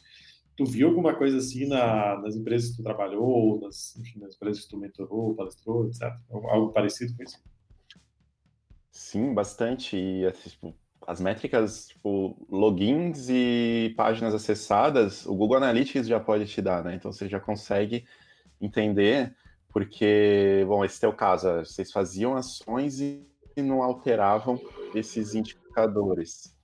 Tu 0.57 0.65
viu 0.65 0.89
alguma 0.89 1.15
coisa 1.15 1.37
assim 1.37 1.67
na, 1.67 2.19
nas 2.19 2.35
empresas 2.35 2.71
que 2.71 2.77
tu 2.77 2.83
trabalhou, 2.83 3.61
nas, 3.61 3.95
enfim, 3.95 4.19
nas 4.19 4.35
empresas 4.35 4.63
que 4.63 4.69
tu 4.69 4.77
mentorou, 4.77 5.35
palestrou, 5.35 5.87
etc? 5.87 6.13
Algo 6.29 6.73
parecido 6.73 7.15
com 7.15 7.23
isso? 7.23 7.37
Sim, 8.91 9.33
bastante. 9.33 9.95
E, 9.95 10.25
assim, 10.25 10.49
tipo, 10.49 10.75
as 11.07 11.21
métricas, 11.21 11.87
tipo, 11.87 12.35
logins 12.49 13.29
e 13.29 13.93
páginas 13.95 14.33
acessadas, 14.33 15.25
o 15.25 15.33
Google 15.33 15.57
Analytics 15.57 16.07
já 16.07 16.19
pode 16.19 16.45
te 16.47 16.61
dar, 16.61 16.83
né? 16.83 16.95
Então 16.95 17.11
você 17.11 17.29
já 17.29 17.39
consegue 17.39 18.05
entender, 18.59 19.33
porque, 19.69 20.65
bom, 20.67 20.83
esse 20.83 21.03
é 21.05 21.07
o 21.07 21.13
caso, 21.13 21.47
vocês 21.59 21.91
faziam 21.91 22.35
ações 22.35 22.99
e 22.99 23.25
não 23.57 23.83
alteravam 23.83 24.59
esses 24.95 25.35
indicadores. 25.35 26.55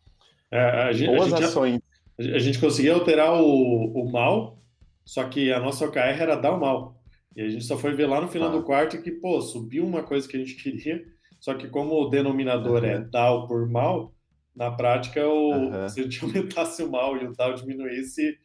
É, 0.52 0.60
a 0.84 0.94
gente, 0.94 1.10
Ou 1.10 1.22
as 1.22 1.34
a 1.34 1.38
gente, 1.38 1.46
ações. 1.46 1.80
A, 2.20 2.40
gente 2.40 2.60
conseguia 2.60 2.94
alterar 2.94 3.34
o, 3.42 3.46
o 3.46 4.12
mal, 4.12 4.62
só 5.04 5.24
que 5.26 5.52
a 5.52 5.60
nossa 5.60 5.86
OKR 5.86 6.00
era 6.00 6.36
dar 6.36 6.54
o 6.54 6.60
mal. 6.60 7.02
E 7.36 7.42
a 7.42 7.50
gente 7.50 7.66
só 7.66 7.78
foi 7.78 7.94
ver 7.94 8.08
lá 8.08 8.22
no 8.22 8.28
final 8.28 8.50
ah. 8.50 8.52
do 8.52 8.64
quarto 8.64 9.02
que, 9.02 9.12
pô, 9.12 9.42
subiu 9.42 9.86
uma 9.86 10.04
coisa 10.04 10.28
que 10.28 10.38
a 10.38 10.40
gente 10.40 10.56
queria, 10.56 11.04
só 11.40 11.54
que 11.54 11.68
como 11.68 11.94
o 11.96 12.10
denominador 12.10 12.84
uhum. 12.84 12.90
é 12.90 13.00
DAO 13.00 13.48
por 13.48 13.70
mal, 13.70 14.14
na 14.56 14.72
prática, 14.72 15.28
o, 15.28 15.52
uhum. 15.52 15.90
se 15.90 16.00
a 16.00 16.04
gente 16.04 16.24
aumentasse 16.24 16.82
o 16.82 16.90
mal 16.90 17.18
e 17.18 17.26
o 17.26 17.34
tal 17.34 17.54
diminuísse, 17.54 18.38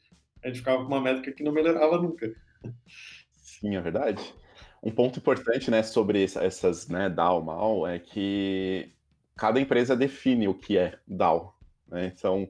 a 0.43 0.49
gente 0.49 0.59
ficava 0.59 0.79
com 0.83 0.89
uma 0.89 1.01
métrica 1.01 1.33
que 1.33 1.45
não 1.45 1.53
melhorava 1.53 2.01
nunca. 2.01 2.29
Sim, 3.39 3.77
é 3.77 3.81
verdade. 3.81 4.35
Um 4.83 4.91
ponto 4.91 5.19
importante, 5.19 5.71
né, 5.71 5.83
sobre 5.83 6.23
essas, 6.25 6.89
né, 6.89 7.09
DAO, 7.11 7.43
mal, 7.43 7.87
é 7.87 7.99
que 7.99 8.91
cada 9.37 9.61
empresa 9.61 9.95
define 9.95 10.49
o 10.49 10.55
que 10.55 10.79
é 10.79 10.99
DAO, 11.07 11.55
né? 11.87 12.13
Então, 12.15 12.49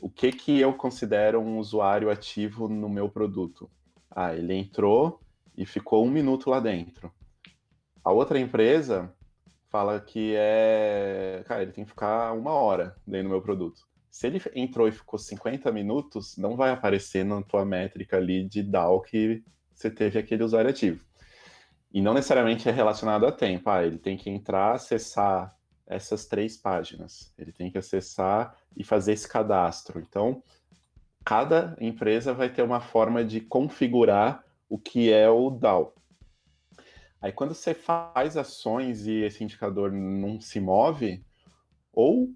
o 0.00 0.08
que 0.08 0.32
que 0.32 0.58
eu 0.58 0.72
considero 0.74 1.40
um 1.40 1.58
usuário 1.58 2.10
ativo 2.10 2.68
no 2.68 2.88
meu 2.88 3.08
produto? 3.08 3.70
Ah, 4.10 4.34
ele 4.34 4.54
entrou 4.54 5.20
e 5.56 5.66
ficou 5.66 6.04
um 6.04 6.10
minuto 6.10 6.48
lá 6.50 6.58
dentro. 6.58 7.12
A 8.02 8.10
outra 8.10 8.38
empresa 8.38 9.14
fala 9.68 10.00
que 10.00 10.34
é. 10.36 11.42
Cara, 11.46 11.62
ele 11.62 11.72
tem 11.72 11.84
que 11.84 11.90
ficar 11.90 12.32
uma 12.32 12.52
hora 12.52 12.96
dentro 13.06 13.28
do 13.28 13.32
meu 13.32 13.42
produto. 13.42 13.86
Se 14.10 14.26
ele 14.26 14.42
entrou 14.54 14.88
e 14.88 14.92
ficou 14.92 15.18
50 15.18 15.70
minutos, 15.70 16.36
não 16.36 16.56
vai 16.56 16.70
aparecer 16.70 17.24
na 17.24 17.42
tua 17.42 17.64
métrica 17.64 18.16
ali 18.16 18.44
de 18.44 18.62
DAO 18.62 19.00
que 19.02 19.44
você 19.74 19.90
teve 19.90 20.18
aquele 20.18 20.42
usuário 20.42 20.70
ativo. 20.70 21.04
E 21.92 22.00
não 22.00 22.14
necessariamente 22.14 22.68
é 22.68 22.72
relacionado 22.72 23.26
a 23.26 23.32
tempo. 23.32 23.68
Ah, 23.68 23.84
ele 23.84 23.98
tem 23.98 24.16
que 24.16 24.30
entrar, 24.30 24.74
acessar 24.74 25.54
essas 25.86 26.26
três 26.26 26.56
páginas. 26.56 27.32
Ele 27.36 27.52
tem 27.52 27.70
que 27.70 27.78
acessar 27.78 28.56
e 28.76 28.84
fazer 28.84 29.12
esse 29.12 29.28
cadastro. 29.28 29.98
Então, 30.00 30.42
cada 31.24 31.76
empresa 31.80 32.32
vai 32.32 32.48
ter 32.48 32.62
uma 32.62 32.80
forma 32.80 33.24
de 33.24 33.40
configurar 33.40 34.44
o 34.68 34.78
que 34.78 35.12
é 35.12 35.28
o 35.28 35.50
DAO. 35.50 35.94
Aí 37.20 37.32
quando 37.32 37.54
você 37.54 37.74
faz 37.74 38.36
ações 38.36 39.06
e 39.06 39.22
esse 39.22 39.44
indicador 39.44 39.92
não 39.92 40.40
se 40.40 40.58
move, 40.58 41.22
ou 41.92 42.32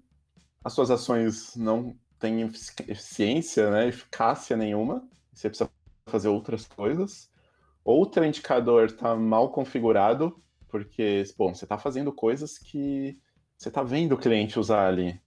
as 0.63 0.73
suas 0.73 0.91
ações 0.91 1.55
não 1.55 1.97
têm 2.19 2.41
eficiência, 2.87 3.71
né, 3.71 3.87
eficácia 3.87 4.55
nenhuma, 4.55 5.07
você 5.33 5.49
precisa 5.49 5.69
fazer 6.05 6.27
outras 6.27 6.67
coisas, 6.67 7.31
ou 7.85 8.01
o 8.01 8.05
teu 8.07 8.25
indicador 8.25 8.85
está 8.87 9.15
mal 9.15 9.51
configurado, 9.51 10.41
porque, 10.67 11.23
bom, 11.37 11.53
você 11.53 11.65
está 11.65 11.77
fazendo 11.77 12.11
coisas 12.11 12.57
que 12.57 13.17
você 13.55 13.69
está 13.69 13.83
vendo 13.83 14.13
o 14.13 14.17
cliente 14.17 14.59
usar 14.59 14.87
ali, 14.87 15.21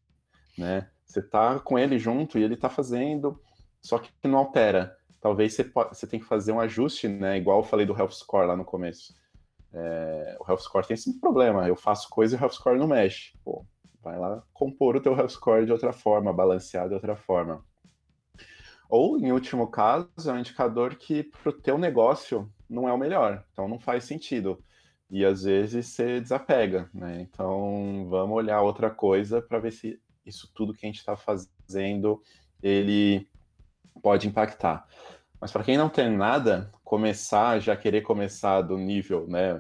né? 0.59 0.91
Você 1.07 1.21
está 1.21 1.59
com 1.61 1.79
ele 1.79 1.99
junto 1.99 2.37
e 2.37 2.43
ele 2.43 2.55
está 2.55 2.69
fazendo, 2.69 3.41
só 3.81 3.99
que 3.99 4.11
não 4.25 4.39
altera. 4.39 4.95
Talvez 5.21 5.55
você, 5.55 5.65
você 5.65 6.07
tem 6.07 6.21
que 6.21 6.27
fazer 6.27 6.53
um 6.53 6.61
ajuste, 6.61 7.09
né? 7.09 7.39
Igual 7.39 7.61
eu 7.61 7.65
falei 7.65 7.87
do 7.87 7.97
Health 7.97 8.11
Score 8.11 8.49
lá 8.49 8.57
no 8.57 8.65
começo. 8.65 9.15
É, 9.73 10.37
o 10.41 10.51
Health 10.51 10.61
Score 10.61 10.87
tem 10.87 10.95
esse 10.95 11.21
problema, 11.21 11.69
eu 11.69 11.77
faço 11.77 12.09
coisa 12.11 12.35
e 12.35 12.39
o 12.39 12.43
Health 12.43 12.55
Score 12.55 12.79
não 12.79 12.89
mexe. 12.89 13.33
Pô, 13.45 13.65
vai 14.03 14.19
lá 14.19 14.43
compor 14.53 14.97
o 14.97 15.01
teu 15.01 15.17
Health 15.17 15.31
Score 15.31 15.65
de 15.65 15.73
outra 15.73 15.93
forma, 15.93 16.33
balancear 16.33 16.89
de 16.89 16.95
outra 16.95 17.15
forma. 17.15 17.65
Ou, 18.89 19.19
em 19.19 19.33
último 19.33 19.67
caso, 19.69 20.09
é 20.27 20.33
um 20.33 20.39
indicador 20.39 20.97
que 20.97 21.23
para 21.25 21.51
o 21.51 21.53
teu 21.53 21.77
negócio 21.79 22.51
não 22.69 22.89
é 22.89 22.93
o 22.93 22.99
melhor, 22.99 23.45
então 23.53 23.69
não 23.69 23.79
faz 23.79 24.05
sentido. 24.05 24.63
e 25.11 25.25
às 25.25 25.43
vezes 25.45 25.87
você 25.87 26.21
desapega, 26.21 26.91
né? 26.93 27.21
Então 27.23 28.07
vamos 28.11 28.37
olhar 28.37 28.61
outra 28.61 28.91
coisa 28.91 29.41
para 29.41 29.59
ver 29.59 29.73
se 29.73 30.01
isso 30.25 30.51
tudo 30.55 30.75
que 30.75 30.85
a 30.85 30.89
gente 30.89 30.99
está 30.99 31.17
fazendo 31.17 32.23
ele 32.63 33.27
pode 34.03 34.29
impactar. 34.29 34.87
Mas 35.41 35.53
para 35.53 35.65
quem 35.65 35.77
não 35.79 35.89
tem 35.89 36.11
nada, 36.15 36.71
começar, 36.85 37.61
já 37.61 37.77
querer 37.77 38.03
começar 38.03 38.61
do 38.63 38.77
nível, 38.77 39.27
né, 39.29 39.59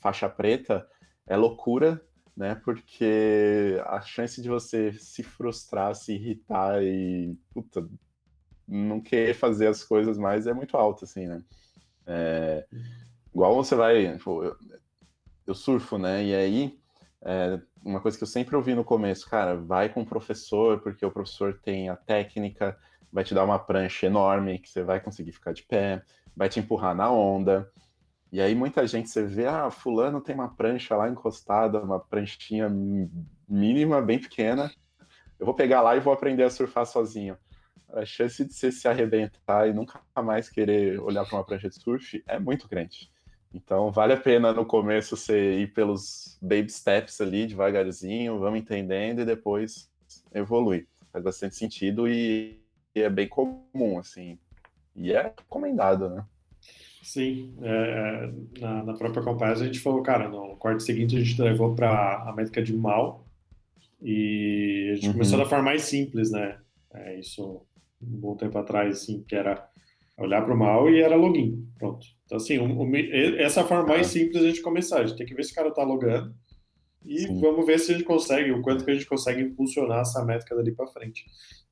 faixa 0.00 0.28
preta, 0.28 0.86
é 1.26 1.36
loucura, 1.36 2.00
né? 2.36 2.54
Porque 2.56 3.80
a 3.86 4.00
chance 4.00 4.42
de 4.42 4.48
você 4.48 4.92
se 4.92 5.22
frustrar, 5.22 5.94
se 5.94 6.14
irritar 6.14 6.82
e 6.82 7.36
puta, 7.54 7.88
não 8.70 9.00
querer 9.00 9.34
fazer 9.34 9.66
as 9.66 9.82
coisas 9.82 10.16
mais 10.16 10.46
é 10.46 10.52
muito 10.52 10.76
alta, 10.76 11.04
assim, 11.04 11.26
né? 11.26 11.42
É, 12.06 12.64
igual 13.34 13.54
você 13.54 13.74
vai, 13.74 14.16
pô, 14.18 14.44
eu, 14.44 14.56
eu, 15.48 15.54
surfo, 15.54 15.98
né? 15.98 16.24
E 16.24 16.34
aí, 16.34 16.78
é, 17.22 17.60
uma 17.84 18.00
coisa 18.00 18.16
que 18.16 18.22
eu 18.22 18.28
sempre 18.28 18.54
ouvi 18.54 18.74
no 18.74 18.84
começo, 18.84 19.28
cara, 19.28 19.56
vai 19.56 19.88
com 19.88 20.02
o 20.02 20.06
professor, 20.06 20.80
porque 20.80 21.04
o 21.04 21.10
professor 21.10 21.58
tem 21.60 21.88
a 21.88 21.96
técnica, 21.96 22.78
vai 23.12 23.24
te 23.24 23.34
dar 23.34 23.44
uma 23.44 23.58
prancha 23.58 24.06
enorme 24.06 24.60
que 24.60 24.70
você 24.70 24.84
vai 24.84 25.00
conseguir 25.00 25.32
ficar 25.32 25.52
de 25.52 25.64
pé, 25.64 26.02
vai 26.36 26.48
te 26.48 26.60
empurrar 26.60 26.94
na 26.94 27.10
onda. 27.10 27.68
E 28.32 28.40
aí 28.40 28.54
muita 28.54 28.86
gente 28.86 29.10
você 29.10 29.26
vê, 29.26 29.46
ah, 29.46 29.68
fulano 29.70 30.20
tem 30.20 30.34
uma 30.36 30.54
prancha 30.54 30.96
lá 30.96 31.08
encostada, 31.08 31.82
uma 31.82 31.98
pranchinha 31.98 32.68
mínima, 33.48 34.00
bem 34.00 34.20
pequena. 34.20 34.70
Eu 35.38 35.46
vou 35.46 35.54
pegar 35.54 35.82
lá 35.82 35.96
e 35.96 36.00
vou 36.00 36.12
aprender 36.12 36.44
a 36.44 36.50
surfar 36.50 36.86
sozinho. 36.86 37.36
A 37.92 38.04
chance 38.04 38.44
de 38.44 38.52
você 38.52 38.70
se 38.70 38.86
arrebentar 38.86 39.68
e 39.68 39.72
nunca 39.72 40.00
mais 40.22 40.48
querer 40.48 41.00
olhar 41.00 41.24
para 41.24 41.38
uma 41.38 41.44
prancha 41.44 41.68
de 41.68 41.74
surf 41.74 42.22
é 42.26 42.38
muito 42.38 42.68
grande. 42.68 43.10
Então 43.52 43.90
vale 43.90 44.12
a 44.12 44.16
pena 44.16 44.52
no 44.52 44.64
começo 44.64 45.16
você 45.16 45.60
ir 45.60 45.72
pelos 45.72 46.38
baby 46.40 46.70
steps 46.70 47.20
ali, 47.20 47.46
devagarzinho, 47.46 48.38
vamos 48.38 48.60
entendendo 48.60 49.22
e 49.22 49.24
depois 49.24 49.90
evoluir. 50.32 50.86
Faz 51.12 51.24
bastante 51.24 51.56
sentido 51.56 52.08
e 52.08 52.60
é 52.94 53.08
bem 53.08 53.28
comum, 53.28 53.98
assim. 53.98 54.38
E 54.94 55.12
é 55.12 55.22
recomendado, 55.22 56.08
né? 56.08 56.24
Sim, 57.02 57.54
é, 57.62 57.70
é, 57.70 58.60
na, 58.60 58.84
na, 58.84 58.94
própria 58.94 59.22
Compass 59.22 59.60
a 59.60 59.64
gente 59.64 59.80
falou, 59.80 60.02
cara, 60.02 60.28
no 60.28 60.56
quarto 60.56 60.82
seguinte 60.82 61.16
a 61.16 61.20
gente 61.20 61.40
levou 61.40 61.74
para 61.74 62.22
a 62.22 62.32
métrica 62.32 62.62
de 62.62 62.76
mal 62.76 63.24
e 64.02 64.90
a 64.92 64.94
gente 64.94 65.06
uhum. 65.08 65.12
começou 65.14 65.38
da 65.38 65.46
forma 65.46 65.64
mais 65.64 65.82
simples, 65.82 66.30
né? 66.30 66.58
É, 66.92 67.18
isso 67.18 67.62
um 68.02 68.18
bom 68.18 68.36
tempo 68.36 68.56
atrás, 68.58 69.02
assim, 69.02 69.22
que 69.22 69.34
era 69.34 69.68
olhar 70.18 70.44
para 70.44 70.54
o 70.54 70.58
mal 70.58 70.90
e 70.90 71.00
era 71.00 71.16
login, 71.16 71.66
pronto. 71.78 72.06
Então, 72.24 72.36
assim, 72.36 72.58
um, 72.58 72.82
um, 72.82 72.96
essa 73.38 73.60
é 73.60 73.62
a 73.62 73.66
forma 73.66 73.86
mais 73.86 74.06
é. 74.06 74.10
simples 74.10 74.40
de 74.40 74.46
a 74.46 74.50
gente 74.50 74.62
começar. 74.62 75.00
A 75.00 75.06
gente 75.06 75.16
tem 75.16 75.26
que 75.26 75.34
ver 75.34 75.44
se 75.44 75.52
o 75.52 75.54
cara 75.54 75.68
está 75.68 75.82
logando 75.82 76.34
e 77.04 77.20
Sim. 77.20 77.40
vamos 77.40 77.66
ver 77.66 77.78
se 77.78 77.92
a 77.92 77.94
gente 77.94 78.04
consegue, 78.04 78.50
o 78.52 78.62
quanto 78.62 78.84
que 78.84 78.90
a 78.90 78.94
gente 78.94 79.06
consegue 79.06 79.42
impulsionar 79.42 80.00
essa 80.00 80.24
métrica 80.24 80.54
dali 80.54 80.72
para 80.72 80.86
frente. 80.86 81.24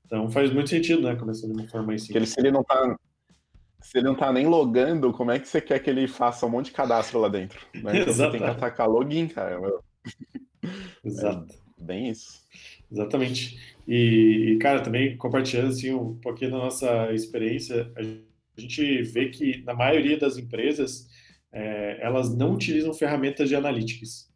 Então 0.06 0.30
faz 0.30 0.52
muito 0.52 0.70
sentido, 0.70 1.02
né? 1.02 1.16
Começando 1.16 1.52
de 1.52 1.60
uma 1.60 1.68
forma 1.68 1.88
mais 1.88 2.02
simples. 2.02 2.30
Porque 2.30 2.40
se 2.40 2.40
ele 2.40 2.50
não 2.50 2.64
tá, 2.64 2.98
se 3.82 3.98
ele 3.98 4.06
não 4.06 4.14
tá 4.14 4.32
nem 4.32 4.46
logando, 4.46 5.12
como 5.12 5.30
é 5.30 5.38
que 5.38 5.46
você 5.46 5.60
quer 5.60 5.78
que 5.80 5.90
ele 5.90 6.08
faça 6.08 6.46
um 6.46 6.48
monte 6.48 6.66
de 6.66 6.72
cadastro 6.72 7.20
lá 7.20 7.28
dentro? 7.28 7.60
Né? 7.74 7.92
Então 8.00 8.14
você 8.14 8.30
tem 8.30 8.40
que 8.40 8.46
atacar 8.46 8.88
login, 8.88 9.28
cara. 9.28 9.60
Exato. 11.04 11.54
É 11.78 11.84
bem 11.84 12.08
isso. 12.08 12.42
Exatamente. 12.90 13.58
E, 13.86 14.58
cara, 14.60 14.80
também 14.80 15.16
compartilhando 15.16 15.68
assim, 15.68 15.92
um 15.92 16.14
pouquinho 16.16 16.50
da 16.52 16.58
nossa 16.58 17.12
experiência, 17.12 17.90
a 17.96 18.60
gente 18.60 19.02
vê 19.02 19.28
que 19.28 19.62
na 19.64 19.74
maioria 19.74 20.18
das 20.18 20.36
empresas 20.36 21.08
é, 21.52 21.98
elas 22.00 22.34
não 22.34 22.54
utilizam 22.54 22.92
ferramentas 22.92 23.48
de 23.48 23.56
analytics. 23.56 24.28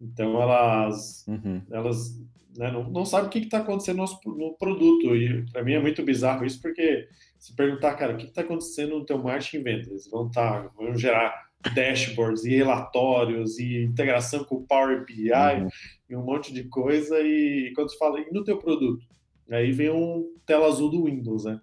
Então 0.00 0.40
elas, 0.40 1.26
uhum. 1.26 1.62
elas 1.70 2.20
né, 2.56 2.70
não, 2.70 2.88
não 2.90 3.04
sabem 3.04 3.26
o 3.26 3.30
que 3.30 3.38
está 3.38 3.58
acontecendo 3.58 4.04
no, 4.24 4.34
no, 4.36 4.54
produto. 4.54 5.16
E 5.16 5.44
para 5.50 5.62
mim 5.62 5.72
é 5.72 5.80
muito 5.80 6.02
bizarro 6.02 6.44
isso, 6.44 6.60
porque 6.60 7.08
se 7.38 7.54
perguntar, 7.54 7.94
cara, 7.94 8.14
o 8.14 8.16
que 8.16 8.26
está 8.26 8.42
acontecendo 8.42 8.98
no 8.98 9.06
teu 9.06 9.18
marketing 9.18 9.56
e 9.56 9.62
vendas? 9.62 10.08
Vão, 10.10 10.30
tá, 10.30 10.70
vão 10.76 10.96
gerar 10.96 11.48
dashboards 11.74 12.44
e 12.44 12.56
relatórios 12.56 13.58
e 13.58 13.84
integração 13.84 14.44
com 14.44 14.56
o 14.56 14.66
Power 14.66 15.04
BI 15.04 15.30
uhum. 15.30 15.68
e 16.10 16.16
um 16.16 16.22
monte 16.22 16.52
de 16.52 16.64
coisa. 16.64 17.18
E, 17.20 17.72
quando 17.74 17.90
se 17.90 17.98
fala, 17.98 18.20
e 18.20 18.30
no 18.30 18.44
teu 18.44 18.58
produto? 18.58 19.04
Aí 19.50 19.72
vem 19.72 19.90
um 19.90 20.32
tela 20.46 20.66
azul 20.66 20.90
do 20.90 21.04
Windows, 21.04 21.44
né? 21.44 21.60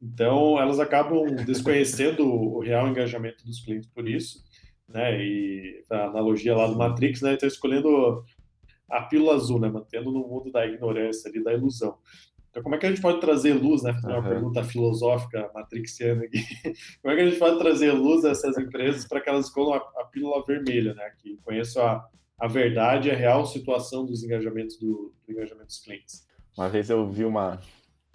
Então, 0.00 0.60
elas 0.60 0.80
acabam 0.80 1.24
desconhecendo 1.46 2.26
o 2.26 2.58
real 2.60 2.88
engajamento 2.88 3.44
dos 3.44 3.60
clientes 3.60 3.88
por 3.88 4.08
isso, 4.08 4.42
né? 4.88 5.22
E 5.22 5.84
a 5.90 6.06
analogia 6.06 6.56
lá 6.56 6.66
do 6.66 6.76
Matrix, 6.76 7.22
né? 7.22 7.34
Então, 7.34 7.48
escolhendo 7.48 8.24
a 8.90 9.02
pílula 9.02 9.34
azul, 9.34 9.60
né? 9.60 9.68
Mantendo 9.68 10.10
no 10.10 10.26
mundo 10.26 10.50
da 10.50 10.66
ignorância 10.66 11.30
ali, 11.30 11.42
da 11.42 11.52
ilusão. 11.52 11.96
Então, 12.52 12.62
como 12.62 12.74
é 12.74 12.78
que 12.78 12.84
a 12.84 12.90
gente 12.90 13.00
pode 13.00 13.18
trazer 13.18 13.54
luz, 13.54 13.82
né? 13.82 13.98
Uma 14.04 14.18
uhum. 14.18 14.22
pergunta 14.24 14.62
filosófica, 14.62 15.50
matrixiana 15.54 16.22
aqui. 16.22 16.38
Como 17.00 17.14
é 17.14 17.16
que 17.16 17.22
a 17.22 17.24
gente 17.24 17.38
pode 17.38 17.58
trazer 17.58 17.92
luz 17.92 18.26
a 18.26 18.30
essas 18.30 18.58
empresas 18.58 19.08
para 19.08 19.22
que 19.22 19.30
elas 19.30 19.46
escolham 19.46 19.72
a, 19.72 19.78
a, 19.78 20.04
pílula 20.04 20.44
vermelha, 20.44 20.92
né? 20.92 21.12
Que 21.16 21.38
conheçam 21.38 21.82
a, 21.82 22.06
a 22.38 22.46
verdade, 22.46 23.10
a 23.10 23.14
real 23.14 23.46
situação 23.46 24.04
dos 24.04 24.22
engajamentos 24.22 24.78
do, 24.78 25.14
do 25.26 25.32
engajamento 25.32 25.68
dos 25.68 25.78
clientes. 25.78 26.26
Uma 26.54 26.68
vez 26.68 26.90
eu 26.90 27.08
vi 27.08 27.24
uma, 27.24 27.58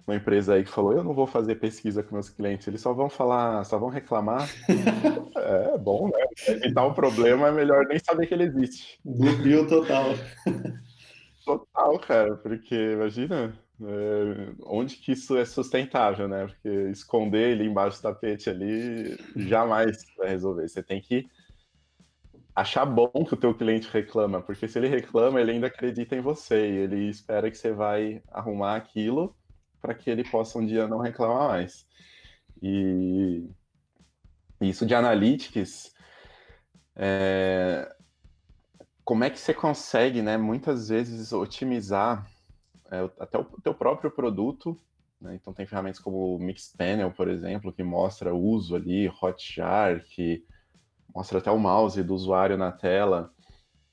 uma 0.06 0.14
empresa 0.14 0.54
aí 0.54 0.62
que 0.62 0.70
falou: 0.70 0.92
Eu 0.92 1.02
não 1.02 1.14
vou 1.14 1.26
fazer 1.26 1.56
pesquisa 1.56 2.04
com 2.04 2.14
meus 2.14 2.30
clientes, 2.30 2.68
eles 2.68 2.80
só 2.80 2.92
vão 2.92 3.10
falar, 3.10 3.64
só 3.64 3.76
vão 3.76 3.88
reclamar. 3.88 4.48
é 5.74 5.76
bom, 5.78 6.10
né? 6.10 6.24
Evitar 6.46 6.86
um 6.86 6.94
problema 6.94 7.48
é 7.48 7.50
melhor 7.50 7.84
nem 7.88 7.98
saber 7.98 8.28
que 8.28 8.34
ele 8.34 8.44
existe. 8.44 9.00
Blue 9.04 9.66
total. 9.66 10.14
Total, 11.44 11.98
cara, 11.98 12.36
porque 12.36 12.92
imagina 12.92 13.52
é, 13.80 14.52
onde 14.64 14.96
que 14.96 15.12
isso 15.12 15.36
é 15.36 15.44
sustentável, 15.44 16.28
né? 16.28 16.46
Porque 16.46 16.68
esconder 16.90 17.52
ele 17.52 17.64
embaixo 17.64 17.98
do 17.98 18.02
tapete 18.02 18.50
ali 18.50 19.16
jamais 19.36 20.04
vai 20.16 20.30
resolver. 20.30 20.68
Você 20.68 20.82
tem 20.82 21.00
que 21.00 21.28
achar 22.54 22.84
bom 22.84 23.24
que 23.24 23.34
o 23.34 23.36
teu 23.36 23.54
cliente 23.54 23.88
reclama, 23.88 24.42
porque 24.42 24.66
se 24.66 24.78
ele 24.78 24.88
reclama, 24.88 25.40
ele 25.40 25.52
ainda 25.52 25.68
acredita 25.68 26.16
em 26.16 26.20
você 26.20 26.68
e 26.68 26.76
ele 26.78 27.08
espera 27.08 27.50
que 27.50 27.56
você 27.56 27.72
vai 27.72 28.20
arrumar 28.32 28.74
aquilo 28.74 29.36
para 29.80 29.94
que 29.94 30.10
ele 30.10 30.28
possa 30.28 30.58
um 30.58 30.66
dia 30.66 30.88
não 30.88 30.98
reclamar 30.98 31.48
mais. 31.48 31.86
E 32.60 33.48
isso 34.60 34.84
de 34.84 34.92
analytics, 34.92 35.94
é... 36.96 37.88
como 39.04 39.22
é 39.22 39.30
que 39.30 39.38
você 39.38 39.54
consegue, 39.54 40.20
né, 40.20 40.36
muitas 40.36 40.88
vezes 40.88 41.32
otimizar 41.32 42.28
é, 42.90 43.10
até 43.18 43.38
o 43.38 43.44
teu 43.62 43.74
próprio 43.74 44.10
produto. 44.10 44.76
Né? 45.20 45.34
Então 45.34 45.52
tem 45.52 45.66
ferramentas 45.66 46.00
como 46.00 46.36
o 46.36 46.38
Mixpanel, 46.38 47.10
por 47.12 47.28
exemplo, 47.28 47.72
que 47.72 47.82
mostra 47.82 48.34
o 48.34 48.40
uso 48.40 48.76
ali, 48.76 49.08
Hotjar, 49.08 50.04
que 50.04 50.44
mostra 51.14 51.38
até 51.38 51.50
o 51.50 51.58
mouse 51.58 52.02
do 52.02 52.14
usuário 52.14 52.56
na 52.56 52.72
tela. 52.72 53.32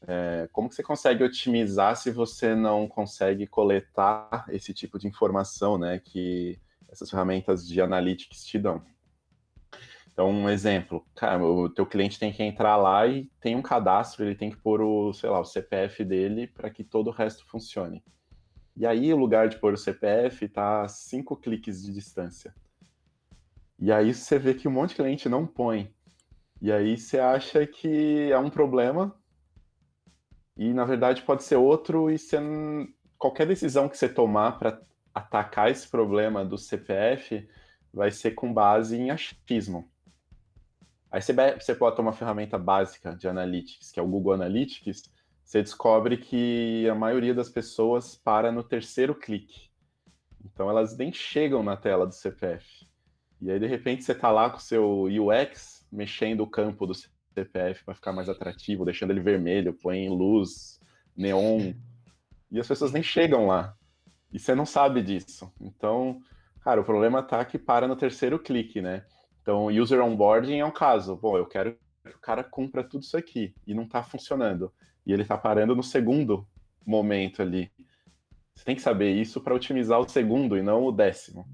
É, 0.08 0.48
como 0.52 0.70
que 0.70 0.76
você 0.76 0.84
consegue 0.84 1.24
otimizar 1.24 1.96
se 1.96 2.12
você 2.12 2.54
não 2.54 2.88
consegue 2.88 3.48
coletar 3.48 4.46
esse 4.50 4.74
tipo 4.74 5.00
de 5.00 5.08
informação, 5.08 5.80
né, 5.80 6.00
que 6.00 6.60
essas 6.90 7.10
ferramentas 7.10 7.68
de 7.68 7.82
analytics 7.82 8.44
te 8.44 8.60
dão? 8.60 8.84
Então, 10.14 10.30
um 10.30 10.48
exemplo, 10.48 11.06
cara, 11.14 11.44
o 11.44 11.70
teu 11.70 11.86
cliente 11.86 12.18
tem 12.18 12.32
que 12.32 12.42
entrar 12.42 12.78
lá 12.78 13.06
e 13.06 13.30
tem 13.42 13.54
um 13.56 13.62
cadastro, 13.62 14.24
ele 14.24 14.36
tem 14.36 14.50
que 14.50 14.56
pôr 14.56 14.82
o, 14.82 15.12
sei 15.12 15.30
lá, 15.30 15.42
o 15.42 15.46
CPF 15.46 16.06
dele 16.06 16.48
para 16.48 16.70
que 16.70 16.86
todo 16.86 17.08
o 17.08 17.12
resto 17.12 17.46
funcione. 17.48 18.02
E 18.78 18.86
aí, 18.86 19.14
o 19.14 19.18
lugar 19.18 19.48
de 19.48 19.58
pôr 19.58 19.74
o 19.74 19.78
CPF 19.78 20.46
está 20.46 20.84
a 20.84 20.88
cinco 20.88 21.36
cliques 21.36 21.82
de 21.84 21.94
distância. 21.94 22.54
E 23.78 23.92
aí 23.92 24.14
você 24.14 24.40
vê 24.40 24.54
que 24.54 24.68
um 24.68 24.72
monte 24.72 24.92
de 24.92 24.96
cliente 24.96 25.28
não 25.28 25.46
põe. 25.46 25.94
E 26.62 26.72
aí 26.72 26.98
você 26.98 27.20
acha 27.20 27.68
que 27.68 28.32
é 28.32 28.38
um 28.38 28.50
problema. 28.50 29.16
E 30.58 30.74
na 30.74 30.86
verdade 30.86 31.22
pode 31.22 31.44
ser 31.44 31.58
outro. 31.58 32.10
E 32.10 32.18
você, 32.18 32.38
qualquer 33.18 33.46
decisão 33.46 33.90
que 33.90 33.98
você 33.98 34.08
tomar 34.08 34.58
para 34.58 34.82
atacar 35.14 35.70
esse 35.70 35.88
problema 35.88 36.46
do 36.46 36.58
CPF 36.58 37.48
vai 37.94 38.12
ser 38.12 38.32
com 38.32 38.54
base 38.54 38.98
em 38.98 39.12
achismo. 39.12 39.90
Aí 41.12 41.22
você 41.22 41.76
pode 41.76 41.96
tomar 41.96 42.10
uma 42.10 42.18
ferramenta 42.18 42.58
básica 42.58 43.16
de 43.16 43.28
analytics, 43.28 43.92
que 43.92 44.00
é 44.00 44.04
o 44.04 44.08
Google 44.08 44.34
Analytics, 44.34 45.04
você 45.46 45.62
descobre 45.62 46.18
que 46.18 46.90
a 46.90 46.96
maioria 46.96 47.34
das 47.34 47.50
pessoas 47.50 48.16
para 48.16 48.52
no 48.52 48.64
terceiro 48.64 49.14
clique. 49.14 49.70
Então 50.44 50.70
elas 50.70 50.98
nem 50.98 51.14
chegam 51.14 51.62
na 51.62 51.78
tela 51.78 52.08
do 52.08 52.14
CPF. 52.14 52.66
E 53.40 53.52
aí, 53.52 53.60
de 53.60 53.68
repente, 53.68 54.04
você 54.04 54.14
está 54.14 54.32
lá 54.32 54.50
com 54.50 54.58
o 54.58 54.62
seu 54.62 55.04
UX 55.04 55.86
mexendo 55.92 56.42
o 56.42 56.50
campo 56.50 56.88
do 56.88 56.96
CPF 56.96 57.86
para 57.86 57.94
ficar 57.94 58.12
mais 58.12 58.28
atrativo, 58.28 58.86
deixando 58.86 59.12
ele 59.12 59.20
vermelho, 59.20 59.74
põe 59.74 60.10
luz, 60.10 60.80
neon. 61.16 61.74
E 62.52 62.60
as 62.60 62.68
pessoas 62.68 62.92
nem 62.92 63.04
chegam 63.04 63.46
lá. 63.46 63.76
E 64.34 64.40
você 64.40 64.56
não 64.56 64.66
sabe 64.66 65.04
disso. 65.04 65.54
Então, 65.62 66.22
cara, 66.64 66.82
o 66.82 66.86
problema 66.86 67.22
tá 67.22 67.46
que 67.46 67.60
para 67.60 67.88
no 67.88 67.96
terceiro 67.96 68.40
clique, 68.40 68.82
né? 68.82 69.06
Então, 69.42 69.68
user 69.68 70.02
onboarding 70.02 70.60
é 70.60 70.66
um 70.66 70.72
caso. 70.72 71.16
Bom, 71.16 71.38
eu 71.38 71.46
quero 71.46 71.78
o 72.14 72.20
cara 72.20 72.44
compra 72.44 72.84
tudo 72.84 73.04
isso 73.04 73.18
aqui 73.18 73.54
e 73.66 73.74
não 73.74 73.84
está 73.84 74.04
funcionando. 74.04 74.72
E 75.06 75.14
ele 75.14 75.22
está 75.22 75.38
parando 75.38 75.76
no 75.76 75.84
segundo 75.84 76.48
momento 76.86 77.42
ali. 77.42 77.72
Você 78.54 78.64
tem 78.64 78.76
que 78.76 78.82
saber 78.82 79.12
isso 79.12 79.42
para 79.42 79.56
otimizar 79.56 80.00
o 80.00 80.08
segundo 80.08 80.58
e 80.58 80.62
não 80.62 80.84
o 80.84 80.92
décimo. 80.92 81.48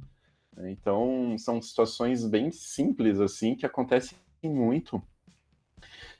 Então, 0.65 1.35
são 1.37 1.61
situações 1.61 2.25
bem 2.25 2.51
simples, 2.51 3.19
assim, 3.19 3.55
que 3.55 3.65
acontecem 3.65 4.17
muito. 4.43 5.01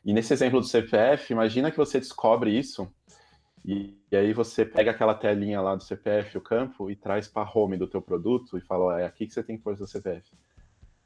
E 0.04 0.14
nesse 0.14 0.34
exemplo 0.34 0.60
do 0.60 0.66
CPF, 0.66 1.32
imagina 1.32 1.70
que 1.70 1.78
você 1.78 2.00
descobre 2.00 2.58
isso 2.58 2.92
e, 3.64 3.96
e, 4.12 4.16
aí 4.16 4.34
você 4.34 4.66
pega 4.66 4.90
aquela 4.90 5.14
telinha 5.14 5.62
lá 5.62 5.76
do 5.76 5.84
CPF, 5.84 6.38
o 6.38 6.42
campo, 6.42 6.90
e 6.90 6.96
traz 6.96 7.28
para 7.28 7.50
home 7.54 7.78
do 7.78 7.88
teu 7.88 8.02
produto 8.02 8.58
e 8.58 8.62
fala, 8.62 9.00
é 9.00 9.06
aqui 9.06 9.28
que 9.28 9.34
você 9.34 9.44
tem 9.44 9.58
que 9.58 9.64
pôr 9.64 9.78
seu 9.78 9.86
CPF. 9.86 10.32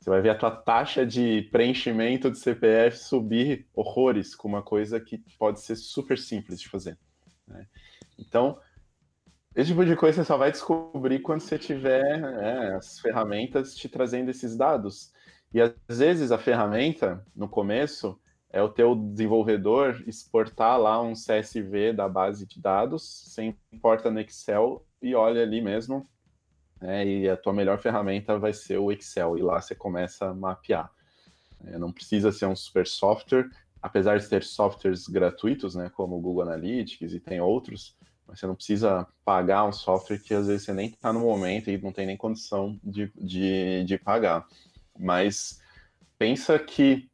Você 0.06 0.12
vai 0.12 0.22
ver 0.22 0.30
a 0.30 0.38
tua 0.38 0.52
taxa 0.52 1.04
de 1.04 1.50
preenchimento 1.52 2.30
de 2.30 2.38
CPF 2.38 2.96
subir 2.96 3.68
horrores 3.74 4.36
com 4.36 4.48
uma 4.48 4.62
coisa 4.62 5.00
que 5.00 5.18
pode 5.40 5.60
ser 5.62 5.76
super 5.76 6.16
simples 6.16 6.62
de 6.62 6.70
fazer. 6.70 6.96
Né? 7.48 7.66
Então, 8.20 8.60
esse 9.56 9.72
tipo 9.72 9.84
de 9.84 9.96
coisa 9.96 10.22
você 10.22 10.28
só 10.28 10.38
vai 10.38 10.52
descobrir 10.52 11.22
quando 11.22 11.42
você 11.42 11.58
tiver 11.58 12.04
é, 12.04 12.76
as 12.76 13.00
ferramentas 13.00 13.76
te 13.76 13.90
trazendo 13.90 14.30
esses 14.30 14.56
dados. 14.56 15.12
E 15.52 15.60
às 15.60 15.74
vezes 15.98 16.32
a 16.32 16.38
ferramenta, 16.38 17.26
no 17.36 17.50
começo, 17.50 18.16
é 18.52 18.62
o 18.62 18.70
teu 18.70 18.94
desenvolvedor 18.94 20.04
exportar 20.06 20.80
lá 20.80 21.02
um 21.02 21.14
CSV 21.14 21.94
da 21.94 22.08
base 22.08 22.46
de 22.46 22.62
dados, 22.62 23.02
você 23.26 23.56
importa 23.74 24.12
no 24.12 24.20
Excel 24.20 24.86
e 25.02 25.16
olha 25.16 25.42
ali 25.42 25.62
mesmo, 25.62 26.08
né, 26.82 27.06
e 27.06 27.30
a 27.30 27.38
tua 27.38 27.54
melhor 27.54 27.80
ferramenta 27.80 28.38
vai 28.38 28.54
ser 28.54 28.78
o 28.78 28.92
Excel, 28.92 29.38
e 29.38 29.42
lá 29.42 29.62
você 29.62 29.76
começa 29.76 30.28
a 30.28 30.34
mapear. 30.34 30.92
É, 31.66 31.78
não 31.78 31.92
precisa 31.92 32.32
ser 32.32 32.46
um 32.46 32.56
super 32.56 32.86
software, 32.86 33.50
apesar 33.82 34.18
de 34.20 34.28
ter 34.28 34.44
softwares 34.44 35.08
gratuitos, 35.08 35.76
né, 35.76 35.90
como 35.94 36.18
o 36.18 36.22
Google 36.22 36.44
Analytics 36.44 37.14
e 37.14 37.20
tem 37.20 37.40
outros, 37.40 37.96
mas 38.28 38.40
você 38.40 38.48
não 38.48 38.56
precisa 38.56 39.08
pagar 39.24 39.66
um 39.66 39.72
software 39.72 40.20
que 40.20 40.34
às 40.34 40.48
vezes 40.48 40.66
você 40.66 40.74
nem 40.74 40.90
está 40.90 41.14
no 41.14 41.20
momento 41.20 41.70
e 41.70 41.78
não 41.78 41.92
tem 41.92 42.08
nem 42.08 42.18
condição 42.18 42.80
de, 42.84 43.12
de, 43.16 43.84
de 43.84 43.98
pagar. 43.98 44.48
Mas 44.98 45.60
pensa 46.18 46.58
que 46.58 47.08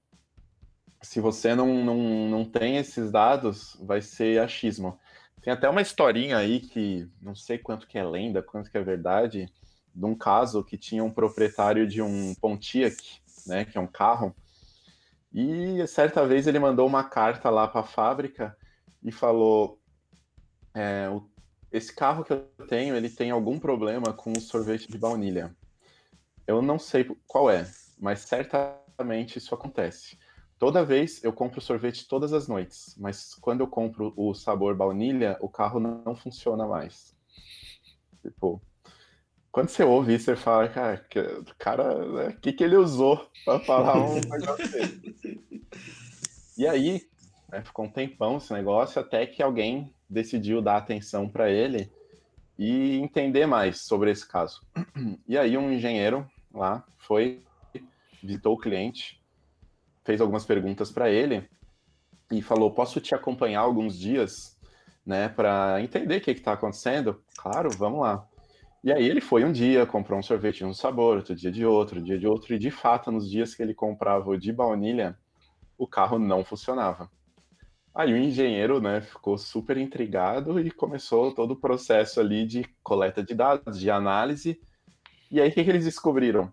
se 1.01 1.19
você 1.19 1.55
não, 1.55 1.83
não, 1.83 2.29
não 2.29 2.45
tem 2.45 2.77
esses 2.77 3.11
dados, 3.11 3.75
vai 3.81 4.01
ser 4.01 4.39
achismo. 4.39 4.97
Tem 5.41 5.51
até 5.51 5.67
uma 5.67 5.81
historinha 5.81 6.37
aí 6.37 6.59
que 6.59 7.09
não 7.21 7.33
sei 7.35 7.57
quanto 7.57 7.87
que 7.87 7.97
é 7.97 8.03
lenda, 8.03 8.43
quanto 8.43 8.69
que 8.69 8.77
é 8.77 8.83
verdade, 8.83 9.51
de 9.93 10.05
um 10.05 10.15
caso 10.15 10.63
que 10.63 10.77
tinha 10.77 11.03
um 11.03 11.11
proprietário 11.11 11.87
de 11.87 12.01
um 12.01 12.35
Pontiac, 12.35 12.95
né, 13.45 13.65
que 13.65 13.77
é 13.77 13.81
um 13.81 13.87
carro, 13.87 14.35
e 15.33 15.85
certa 15.87 16.25
vez 16.27 16.45
ele 16.45 16.59
mandou 16.59 16.85
uma 16.85 17.03
carta 17.03 17.49
lá 17.49 17.67
para 17.67 17.81
a 17.81 17.85
fábrica 17.85 18.55
e 19.01 19.11
falou: 19.11 19.79
é, 20.73 21.09
o, 21.09 21.25
esse 21.71 21.93
carro 21.93 22.23
que 22.23 22.33
eu 22.33 22.41
tenho, 22.67 22.95
ele 22.95 23.09
tem 23.09 23.31
algum 23.31 23.57
problema 23.57 24.13
com 24.13 24.33
o 24.33 24.41
sorvete 24.41 24.91
de 24.91 24.97
baunilha. 24.97 25.55
Eu 26.45 26.61
não 26.61 26.77
sei 26.77 27.05
qual 27.25 27.49
é, 27.49 27.65
mas 27.97 28.21
certamente 28.21 29.37
isso 29.37 29.55
acontece. 29.55 30.17
Toda 30.61 30.85
vez 30.85 31.23
eu 31.23 31.33
compro 31.33 31.59
sorvete 31.59 32.07
todas 32.07 32.33
as 32.33 32.47
noites, 32.47 32.95
mas 32.99 33.33
quando 33.33 33.61
eu 33.61 33.67
compro 33.67 34.13
o 34.15 34.31
sabor 34.35 34.75
baunilha, 34.75 35.35
o 35.41 35.49
carro 35.49 35.79
não 35.79 36.15
funciona 36.15 36.67
mais. 36.67 37.17
Tipo, 38.21 38.61
quando 39.51 39.69
você 39.69 39.83
ouve 39.83 40.13
isso, 40.13 40.25
você 40.25 40.35
fala, 40.35 40.69
cara, 40.69 40.97
que, 40.97 41.19
cara, 41.57 41.97
o 41.97 42.13
né, 42.13 42.37
que, 42.39 42.53
que 42.53 42.63
ele 42.63 42.75
usou 42.75 43.27
para 43.43 43.59
falar 43.61 43.97
um 43.97 44.13
negócio 44.13 44.71
desse? 44.71 45.41
E 46.55 46.67
aí, 46.67 47.09
né, 47.49 47.63
ficou 47.63 47.85
um 47.85 47.91
tempão 47.91 48.37
esse 48.37 48.53
negócio, 48.53 49.01
até 49.01 49.25
que 49.25 49.41
alguém 49.41 49.91
decidiu 50.07 50.61
dar 50.61 50.77
atenção 50.77 51.27
para 51.27 51.49
ele 51.49 51.91
e 52.55 52.97
entender 52.97 53.47
mais 53.47 53.81
sobre 53.81 54.11
esse 54.11 54.27
caso. 54.27 54.61
E 55.27 55.35
aí, 55.39 55.57
um 55.57 55.71
engenheiro 55.71 56.29
lá 56.53 56.85
foi, 56.99 57.41
visitou 58.21 58.53
o 58.53 58.59
cliente 58.59 59.20
fez 60.03 60.21
algumas 60.21 60.45
perguntas 60.45 60.91
para 60.91 61.09
ele 61.09 61.47
e 62.31 62.41
falou: 62.41 62.71
Posso 62.71 62.99
te 62.99 63.13
acompanhar 63.13 63.61
alguns 63.61 63.97
dias, 63.97 64.57
né, 65.05 65.29
para 65.29 65.81
entender 65.81 66.17
o 66.17 66.21
que 66.21 66.31
está 66.31 66.53
acontecendo? 66.53 67.21
Claro, 67.37 67.69
vamos 67.77 68.01
lá. 68.01 68.27
E 68.83 68.91
aí 68.91 69.07
ele 69.07 69.21
foi 69.21 69.43
um 69.43 69.51
dia, 69.51 69.85
comprou 69.85 70.17
um 70.17 70.23
sorvete 70.23 70.59
de 70.59 70.65
um 70.65 70.73
sabor, 70.73 71.17
outro 71.17 71.35
dia 71.35 71.51
de 71.51 71.63
outro, 71.63 72.01
dia 72.01 72.17
de 72.17 72.25
outro, 72.25 72.55
e 72.55 72.59
de 72.59 72.71
fato, 72.71 73.11
nos 73.11 73.29
dias 73.29 73.53
que 73.53 73.61
ele 73.61 73.75
comprava 73.75 74.31
o 74.31 74.37
de 74.37 74.51
baunilha, 74.51 75.15
o 75.77 75.87
carro 75.87 76.17
não 76.17 76.43
funcionava. 76.43 77.09
Aí 77.93 78.11
o 78.13 78.17
engenheiro, 78.17 78.81
né, 78.81 79.01
ficou 79.01 79.37
super 79.37 79.77
intrigado 79.77 80.59
e 80.59 80.71
começou 80.71 81.33
todo 81.33 81.51
o 81.51 81.59
processo 81.59 82.19
ali 82.19 82.45
de 82.45 82.65
coleta 82.81 83.21
de 83.21 83.35
dados, 83.35 83.79
de 83.79 83.91
análise. 83.91 84.59
E 85.29 85.39
aí 85.39 85.49
o 85.49 85.53
que, 85.53 85.63
que 85.63 85.69
eles 85.69 85.85
descobriram? 85.85 86.51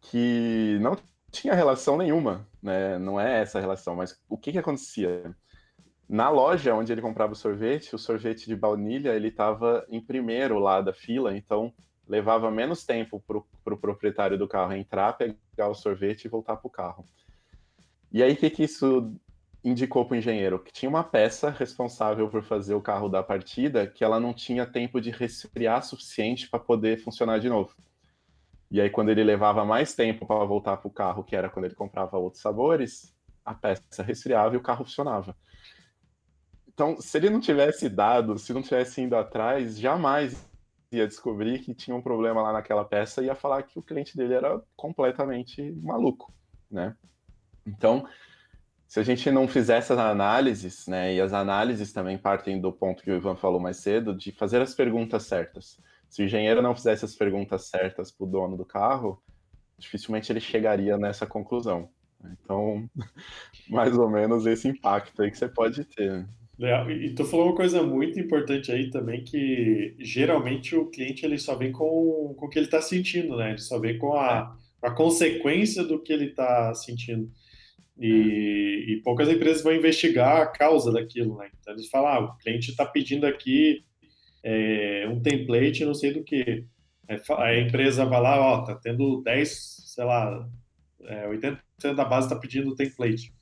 Que 0.00 0.78
não 0.80 0.96
tinha 1.32 1.54
relação 1.54 1.96
nenhuma, 1.96 2.46
né? 2.62 2.98
Não 2.98 3.18
é 3.18 3.40
essa 3.40 3.58
relação, 3.58 3.96
mas 3.96 4.20
o 4.28 4.36
que 4.36 4.52
que 4.52 4.58
acontecia? 4.58 5.34
Na 6.08 6.28
loja 6.28 6.74
onde 6.74 6.92
ele 6.92 7.00
comprava 7.00 7.32
o 7.32 7.36
sorvete, 7.36 7.94
o 7.94 7.98
sorvete 7.98 8.46
de 8.46 8.54
baunilha, 8.54 9.14
ele 9.14 9.28
estava 9.28 9.84
em 9.88 10.00
primeiro 10.00 10.58
lá 10.58 10.82
da 10.82 10.92
fila, 10.92 11.34
então 11.34 11.72
levava 12.06 12.50
menos 12.50 12.84
tempo 12.84 13.18
para 13.26 13.38
o 13.38 13.46
pro 13.64 13.78
proprietário 13.78 14.36
do 14.36 14.46
carro 14.46 14.74
entrar, 14.74 15.14
pegar 15.14 15.68
o 15.68 15.74
sorvete 15.74 16.26
e 16.26 16.28
voltar 16.28 16.56
para 16.56 16.68
o 16.68 16.70
carro. 16.70 17.06
E 18.12 18.22
aí, 18.22 18.34
o 18.34 18.36
que, 18.36 18.50
que 18.50 18.64
isso 18.64 19.14
indicou 19.64 20.04
para 20.04 20.14
o 20.14 20.18
engenheiro? 20.18 20.58
Que 20.58 20.72
tinha 20.72 20.90
uma 20.90 21.02
peça 21.02 21.48
responsável 21.48 22.28
por 22.28 22.42
fazer 22.42 22.74
o 22.74 22.82
carro 22.82 23.08
da 23.08 23.22
partida 23.22 23.86
que 23.86 24.04
ela 24.04 24.20
não 24.20 24.34
tinha 24.34 24.66
tempo 24.66 25.00
de 25.00 25.10
resfriar 25.10 25.82
suficiente 25.82 26.50
para 26.50 26.60
poder 26.60 27.02
funcionar 27.02 27.38
de 27.38 27.48
novo. 27.48 27.74
E 28.72 28.80
aí, 28.80 28.88
quando 28.88 29.10
ele 29.10 29.22
levava 29.22 29.66
mais 29.66 29.94
tempo 29.94 30.26
para 30.26 30.46
voltar 30.46 30.78
para 30.78 30.88
o 30.88 30.90
carro, 30.90 31.22
que 31.22 31.36
era 31.36 31.50
quando 31.50 31.66
ele 31.66 31.74
comprava 31.74 32.16
outros 32.16 32.40
sabores, 32.40 33.14
a 33.44 33.52
peça 33.52 34.02
resfriava 34.02 34.54
e 34.54 34.56
o 34.56 34.62
carro 34.62 34.82
funcionava. 34.82 35.36
Então, 36.66 36.98
se 36.98 37.18
ele 37.18 37.28
não 37.28 37.38
tivesse 37.38 37.86
dado, 37.90 38.38
se 38.38 38.50
não 38.54 38.62
tivesse 38.62 39.02
indo 39.02 39.14
atrás, 39.14 39.78
jamais 39.78 40.48
ia 40.90 41.06
descobrir 41.06 41.58
que 41.58 41.74
tinha 41.74 41.94
um 41.94 42.00
problema 42.00 42.40
lá 42.40 42.50
naquela 42.50 42.82
peça 42.82 43.20
e 43.20 43.26
ia 43.26 43.34
falar 43.34 43.62
que 43.64 43.78
o 43.78 43.82
cliente 43.82 44.16
dele 44.16 44.32
era 44.32 44.58
completamente 44.74 45.70
maluco, 45.82 46.32
né? 46.70 46.96
Então, 47.66 48.08
se 48.88 48.98
a 48.98 49.02
gente 49.02 49.30
não 49.30 49.46
fizesse 49.46 49.92
as 49.92 49.98
análises, 49.98 50.86
né, 50.86 51.14
e 51.14 51.20
as 51.20 51.34
análises 51.34 51.92
também 51.92 52.16
partem 52.16 52.58
do 52.58 52.72
ponto 52.72 53.02
que 53.02 53.10
o 53.10 53.16
Ivan 53.16 53.36
falou 53.36 53.60
mais 53.60 53.76
cedo, 53.76 54.16
de 54.16 54.32
fazer 54.32 54.62
as 54.62 54.74
perguntas 54.74 55.24
certas. 55.24 55.78
Se 56.12 56.20
o 56.20 56.26
engenheiro 56.26 56.60
não 56.60 56.74
fizesse 56.74 57.06
as 57.06 57.14
perguntas 57.14 57.68
certas 57.68 58.12
para 58.12 58.26
o 58.26 58.30
dono 58.30 58.54
do 58.54 58.66
carro, 58.66 59.18
dificilmente 59.78 60.30
ele 60.30 60.40
chegaria 60.40 60.98
nessa 60.98 61.26
conclusão. 61.26 61.88
Então, 62.22 62.86
mais 63.70 63.96
ou 63.96 64.10
menos 64.10 64.44
esse 64.44 64.68
impacto 64.68 65.22
aí 65.22 65.30
que 65.30 65.38
você 65.38 65.48
pode 65.48 65.86
ter. 65.86 66.28
Legal. 66.58 66.90
E 66.90 67.14
tu 67.14 67.24
falou 67.24 67.46
uma 67.46 67.56
coisa 67.56 67.82
muito 67.82 68.20
importante 68.20 68.70
aí 68.70 68.90
também, 68.90 69.24
que 69.24 69.96
geralmente 70.00 70.76
o 70.76 70.90
cliente 70.90 71.24
ele 71.24 71.38
só 71.38 71.56
vem 71.56 71.72
com, 71.72 72.34
com 72.36 72.44
o 72.44 72.48
que 72.50 72.58
ele 72.58 72.66
está 72.66 72.82
sentindo, 72.82 73.34
né? 73.38 73.48
Ele 73.52 73.58
só 73.58 73.80
vem 73.80 73.96
com 73.96 74.12
a, 74.12 74.54
a 74.82 74.90
consequência 74.90 75.82
do 75.82 75.98
que 75.98 76.12
ele 76.12 76.26
está 76.26 76.74
sentindo. 76.74 77.32
E, 77.98 78.84
e, 78.86 79.00
poucas 79.02 79.30
empresas 79.30 79.62
vão 79.62 79.74
investigar 79.74 80.42
a 80.42 80.46
causa 80.46 80.92
daquilo, 80.92 81.38
né? 81.38 81.48
Então 81.58 81.72
eles 81.72 81.88
falam, 81.88 82.08
ah, 82.08 82.20
o 82.20 82.36
cliente 82.36 82.70
está 82.70 82.84
pedindo 82.84 83.24
aqui 83.26 83.82
é, 84.42 85.06
um 85.08 85.20
template, 85.20 85.84
não 85.84 85.94
sei 85.94 86.12
do 86.12 86.24
que. 86.24 86.66
É, 87.08 87.20
a 87.38 87.58
empresa 87.58 88.04
vai 88.04 88.20
lá, 88.20 88.40
ó, 88.40 88.64
tá 88.64 88.74
tendo 88.76 89.22
10, 89.22 89.92
sei 89.94 90.04
lá, 90.04 90.48
é, 91.02 91.28
80% 91.28 91.58
da 91.94 92.04
base 92.04 92.26
está 92.26 92.38
pedindo 92.38 92.74
template. 92.74 93.32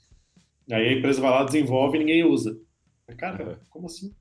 Aí 0.70 0.88
a 0.88 0.92
empresa 0.92 1.20
vai 1.20 1.30
lá, 1.30 1.44
desenvolve 1.44 1.96
e 1.96 2.00
ninguém 2.00 2.24
usa. 2.24 2.56
Cara, 3.18 3.60
como 3.70 3.86
assim? 3.86 4.14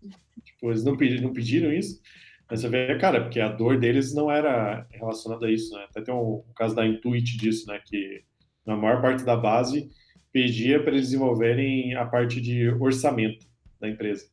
Tipo, 0.44 0.72
eles 0.72 0.84
não 0.84 0.98
pediram, 0.98 1.24
não 1.24 1.34
pediram 1.34 1.72
isso? 1.72 2.02
Mas 2.50 2.62
você 2.62 2.70
vê, 2.70 2.98
cara, 2.98 3.22
porque 3.22 3.40
a 3.40 3.50
dor 3.50 3.80
deles 3.80 4.14
não 4.14 4.32
era 4.32 4.88
relacionada 4.90 5.46
a 5.46 5.52
isso, 5.52 5.76
né? 5.76 5.86
Até 5.90 6.02
tem 6.02 6.14
um, 6.14 6.44
um 6.48 6.54
caso 6.56 6.76
da 6.76 6.86
Intuit 6.86 7.38
disso, 7.38 7.68
né? 7.68 7.80
Que 7.86 8.24
na 8.66 8.76
maior 8.76 9.02
parte 9.02 9.24
da 9.24 9.36
base 9.36 9.90
pedia 10.32 10.82
para 10.82 10.92
eles 10.92 11.08
desenvolverem 11.08 11.94
a 11.96 12.06
parte 12.06 12.42
de 12.42 12.68
orçamento 12.70 13.48
da 13.80 13.88
empresa. 13.88 14.26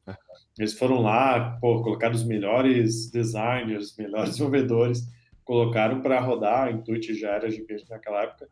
Eles 0.58 0.78
foram 0.78 1.00
lá, 1.00 1.58
pô, 1.60 1.82
colocaram 1.82 2.14
os 2.14 2.24
melhores 2.24 3.10
designers, 3.10 3.90
os 3.90 3.96
melhores 3.96 4.30
desenvolvedores, 4.36 5.02
colocaram 5.44 6.00
para 6.00 6.20
rodar, 6.20 6.72
Intuit 6.72 7.14
já 7.14 7.30
era 7.30 7.50
gigante 7.50 7.88
naquela 7.88 8.24
época, 8.24 8.48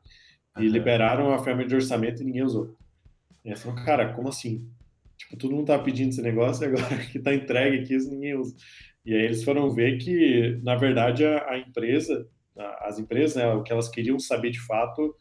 e 0.58 0.66
uhum. 0.66 0.72
liberaram 0.72 1.32
a 1.32 1.38
ferramenta 1.38 1.70
de 1.70 1.74
orçamento 1.76 2.22
e 2.22 2.24
ninguém 2.24 2.44
usou. 2.44 2.76
E 3.44 3.50
aí 3.50 3.56
falou, 3.56 3.84
cara, 3.84 4.12
como 4.14 4.28
assim? 4.28 4.70
Tipo, 5.16 5.36
todo 5.36 5.54
mundo 5.54 5.66
tá 5.66 5.78
pedindo 5.78 6.10
esse 6.10 6.22
negócio 6.22 6.64
e 6.64 6.66
agora 6.66 6.96
que 7.10 7.18
tá 7.18 7.34
entregue 7.34 7.82
aqui, 7.82 7.94
isso 7.94 8.10
ninguém 8.10 8.38
usa. 8.38 8.54
E 9.04 9.12
aí 9.14 9.22
eles 9.22 9.44
foram 9.44 9.70
ver 9.70 9.98
que, 9.98 10.58
na 10.62 10.76
verdade, 10.76 11.24
a, 11.24 11.50
a 11.50 11.58
empresa, 11.58 12.26
a, 12.56 12.88
as 12.88 12.98
empresas, 12.98 13.36
né, 13.36 13.46
o 13.52 13.62
que 13.62 13.72
elas 13.72 13.88
queriam 13.88 14.18
saber 14.18 14.50
de 14.50 14.60
fato 14.60 15.14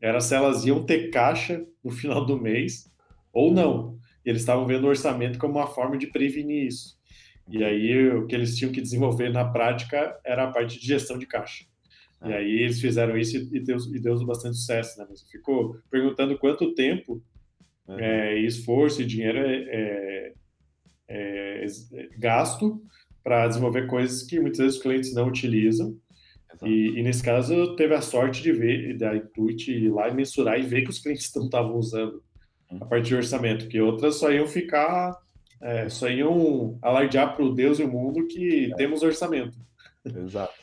era 0.00 0.20
se 0.20 0.34
elas 0.34 0.64
iam 0.64 0.84
ter 0.84 1.10
caixa 1.10 1.64
no 1.82 1.90
final 1.90 2.24
do 2.24 2.38
mês 2.38 2.90
ou 3.32 3.52
não. 3.52 3.98
Eles 4.24 4.42
estavam 4.42 4.66
vendo 4.66 4.84
o 4.84 4.88
orçamento 4.88 5.38
como 5.38 5.58
uma 5.58 5.66
forma 5.66 5.98
de 5.98 6.06
prevenir 6.06 6.66
isso. 6.66 6.96
E 7.48 7.62
aí 7.62 8.08
o 8.08 8.26
que 8.26 8.34
eles 8.34 8.56
tinham 8.56 8.72
que 8.72 8.80
desenvolver 8.80 9.30
na 9.30 9.44
prática 9.44 10.18
era 10.24 10.44
a 10.44 10.50
parte 10.50 10.78
de 10.78 10.86
gestão 10.86 11.18
de 11.18 11.26
caixa. 11.26 11.64
E 12.24 12.32
aí 12.32 12.62
eles 12.62 12.80
fizeram 12.80 13.18
isso 13.18 13.36
e 13.36 13.60
deu, 13.60 13.76
e 13.92 14.00
deu 14.00 14.24
bastante 14.24 14.56
sucesso, 14.56 14.98
né? 14.98 15.06
Você 15.10 15.26
ficou 15.30 15.76
perguntando 15.90 16.38
quanto 16.38 16.74
tempo, 16.74 17.22
uhum. 17.86 17.98
é, 17.98 18.38
esforço 18.38 19.02
e 19.02 19.06
dinheiro 19.06 19.38
é, 19.38 20.32
é, 21.06 21.66
é 21.66 22.08
gasto 22.18 22.82
para 23.22 23.46
desenvolver 23.48 23.86
coisas 23.86 24.22
que 24.22 24.40
muitas 24.40 24.58
vezes 24.58 24.76
os 24.76 24.82
clientes 24.82 25.14
não 25.14 25.28
utilizam. 25.28 25.98
E, 26.62 26.98
e, 26.98 27.02
nesse 27.02 27.22
caso, 27.22 27.74
teve 27.76 27.94
a 27.94 28.00
sorte 28.00 28.42
de 28.42 28.52
ver, 28.52 28.96
da 28.96 29.16
Intuit 29.16 29.70
ir 29.70 29.90
lá 29.90 30.08
e 30.08 30.14
mensurar 30.14 30.58
e 30.58 30.62
ver 30.62 30.82
que 30.82 30.90
os 30.90 31.00
clientes 31.00 31.30
não 31.34 31.44
estavam 31.44 31.76
usando. 31.76 32.22
A 32.80 32.84
parte 32.86 33.08
de 33.08 33.16
orçamento, 33.16 33.68
que 33.68 33.80
outras 33.80 34.16
só 34.16 34.30
iam 34.30 34.46
ficar, 34.46 35.18
é, 35.60 35.88
só 35.88 36.08
iam 36.08 36.78
alardear 36.82 37.34
para 37.34 37.44
o 37.44 37.54
Deus 37.54 37.78
e 37.78 37.84
o 37.84 37.88
mundo 37.88 38.26
que 38.26 38.70
é. 38.72 38.76
temos 38.76 39.02
orçamento. 39.02 39.56
Exato. 40.04 40.54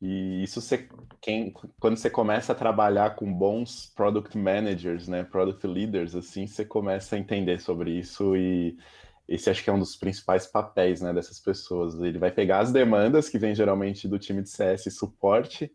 E 0.00 0.42
isso 0.42 0.60
você, 0.60 0.88
quem, 1.20 1.52
quando 1.78 1.96
você 1.96 2.10
começa 2.10 2.52
a 2.52 2.56
trabalhar 2.56 3.14
com 3.14 3.32
bons 3.32 3.92
product 3.94 4.36
managers, 4.36 5.06
né, 5.06 5.22
product 5.22 5.64
leaders, 5.66 6.16
assim, 6.16 6.46
você 6.46 6.64
começa 6.64 7.14
a 7.14 7.18
entender 7.18 7.60
sobre 7.60 7.92
isso 7.92 8.36
e 8.36 8.76
esse 9.28 9.48
acho 9.48 9.62
que 9.62 9.70
é 9.70 9.72
um 9.72 9.78
dos 9.78 9.94
principais 9.94 10.46
papéis, 10.46 11.00
né, 11.00 11.12
dessas 11.12 11.38
pessoas. 11.38 11.94
Ele 12.00 12.18
vai 12.18 12.32
pegar 12.32 12.58
as 12.60 12.72
demandas 12.72 13.28
que 13.28 13.38
vem 13.38 13.54
geralmente 13.54 14.08
do 14.08 14.18
time 14.18 14.42
de 14.42 14.50
CS 14.50 14.86
e 14.86 14.90
suporte 14.90 15.70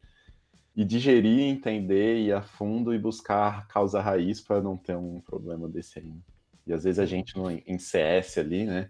e 0.77 0.85
digerir, 0.85 1.41
entender, 1.41 2.19
ir 2.19 2.31
a 2.31 2.41
fundo 2.43 2.93
e 2.93 2.99
buscar 2.99 3.67
causa 3.67 3.99
raiz 3.99 4.39
para 4.39 4.61
não 4.61 4.77
ter 4.77 4.95
um 4.95 5.19
problema 5.19 5.67
desse 5.67 5.97
aí. 5.97 6.13
E 6.67 6.71
às 6.71 6.83
vezes 6.83 6.99
a 6.99 7.05
gente 7.05 7.35
no, 7.35 7.49
em 7.49 7.79
CS 7.79 8.37
ali, 8.37 8.63
né, 8.65 8.87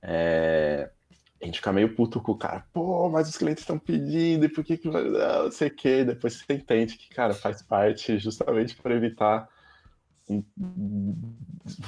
é, 0.00 0.88
a 1.42 1.44
gente 1.44 1.58
fica 1.58 1.72
meio 1.72 1.92
puto 1.92 2.20
com 2.20 2.30
o 2.30 2.38
cara, 2.38 2.64
pô, 2.72 3.10
mas 3.10 3.28
os 3.28 3.36
clientes 3.36 3.64
estão 3.64 3.80
pedindo, 3.80 4.44
e 4.44 4.48
por 4.48 4.62
que 4.62 4.76
que 4.76 4.88
vai. 4.88 5.02
Não 5.02 5.50
sei 5.50 5.68
o 5.68 5.74
que, 5.74 6.04
depois 6.04 6.34
você 6.34 6.54
entende 6.54 6.96
que, 6.96 7.08
cara, 7.08 7.34
faz 7.34 7.60
parte 7.62 8.16
justamente 8.16 8.76
para 8.76 8.94
evitar 8.94 9.48
um 10.30 10.42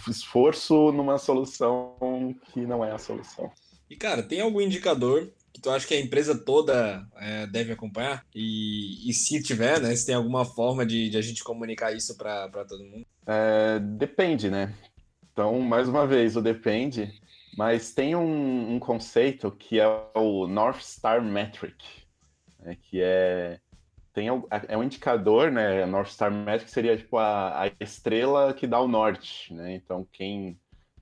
esforço 0.08 0.90
numa 0.90 1.18
solução 1.18 2.34
que 2.52 2.66
não 2.66 2.84
é 2.84 2.90
a 2.90 2.98
solução. 2.98 3.52
E, 3.88 3.94
cara, 3.94 4.24
tem 4.24 4.40
algum 4.40 4.60
indicador 4.60 5.30
que 5.56 5.62
tu 5.62 5.70
acha 5.70 5.86
que 5.86 5.94
a 5.94 6.00
empresa 6.00 6.36
toda 6.36 7.06
é, 7.16 7.46
deve 7.46 7.72
acompanhar? 7.72 8.24
E, 8.34 9.08
e, 9.08 9.12
se 9.12 9.42
tiver, 9.42 9.80
né, 9.80 9.94
se 9.96 10.06
tem 10.06 10.14
alguma 10.14 10.44
forma 10.44 10.84
de, 10.84 11.08
de 11.08 11.16
a 11.16 11.22
gente 11.22 11.42
comunicar 11.42 11.92
isso 11.92 12.16
para 12.16 12.48
todo 12.68 12.84
mundo? 12.84 13.06
É, 13.26 13.78
depende, 13.78 14.50
né? 14.50 14.74
Então, 15.32 15.58
mais 15.60 15.88
uma 15.88 16.06
vez, 16.06 16.36
o 16.36 16.42
depende 16.42 17.12
mas 17.56 17.94
tem 17.94 18.14
um, 18.14 18.74
um 18.74 18.78
conceito 18.78 19.50
que 19.50 19.80
é 19.80 19.86
o 20.14 20.46
North 20.46 20.82
Star 20.82 21.22
Metric, 21.22 21.82
né, 22.60 22.76
que 22.82 23.00
é 23.00 23.58
tem 24.12 24.28
é 24.28 24.78
um 24.78 24.82
indicador, 24.82 25.50
né? 25.50 25.84
North 25.84 26.08
Star 26.08 26.32
Metric 26.32 26.70
seria 26.70 26.96
tipo 26.96 27.18
a, 27.18 27.64
a 27.64 27.70
estrela 27.78 28.54
que 28.54 28.66
dá 28.66 28.80
o 28.80 28.88
norte, 28.88 29.52
né? 29.52 29.74
Então 29.74 30.06
quem 30.10 30.58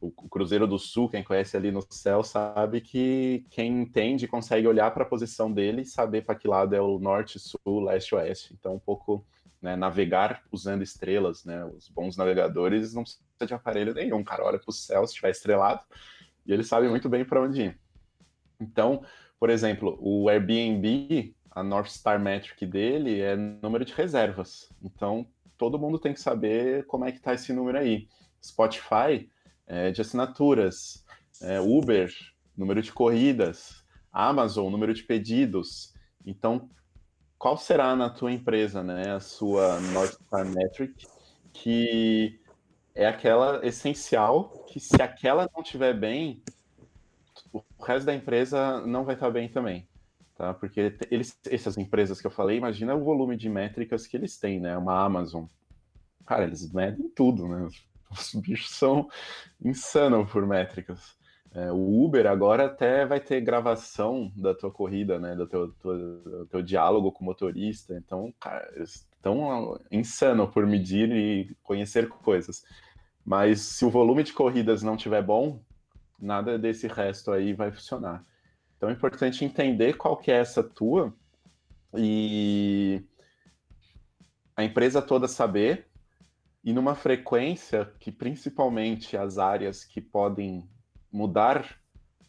o, 0.06 0.28
Cruzeiro 0.28 0.66
do 0.66 0.78
Sul, 0.78 1.08
quem 1.08 1.22
conhece 1.22 1.56
ali 1.56 1.70
no 1.70 1.80
céu, 1.88 2.22
sabe 2.22 2.80
que 2.80 3.44
quem 3.50 3.82
entende 3.82 4.28
consegue 4.28 4.66
olhar 4.66 4.90
para 4.92 5.04
a 5.04 5.08
posição 5.08 5.50
dele 5.50 5.82
e 5.82 5.86
saber 5.86 6.24
para 6.24 6.34
que 6.34 6.48
lado 6.48 6.74
é 6.74 6.80
o 6.80 6.98
norte, 6.98 7.38
sul, 7.38 7.84
leste, 7.84 8.14
oeste. 8.14 8.54
Então, 8.54 8.74
um 8.74 8.78
pouco 8.78 9.24
né, 9.62 9.76
navegar 9.76 10.42
usando 10.52 10.82
estrelas, 10.82 11.44
né? 11.44 11.64
Os 11.64 11.88
bons 11.88 12.16
navegadores 12.16 12.94
não 12.94 13.02
precisa 13.02 13.24
de 13.46 13.54
aparelho 13.54 13.94
nenhum, 13.94 14.22
cara 14.22 14.44
olha 14.44 14.58
para 14.58 14.70
o 14.70 14.72
céu, 14.72 15.06
se 15.06 15.12
estiver 15.12 15.30
estrelado, 15.30 15.80
e 16.44 16.52
ele 16.52 16.62
sabe 16.62 16.88
muito 16.88 17.08
bem 17.08 17.24
para 17.24 17.40
onde 17.40 17.62
ir. 17.62 17.80
Então, 18.60 19.02
por 19.40 19.48
exemplo, 19.48 19.98
o 20.00 20.28
Airbnb, 20.28 21.34
a 21.50 21.62
North 21.62 21.88
Star 21.88 22.20
Metric 22.20 22.66
dele 22.66 23.20
é 23.20 23.36
número 23.36 23.84
de 23.84 23.94
reservas. 23.94 24.70
Então, 24.82 25.26
todo 25.56 25.78
mundo 25.78 25.98
tem 25.98 26.12
que 26.12 26.20
saber 26.20 26.84
como 26.86 27.04
é 27.04 27.12
que 27.12 27.18
está 27.18 27.32
esse 27.32 27.52
número 27.52 27.78
aí. 27.78 28.08
Spotify, 28.42 29.28
é, 29.66 29.90
de 29.90 30.00
assinaturas. 30.00 31.04
É, 31.40 31.60
Uber, 31.60 32.12
número 32.56 32.82
de 32.82 32.92
corridas. 32.92 33.84
Amazon, 34.12 34.70
número 34.70 34.94
de 34.94 35.02
pedidos. 35.02 35.92
Então, 36.24 36.68
qual 37.38 37.56
será 37.56 37.94
na 37.96 38.08
tua 38.08 38.32
empresa, 38.32 38.82
né, 38.82 39.10
a 39.10 39.20
sua 39.20 39.80
North 39.80 40.12
Star 40.24 40.46
Metric, 40.46 41.06
que 41.52 42.40
é 42.94 43.06
aquela 43.06 43.66
essencial 43.66 44.64
que 44.68 44.78
se 44.78 45.02
aquela 45.02 45.50
não 45.54 45.62
estiver 45.62 45.92
bem, 45.92 46.42
o 47.52 47.62
resto 47.84 48.06
da 48.06 48.14
empresa 48.14 48.80
não 48.86 49.04
vai 49.04 49.14
estar 49.14 49.30
bem 49.30 49.48
também. 49.48 49.86
Tá? 50.36 50.52
Porque 50.52 50.96
eles, 51.10 51.38
essas 51.48 51.78
empresas 51.78 52.20
que 52.20 52.26
eu 52.26 52.30
falei, 52.30 52.56
imagina 52.56 52.94
o 52.94 53.04
volume 53.04 53.36
de 53.36 53.48
métricas 53.48 54.06
que 54.06 54.16
eles 54.16 54.36
têm, 54.36 54.58
né? 54.58 54.76
Uma 54.76 55.04
Amazon. 55.04 55.44
Cara, 56.26 56.44
eles 56.44 56.72
medem 56.72 57.08
tudo, 57.10 57.46
né? 57.46 57.68
Os 58.14 58.34
bichos 58.34 58.70
são 58.70 59.08
insanos 59.64 60.30
por 60.30 60.46
métricas. 60.46 61.16
É, 61.52 61.70
o 61.70 62.04
Uber 62.04 62.26
agora 62.26 62.66
até 62.66 63.06
vai 63.06 63.20
ter 63.20 63.40
gravação 63.40 64.32
da 64.34 64.52
tua 64.54 64.72
corrida, 64.72 65.20
né? 65.20 65.36
Do 65.36 65.46
teu, 65.46 65.72
teu, 65.74 66.18
do 66.20 66.46
teu 66.46 66.62
diálogo 66.62 67.12
com 67.12 67.22
o 67.22 67.26
motorista. 67.26 67.94
Então, 67.94 68.34
cara, 68.40 68.68
estão 68.82 69.80
insano 69.90 70.48
por 70.48 70.66
medir 70.66 71.12
e 71.12 71.56
conhecer 71.62 72.08
coisas. 72.08 72.64
Mas 73.24 73.60
se 73.60 73.84
o 73.84 73.90
volume 73.90 74.24
de 74.24 74.32
corridas 74.32 74.82
não 74.82 74.96
tiver 74.96 75.22
bom, 75.22 75.60
nada 76.18 76.58
desse 76.58 76.88
resto 76.88 77.30
aí 77.30 77.52
vai 77.52 77.70
funcionar. 77.70 78.24
Então 78.76 78.88
é 78.88 78.92
importante 78.92 79.44
entender 79.44 79.96
qual 79.96 80.16
que 80.16 80.30
é 80.30 80.36
essa 80.36 80.62
tua 80.62 81.14
e 81.96 83.02
a 84.56 84.64
empresa 84.64 85.00
toda 85.00 85.28
saber 85.28 85.88
e 86.64 86.72
numa 86.72 86.94
frequência 86.94 87.92
que 88.00 88.10
principalmente 88.10 89.16
as 89.16 89.36
áreas 89.36 89.84
que 89.84 90.00
podem 90.00 90.66
mudar 91.12 91.78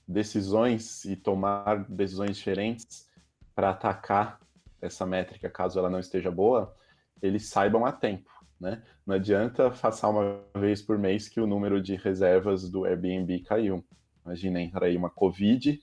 decisões 0.06 1.06
e 1.06 1.16
tomar 1.16 1.86
decisões 1.90 2.38
diferentes 2.38 3.10
para 3.56 3.70
atacar 3.70 4.40
essa 4.82 5.06
métrica 5.06 5.50
caso 5.50 5.80
ela 5.80 5.90
não 5.90 6.00
esteja 6.00 6.30
boa, 6.30 6.76
eles 7.22 7.48
saibam 7.48 7.86
a 7.86 7.92
tempo. 7.92 8.30
Né? 8.60 8.84
Não 9.06 9.16
adianta 9.16 9.72
passar 9.72 10.10
uma 10.10 10.42
vez 10.60 10.82
por 10.82 10.98
mês 10.98 11.30
que 11.30 11.40
o 11.40 11.48
número 11.48 11.82
de 11.82 11.96
reservas 11.96 12.70
do 12.70 12.86
Airbnb 12.86 13.40
caiu. 13.40 13.84
Imagina 14.26 14.62
entrar 14.62 14.86
aí 14.86 14.98
uma 14.98 15.10
Covid, 15.10 15.80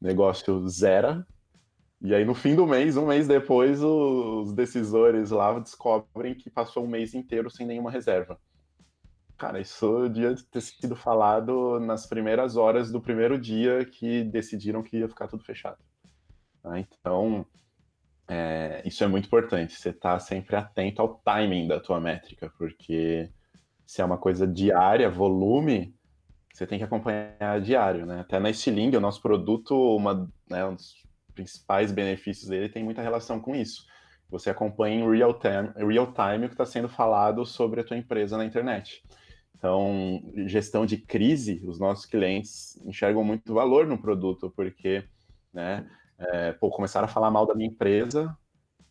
negócio 0.00 0.66
zero, 0.68 1.26
e 2.00 2.14
aí 2.14 2.24
no 2.24 2.34
fim 2.34 2.54
do 2.54 2.66
mês, 2.66 2.96
um 2.96 3.06
mês 3.06 3.26
depois, 3.26 3.82
os 3.82 4.52
decisores 4.52 5.30
lá 5.30 5.58
descobrem 5.58 6.34
que 6.34 6.48
passou 6.48 6.84
um 6.84 6.88
mês 6.88 7.14
inteiro 7.14 7.50
sem 7.50 7.66
nenhuma 7.66 7.90
reserva. 7.90 8.38
Cara, 9.36 9.60
isso 9.60 10.08
devia 10.08 10.34
ter 10.50 10.60
sido 10.60 10.96
falado 10.96 11.78
nas 11.80 12.06
primeiras 12.06 12.56
horas 12.56 12.90
do 12.90 13.00
primeiro 13.00 13.38
dia 13.38 13.84
que 13.84 14.24
decidiram 14.24 14.82
que 14.82 14.98
ia 14.98 15.08
ficar 15.08 15.28
tudo 15.28 15.44
fechado. 15.44 15.78
Tá? 16.62 16.78
Então, 16.78 17.46
é, 18.28 18.82
isso 18.84 19.02
é 19.02 19.06
muito 19.06 19.26
importante, 19.26 19.74
você 19.74 19.92
tá 19.92 20.18
sempre 20.18 20.54
atento 20.54 21.00
ao 21.00 21.20
timing 21.24 21.66
da 21.66 21.80
tua 21.80 22.00
métrica, 22.00 22.52
porque 22.58 23.30
se 23.86 24.02
é 24.02 24.04
uma 24.04 24.18
coisa 24.18 24.46
diária, 24.46 25.08
volume, 25.08 25.94
você 26.52 26.66
tem 26.66 26.78
que 26.78 26.84
acompanhar 26.84 27.60
diário, 27.62 28.04
né? 28.04 28.20
Até 28.20 28.38
na 28.38 28.52
Stiling, 28.52 28.94
o 28.96 29.00
nosso 29.00 29.22
produto, 29.22 29.74
uma, 29.96 30.28
né, 30.50 30.64
um 30.66 30.74
dos 30.74 31.07
principais 31.38 31.92
benefícios 31.92 32.48
dele 32.48 32.68
tem 32.68 32.82
muita 32.82 33.00
relação 33.00 33.38
com 33.38 33.54
isso. 33.54 33.86
Você 34.28 34.50
acompanha 34.50 34.96
em 34.96 35.08
real 35.08 35.32
time, 35.38 35.72
real 35.86 36.12
time 36.12 36.46
o 36.46 36.48
que 36.48 36.54
está 36.54 36.66
sendo 36.66 36.88
falado 36.88 37.46
sobre 37.46 37.80
a 37.80 37.84
tua 37.84 37.96
empresa 37.96 38.36
na 38.36 38.44
internet. 38.44 39.02
Então, 39.56 40.20
gestão 40.46 40.84
de 40.84 40.98
crise, 40.98 41.62
os 41.64 41.78
nossos 41.78 42.06
clientes 42.06 42.76
enxergam 42.84 43.22
muito 43.22 43.54
valor 43.54 43.86
no 43.86 43.96
produto, 43.96 44.52
porque 44.54 45.04
né, 45.52 45.88
é, 46.18 46.52
pô, 46.52 46.70
começaram 46.70 47.06
a 47.06 47.10
falar 47.10 47.30
mal 47.30 47.46
da 47.46 47.54
minha 47.54 47.70
empresa, 47.70 48.36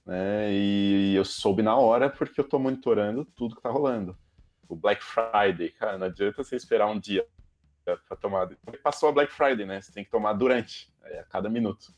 né? 0.05 0.51
E 0.51 1.13
eu 1.15 1.25
soube 1.25 1.61
na 1.61 1.75
hora 1.75 2.09
porque 2.09 2.39
eu 2.39 2.45
estou 2.45 2.59
monitorando 2.59 3.25
tudo 3.25 3.55
que 3.55 3.59
está 3.59 3.69
rolando. 3.69 4.17
O 4.67 4.75
Black 4.75 5.03
Friday, 5.03 5.69
cara, 5.71 5.97
não 5.97 6.07
adianta 6.07 6.43
você 6.43 6.55
esperar 6.55 6.87
um 6.87 6.99
dia 6.99 7.25
para 7.83 8.17
tomar. 8.17 8.49
Passou 8.83 9.09
a 9.09 9.11
Black 9.11 9.31
Friday, 9.31 9.65
né? 9.65 9.81
Você 9.81 9.91
tem 9.91 10.03
que 10.03 10.09
tomar 10.09 10.33
durante, 10.33 10.93
é, 11.03 11.19
a 11.19 11.23
cada 11.23 11.49
minuto. 11.49 11.93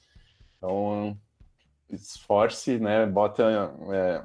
Então, 0.60 1.18
esforce, 1.90 2.78
né? 2.78 3.06
Bota 3.06 3.74
é, 3.94 4.24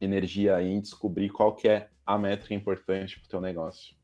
energia 0.00 0.56
aí 0.56 0.68
em 0.68 0.80
descobrir 0.80 1.28
qual 1.28 1.54
que 1.54 1.68
é 1.68 1.88
a 2.04 2.18
métrica 2.18 2.54
importante 2.54 3.20
para 3.20 3.26
o 3.26 3.28
teu 3.28 3.40
negócio. 3.40 3.94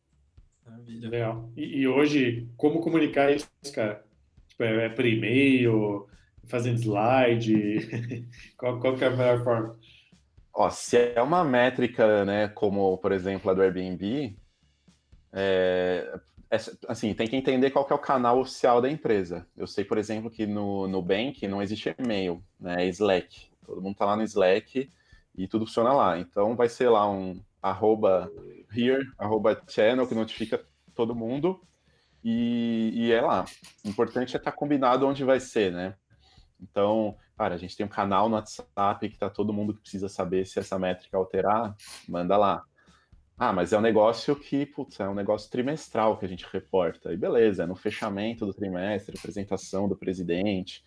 Maravilha. 0.65 1.09
Legal. 1.09 1.51
E, 1.57 1.81
e, 1.81 1.89
hoje, 1.89 2.49
como 2.57 2.81
comunicar 2.81 3.33
isso, 3.33 3.49
cara? 3.75 4.05
Tipo, 4.49 4.65
é, 4.65 4.85
é 4.85 4.89
por 4.91 5.07
e-mail, 5.07 6.07
fazendo 6.47 6.79
slide? 6.79 8.29
qual, 8.57 8.79
qual 8.79 8.95
que 8.95 9.05
é 9.05 9.07
a 9.07 9.11
melhor 9.11 9.43
forma? 9.43 9.79
Ó, 10.53 10.71
se 10.71 10.97
é 10.97 11.23
uma 11.23 11.45
métrica, 11.45 12.25
né, 12.25 12.49
como, 12.49 12.99
por 12.99 13.13
exemplo, 13.13 13.51
a 13.51 13.55
do 13.55 13.63
Airbnb, 13.63 14.37
é, 15.33 16.11
é, 16.15 16.21
assim, 16.89 17.13
tem 17.15 17.27
que 17.27 17.37
entender 17.37 17.71
qual 17.71 17.85
que 17.85 17.93
é 17.93 17.97
o 17.97 18.01
canal 18.01 18.41
oficial 18.41 18.81
da 18.81 18.91
empresa. 18.91 19.47
Eu 19.57 19.67
sei, 19.67 19.85
por 19.85 19.99
exemplo, 19.99 20.31
que 20.31 20.47
no 20.47 20.87
Nubank 20.87 21.47
não 21.49 21.63
existe 21.63 21.95
e-mail, 21.99 22.43
né, 22.59 22.85
é 22.85 22.89
Slack. 22.89 23.51
Todo 23.65 23.83
mundo 23.83 23.97
tá 23.97 24.05
lá 24.05 24.17
no 24.17 24.23
Slack 24.23 24.89
e 25.37 25.49
tudo 25.49 25.67
funciona 25.67 25.93
lá. 25.93 26.19
Então 26.19 26.55
vai 26.55 26.69
ser 26.69 26.89
lá 26.89 27.11
um 27.11 27.41
arroba 27.61 28.31
here, 28.75 29.05
arroba 29.19 29.61
channel, 29.69 30.07
que 30.07 30.15
notifica 30.15 30.65
todo 30.95 31.15
mundo. 31.15 31.61
E, 32.23 32.91
e 32.95 33.13
é 33.13 33.21
lá. 33.21 33.45
O 33.85 33.89
importante 33.89 34.35
é 34.35 34.39
estar 34.39 34.51
tá 34.51 34.57
combinado 34.57 35.07
onde 35.07 35.25
vai 35.25 35.41
ser, 35.41 35.73
né? 35.73 35.95
Então, 36.61 37.17
cara, 37.37 37.55
a 37.55 37.59
gente 37.59 37.77
tem 37.77 37.85
um 37.85 37.89
canal 37.89 38.29
no 38.29 38.37
WhatsApp 38.37 39.09
que 39.09 39.19
tá 39.19 39.29
todo 39.29 39.53
mundo 39.53 39.75
que 39.75 39.81
precisa 39.81 40.09
saber 40.09 40.47
se 40.47 40.59
essa 40.59 40.79
métrica 40.79 41.17
alterar, 41.17 41.77
manda 42.09 42.37
lá. 42.37 42.65
Ah, 43.39 43.53
mas 43.53 43.73
é 43.73 43.79
um 43.79 43.83
negócio 43.83 44.35
que, 44.35 44.65
putz, 44.65 44.99
é 44.99 45.09
um 45.09 45.15
negócio 45.15 45.51
trimestral 45.51 46.17
que 46.19 46.25
a 46.25 46.29
gente 46.29 46.47
reporta. 46.51 47.13
E 47.13 47.17
beleza, 47.17 47.65
é 47.65 47.67
no 47.67 47.77
fechamento 47.77 48.47
do 48.47 48.55
trimestre, 48.55 49.19
apresentação 49.19 49.87
do 49.87 49.97
presidente. 49.97 50.83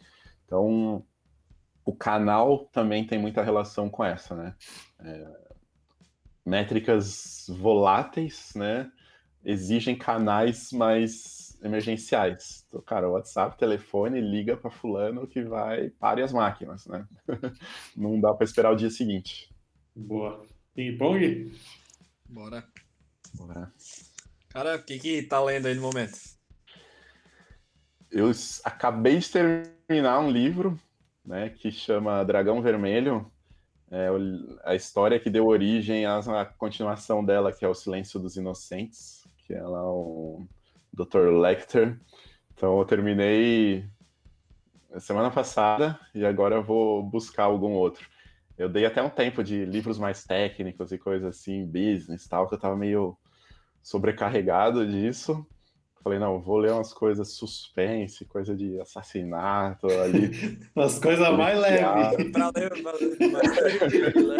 Então, 0.45 1.05
o 1.85 1.95
canal 1.95 2.65
também 2.71 3.05
tem 3.05 3.19
muita 3.19 3.43
relação 3.43 3.87
com 3.87 4.03
essa, 4.03 4.35
né? 4.35 4.55
É, 4.99 5.27
métricas 6.43 7.45
voláteis, 7.49 8.51
né? 8.55 8.91
Exigem 9.45 9.95
canais 9.95 10.71
mais 10.71 11.59
emergenciais. 11.63 12.65
Então, 12.67 12.81
cara, 12.81 13.09
WhatsApp, 13.09 13.57
telefone, 13.57 14.19
liga 14.19 14.57
para 14.57 14.71
fulano 14.71 15.27
que 15.27 15.43
vai 15.43 15.91
pare 15.91 16.23
as 16.23 16.33
máquinas, 16.33 16.87
né? 16.87 17.05
Não 17.95 18.19
dá 18.19 18.33
para 18.33 18.43
esperar 18.43 18.71
o 18.71 18.75
dia 18.75 18.89
seguinte. 18.89 19.49
Boa. 19.95 20.43
Ping-pong? 20.73 21.51
Bora. 22.29 22.63
Bora. 23.33 23.73
Cara, 24.49 24.75
o 24.75 24.83
que 24.83 24.99
que 24.99 25.23
tá 25.23 25.43
lendo 25.43 25.67
aí 25.67 25.75
no 25.75 25.81
momento? 25.81 26.17
Eu 28.11 28.31
acabei 28.63 29.17
de 29.19 29.29
terminar 29.29 30.19
um 30.19 30.31
livro 30.31 30.79
né, 31.25 31.49
que 31.49 31.71
chama 31.71 32.23
Dragão 32.23 32.61
Vermelho, 32.61 33.31
é 33.91 34.07
a 34.63 34.75
história 34.75 35.19
que 35.19 35.31
deu 35.31 35.47
origem 35.47 36.05
à, 36.05 36.45
continuação 36.57 37.25
dela, 37.25 37.51
que 37.51 37.65
é 37.65 37.67
O 37.67 37.73
Silêncio 37.73 38.19
dos 38.19 38.37
Inocentes, 38.37 39.23
que 39.45 39.53
é 39.53 39.63
lá 39.63 39.83
o 39.83 40.47
Dr. 40.93 41.31
Lecter. 41.39 41.99
Então 42.53 42.77
eu 42.77 42.85
terminei 42.85 43.89
semana 44.99 45.31
passada 45.31 45.99
e 46.13 46.23
agora 46.23 46.55
eu 46.55 46.63
vou 46.63 47.01
buscar 47.01 47.45
algum 47.45 47.71
outro. 47.71 48.07
Eu 48.59 48.67
dei 48.67 48.85
até 48.85 49.01
um 49.01 49.09
tempo 49.09 49.41
de 49.41 49.63
livros 49.63 49.97
mais 49.97 50.25
técnicos 50.25 50.91
e 50.91 50.97
coisas 50.97 51.37
assim, 51.37 51.65
business 51.65 52.27
tal, 52.27 52.45
que 52.45 52.55
eu 52.55 52.59
tava 52.59 52.75
meio 52.75 53.17
sobrecarregado 53.81 54.85
disso. 54.85 55.47
Falei, 56.03 56.19
não, 56.19 56.41
vou 56.41 56.57
ler 56.57 56.73
umas 56.73 56.93
coisas 56.93 57.35
suspense, 57.35 58.25
coisa 58.25 58.53
de 58.53 58.77
assassinato 58.81 59.87
ali. 59.87 60.31
Umas 60.75 60.99
coisas 60.99 61.29
mais 61.37 61.59
leves. 61.59 62.31
pra 62.31 62.51
ler, 62.55 62.81
pra 62.81 62.93
ler 62.93 63.31
mais 63.31 63.55
tranquilo, 63.55 64.27
né? 64.35 64.37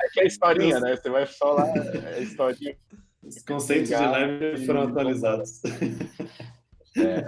Aqui 0.00 0.20
é 0.20 0.22
a 0.22 0.26
historinha, 0.26 0.80
né? 0.80 0.96
Você 0.96 1.10
vai 1.10 1.26
só 1.26 1.52
lá, 1.52 1.66
é 1.68 2.14
a 2.16 2.20
historinha. 2.20 2.76
Os 3.22 3.42
conceitos 3.42 3.88
de 3.88 3.96
leve 3.96 4.66
foram 4.66 4.82
atualizados. 4.82 5.62
É. 6.96 7.26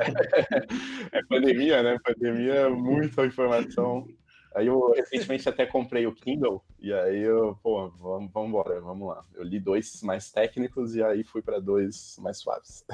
é 1.19 1.23
pandemia, 1.29 1.83
né? 1.83 1.99
Pandemia, 2.05 2.71
muita 2.71 3.27
informação. 3.27 4.07
Aí 4.55 4.67
eu 4.67 4.93
recentemente 4.93 5.49
até 5.49 5.67
comprei 5.67 6.07
o 6.07 6.15
Kindle, 6.15 6.63
e 6.79 6.93
aí 6.93 7.21
eu, 7.21 7.59
pô, 7.63 7.89
vamos, 7.91 8.31
vamos 8.33 8.49
embora, 8.49 8.81
vamos 8.81 9.09
lá. 9.09 9.23
Eu 9.35 9.45
li 9.45 9.61
dois 9.61 10.03
mais 10.03 10.31
técnicos 10.31 10.97
e 10.97 11.03
aí 11.03 11.23
fui 11.25 11.43
para 11.43 11.61
dois 11.61 12.17
mais 12.21 12.39
suaves. 12.39 12.85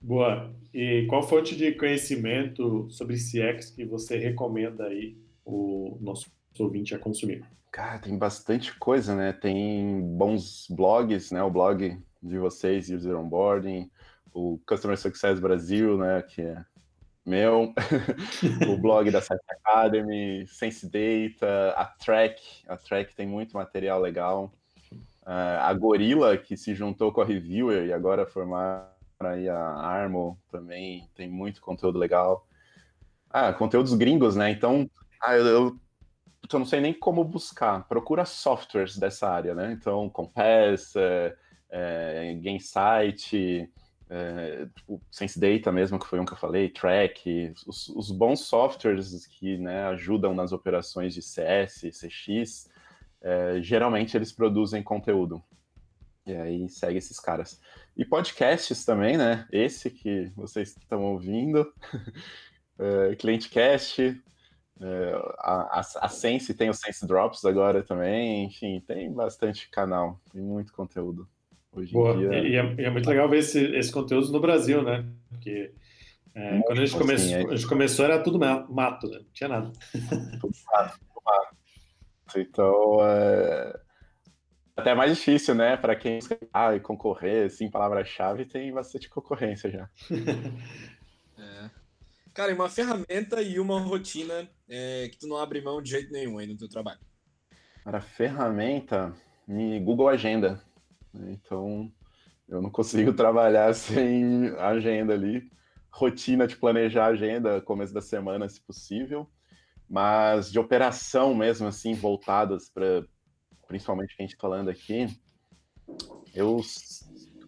Boa. 0.00 0.50
E 0.72 1.06
qual 1.08 1.22
fonte 1.22 1.54
de 1.54 1.72
conhecimento 1.72 2.88
sobre 2.90 3.16
CX 3.16 3.70
que 3.70 3.84
você 3.84 4.16
recomenda 4.16 4.86
aí 4.86 5.18
o 5.44 5.98
nosso 6.00 6.32
ouvinte 6.58 6.94
a 6.94 6.98
consumir? 6.98 7.44
Cara, 7.70 7.98
tem 7.98 8.16
bastante 8.16 8.76
coisa, 8.78 9.14
né? 9.14 9.32
Tem 9.32 10.00
bons 10.16 10.66
blogs, 10.70 11.30
né? 11.30 11.42
O 11.42 11.50
blog 11.50 11.98
de 12.22 12.38
vocês, 12.38 12.90
User 12.90 13.16
Onboarding, 13.16 13.90
o 14.32 14.58
Customer 14.66 14.98
Success 14.98 15.38
Brasil, 15.38 15.98
né? 15.98 16.22
Que 16.22 16.42
é 16.42 16.64
meu, 17.24 17.72
o 18.68 18.78
blog 18.78 19.10
da 19.10 19.20
Site 19.20 19.42
Academy, 19.48 20.46
Sense 20.46 20.86
Data, 20.86 21.74
a 21.76 21.84
Track, 21.84 22.42
a 22.66 22.76
Track 22.76 23.14
tem 23.14 23.26
muito 23.26 23.56
material 23.56 24.00
legal. 24.00 24.52
Uh, 25.22 25.60
a 25.60 25.72
Gorilla, 25.74 26.36
que 26.36 26.56
se 26.56 26.74
juntou 26.74 27.12
com 27.12 27.20
a 27.20 27.24
Reviewer 27.24 27.86
e 27.86 27.92
agora 27.92 28.26
formaram 28.26 28.88
aí 29.20 29.48
a 29.48 29.58
Armo, 29.58 30.38
também 30.50 31.08
tem 31.14 31.28
muito 31.28 31.60
conteúdo 31.60 31.98
legal. 31.98 32.46
Ah, 33.28 33.52
conteúdos 33.52 33.94
gringos, 33.94 34.34
né? 34.34 34.50
Então, 34.50 34.90
ah, 35.22 35.36
eu, 35.36 35.46
eu, 35.46 35.76
eu, 36.52 36.58
não 36.58 36.66
sei 36.66 36.80
nem 36.80 36.92
como 36.92 37.22
buscar. 37.22 37.86
Procura 37.86 38.24
softwares 38.24 38.96
dessa 38.96 39.28
área, 39.28 39.54
né? 39.54 39.72
Então, 39.72 40.08
Compass, 40.10 40.96
é, 40.96 41.36
é, 41.70 42.34
Gainsight, 42.42 43.70
é, 44.10 44.66
tipo, 44.74 45.00
Sense 45.08 45.38
Data 45.38 45.70
mesmo, 45.70 45.98
que 45.98 46.06
foi 46.06 46.18
um 46.18 46.24
que 46.24 46.32
eu 46.32 46.36
falei, 46.36 46.68
Track, 46.68 47.54
os, 47.64 47.88
os 47.90 48.10
bons 48.10 48.40
softwares 48.40 49.24
que 49.26 49.56
né, 49.56 49.84
ajudam 49.84 50.34
nas 50.34 50.52
operações 50.52 51.14
de 51.14 51.22
CS, 51.22 51.82
CX, 51.92 52.68
é, 53.22 53.62
geralmente 53.62 54.16
eles 54.16 54.32
produzem 54.32 54.82
conteúdo. 54.82 55.40
E 56.26 56.34
aí 56.34 56.68
segue 56.68 56.98
esses 56.98 57.20
caras. 57.20 57.60
E 57.96 58.04
podcasts 58.04 58.84
também, 58.84 59.16
né? 59.16 59.46
Esse 59.52 59.90
que 59.90 60.30
vocês 60.36 60.76
estão 60.76 61.02
ouvindo, 61.04 61.72
é, 62.78 63.14
ClientCast, 63.14 64.20
é, 64.80 65.12
a, 65.38 65.80
a, 66.00 66.08
Sense 66.08 66.52
tem 66.54 66.68
o 66.68 66.74
Sense 66.74 67.06
Drops 67.06 67.44
agora 67.44 67.82
também, 67.82 68.44
enfim, 68.44 68.80
tem 68.80 69.12
bastante 69.12 69.68
canal, 69.70 70.20
tem 70.32 70.40
muito 70.40 70.72
conteúdo. 70.72 71.28
Hoje 71.72 71.92
Boa. 71.92 72.14
em 72.14 72.18
dia. 72.18 72.38
E 72.38 72.56
é, 72.56 72.74
e 72.78 72.84
é, 72.84 72.90
muito 72.90 73.08
legal 73.08 73.28
ver 73.28 73.38
esse, 73.38 73.64
esse 73.76 73.92
conteúdo 73.92 74.32
no 74.32 74.40
Brasil, 74.40 74.82
né? 74.82 75.06
Porque 75.28 75.72
é, 76.34 76.60
quando 76.62 76.80
a 76.80 76.84
gente, 76.84 76.98
come... 76.98 77.14
assim, 77.14 77.34
é... 77.34 77.46
a 77.46 77.56
gente 77.56 77.66
começou 77.66 78.04
era 78.04 78.22
tudo 78.22 78.38
mato, 78.38 79.08
né? 79.08 79.18
Não 79.18 79.32
tinha 79.32 79.48
nada. 79.48 79.72
Tudo 80.40 80.52
mato, 80.72 80.98
tudo 80.98 81.22
mato. 81.24 81.56
Então, 82.36 82.98
é... 83.02 83.80
até 84.76 84.94
mais 84.94 85.16
difícil, 85.16 85.54
né? 85.54 85.76
Para 85.76 85.94
quem 85.94 86.18
ah, 86.52 86.78
concorrer, 86.80 87.46
assim, 87.46 87.70
palavra-chave, 87.70 88.44
tem 88.46 88.72
bastante 88.72 89.08
concorrência 89.08 89.70
já. 89.70 89.88
é. 91.38 91.70
Cara, 92.34 92.54
uma 92.54 92.68
ferramenta 92.68 93.42
e 93.42 93.58
uma 93.58 93.80
rotina 93.80 94.48
é, 94.68 95.08
que 95.08 95.18
tu 95.18 95.26
não 95.26 95.36
abre 95.36 95.60
mão 95.60 95.82
de 95.82 95.90
jeito 95.90 96.12
nenhum 96.12 96.38
aí 96.38 96.46
no 96.46 96.56
teu 96.56 96.68
trabalho. 96.68 97.00
Cara, 97.84 98.00
ferramenta, 98.00 99.12
Google 99.82 100.08
Agenda. 100.08 100.62
Né? 101.12 101.32
Então, 101.32 101.90
eu 102.48 102.60
não 102.60 102.70
consigo 102.70 103.12
trabalhar 103.14 103.74
sem 103.74 104.48
agenda 104.58 105.14
ali. 105.14 105.50
Rotina 105.92 106.46
de 106.46 106.56
planejar 106.56 107.06
a 107.06 107.08
agenda, 107.08 107.60
começo 107.60 107.92
da 107.92 108.00
semana, 108.00 108.48
se 108.48 108.60
possível. 108.60 109.28
Mas 109.88 110.50
de 110.52 110.58
operação 110.58 111.34
mesmo, 111.34 111.66
assim, 111.66 111.94
voltadas 111.94 112.68
para, 112.70 113.04
principalmente 113.66 114.14
a 114.18 114.22
gente 114.22 114.36
falando 114.36 114.68
aqui, 114.68 115.08
eu, 116.32 116.60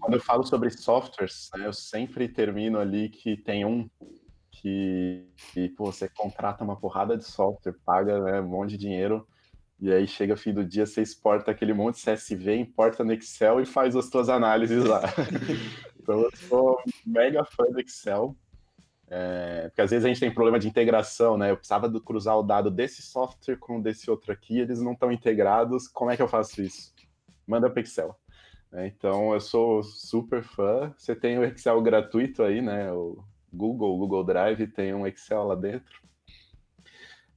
quando 0.00 0.14
eu 0.14 0.20
falo 0.20 0.44
sobre 0.44 0.68
softwares, 0.70 1.48
né, 1.54 1.66
eu 1.66 1.72
sempre 1.72 2.28
termino 2.28 2.78
ali 2.78 3.08
que 3.08 3.36
tem 3.36 3.64
um 3.64 3.88
que, 4.50 5.28
que 5.52 5.68
pô, 5.70 5.86
você 5.86 6.08
contrata 6.08 6.62
uma 6.62 6.78
porrada 6.78 7.16
de 7.16 7.24
software, 7.24 7.74
paga 7.84 8.20
né, 8.20 8.40
um 8.40 8.48
monte 8.48 8.70
de 8.70 8.78
dinheiro, 8.78 9.26
e 9.82 9.92
aí 9.92 10.06
chega 10.06 10.36
fim 10.36 10.54
do 10.54 10.64
dia, 10.64 10.86
você 10.86 11.02
exporta 11.02 11.50
aquele 11.50 11.74
monte 11.74 11.96
de 11.96 12.04
CSV, 12.04 12.54
importa 12.54 13.02
no 13.02 13.12
Excel 13.12 13.60
e 13.60 13.66
faz 13.66 13.96
as 13.96 14.04
suas 14.04 14.28
análises 14.28 14.84
lá. 14.84 15.02
então 16.00 16.20
eu 16.20 16.30
sou 16.36 16.78
mega 17.04 17.44
fã 17.44 17.64
do 17.64 17.80
Excel. 17.80 18.36
É, 19.08 19.62
porque 19.62 19.80
às 19.80 19.90
vezes 19.90 20.04
a 20.04 20.08
gente 20.08 20.20
tem 20.20 20.32
problema 20.32 20.56
de 20.60 20.68
integração, 20.68 21.36
né? 21.36 21.50
Eu 21.50 21.56
precisava 21.56 21.88
do, 21.88 22.00
cruzar 22.00 22.38
o 22.38 22.44
dado 22.44 22.70
desse 22.70 23.02
software 23.02 23.56
com 23.56 23.82
desse 23.82 24.08
outro 24.08 24.30
aqui, 24.30 24.60
eles 24.60 24.80
não 24.80 24.92
estão 24.92 25.10
integrados. 25.10 25.88
Como 25.88 26.12
é 26.12 26.16
que 26.16 26.22
eu 26.22 26.28
faço 26.28 26.62
isso? 26.62 26.94
Manda 27.44 27.68
para 27.68 27.82
Excel. 27.82 28.16
É, 28.72 28.86
então 28.86 29.34
eu 29.34 29.40
sou 29.40 29.82
super 29.82 30.44
fã. 30.44 30.94
Você 30.96 31.16
tem 31.16 31.40
o 31.40 31.44
Excel 31.44 31.82
gratuito 31.82 32.44
aí, 32.44 32.62
né? 32.62 32.92
O 32.92 33.18
Google, 33.52 33.96
o 33.96 33.98
Google 33.98 34.22
Drive 34.22 34.64
tem 34.68 34.94
um 34.94 35.08
Excel 35.08 35.42
lá 35.42 35.56
dentro. 35.56 36.00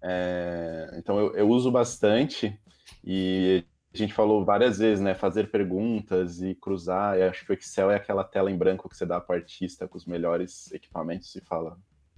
É, 0.08 0.92
então 0.98 1.18
eu, 1.18 1.36
eu, 1.36 1.50
uso 1.50 1.72
bastante 1.72 2.56
e 3.04 3.66
a 3.92 3.98
gente 3.98 4.14
falou 4.14 4.46
várias 4.46 4.78
vezes, 4.78 5.04
né? 5.04 5.16
Fazer 5.16 5.50
perguntas 5.50 6.44
e 6.44 6.54
cruzar. 6.54 7.18
Eu 7.18 7.28
acho 7.28 7.44
que 7.44 7.52
o 7.52 7.56
Excel 7.56 7.90
é 7.90 7.96
aquela 7.96 8.24
tela 8.24 8.52
em 8.52 8.58
branco 8.58 8.88
que 8.88 8.96
você 8.96 9.06
dá 9.06 9.20
para 9.20 9.34
o 9.34 9.40
artista 9.40 9.88
com 9.88 9.98
os 9.98 10.06
melhores 10.06 10.72
equipamentos 10.72 11.36
e 11.36 11.42
fala: 11.42 11.76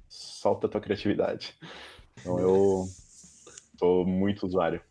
solta 0.09 0.67
a 0.67 0.69
tua 0.69 0.81
criatividade. 0.81 1.55
Então 2.19 2.37
eu 2.37 2.85
sou 3.79 4.05
muito 4.05 4.45
usuário. 4.45 4.81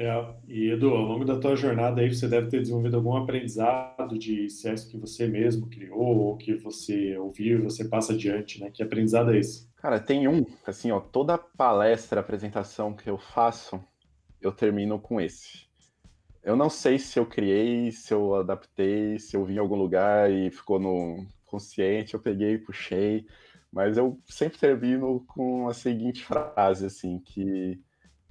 É, 0.00 0.34
e 0.46 0.70
Edu, 0.70 0.90
ao 0.90 1.02
longo 1.02 1.24
da 1.24 1.40
tua 1.40 1.56
jornada 1.56 2.00
aí, 2.00 2.14
você 2.14 2.28
deve 2.28 2.46
ter 2.48 2.60
desenvolvido 2.60 2.98
algum 2.98 3.16
aprendizado 3.16 4.16
de 4.16 4.48
CS 4.48 4.84
que 4.84 4.96
você 4.96 5.26
mesmo 5.26 5.68
criou, 5.68 6.16
ou 6.18 6.36
que 6.36 6.54
você 6.54 7.18
ouviu 7.18 7.58
e 7.58 7.62
você 7.62 7.84
passa 7.84 8.12
adiante, 8.12 8.60
né? 8.60 8.70
Que 8.72 8.80
aprendizado 8.80 9.32
é 9.32 9.38
esse? 9.38 9.68
Cara, 9.74 9.98
tem 9.98 10.28
um, 10.28 10.46
assim, 10.64 10.92
ó, 10.92 11.00
toda 11.00 11.36
palestra, 11.36 12.20
apresentação 12.20 12.94
que 12.94 13.10
eu 13.10 13.18
faço, 13.18 13.82
eu 14.40 14.52
termino 14.52 15.00
com 15.00 15.20
esse. 15.20 15.66
Eu 16.44 16.54
não 16.54 16.70
sei 16.70 16.96
se 17.00 17.18
eu 17.18 17.26
criei, 17.26 17.90
se 17.90 18.14
eu 18.14 18.36
adaptei, 18.36 19.18
se 19.18 19.36
eu 19.36 19.44
vi 19.44 19.54
em 19.54 19.58
algum 19.58 19.74
lugar 19.74 20.30
e 20.30 20.48
ficou 20.52 20.78
no 20.78 21.26
consciente, 21.44 22.14
eu 22.14 22.20
peguei 22.20 22.52
e 22.52 22.58
puxei, 22.58 23.26
mas 23.72 23.96
eu 23.96 24.16
sempre 24.26 24.60
termino 24.60 25.24
com 25.26 25.68
a 25.68 25.74
seguinte 25.74 26.22
frase, 26.22 26.86
assim, 26.86 27.18
que 27.18 27.80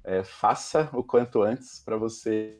é, 0.04 0.24
faça 0.24 0.90
o 0.94 1.04
quanto 1.04 1.42
antes 1.42 1.82
para 1.84 1.98
você 1.98 2.60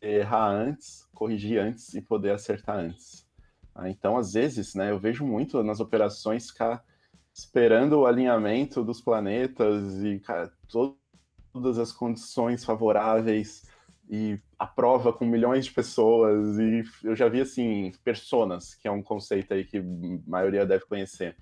errar 0.00 0.50
antes, 0.50 1.06
corrigir 1.14 1.58
antes 1.58 1.94
e 1.94 2.00
poder 2.00 2.32
acertar 2.32 2.78
antes. 2.78 3.26
Ah, 3.74 3.88
então, 3.88 4.16
às 4.16 4.32
vezes, 4.32 4.74
né, 4.74 4.90
eu 4.90 4.98
vejo 4.98 5.24
muito 5.24 5.62
nas 5.62 5.80
operações 5.80 6.50
ficar 6.50 6.84
esperando 7.32 8.00
o 8.00 8.06
alinhamento 8.06 8.84
dos 8.84 9.00
planetas 9.00 10.02
e 10.04 10.18
cara, 10.20 10.52
todas 10.68 11.78
as 11.78 11.92
condições 11.92 12.64
favoráveis 12.64 13.62
e 14.10 14.38
a 14.58 14.66
prova 14.66 15.12
com 15.12 15.24
milhões 15.24 15.64
de 15.64 15.72
pessoas 15.72 16.58
e 16.58 16.82
eu 17.02 17.16
já 17.16 17.28
vi 17.28 17.40
assim 17.40 17.92
personas 18.04 18.74
que 18.74 18.86
é 18.86 18.90
um 18.90 19.02
conceito 19.02 19.54
aí 19.54 19.64
que 19.64 19.78
a 19.78 19.82
maioria 20.26 20.66
deve 20.66 20.84
conhecer 20.84 21.34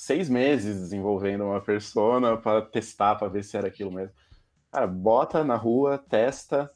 seis 0.00 0.28
meses 0.28 0.80
desenvolvendo 0.80 1.44
uma 1.44 1.60
persona 1.60 2.36
para 2.36 2.62
testar 2.62 3.16
para 3.16 3.28
ver 3.28 3.44
se 3.44 3.56
era 3.56 3.68
aquilo 3.68 3.92
mesmo 3.92 4.14
Cara, 4.70 4.86
bota 4.86 5.42
na 5.42 5.56
rua, 5.56 5.98
testa. 5.98 6.70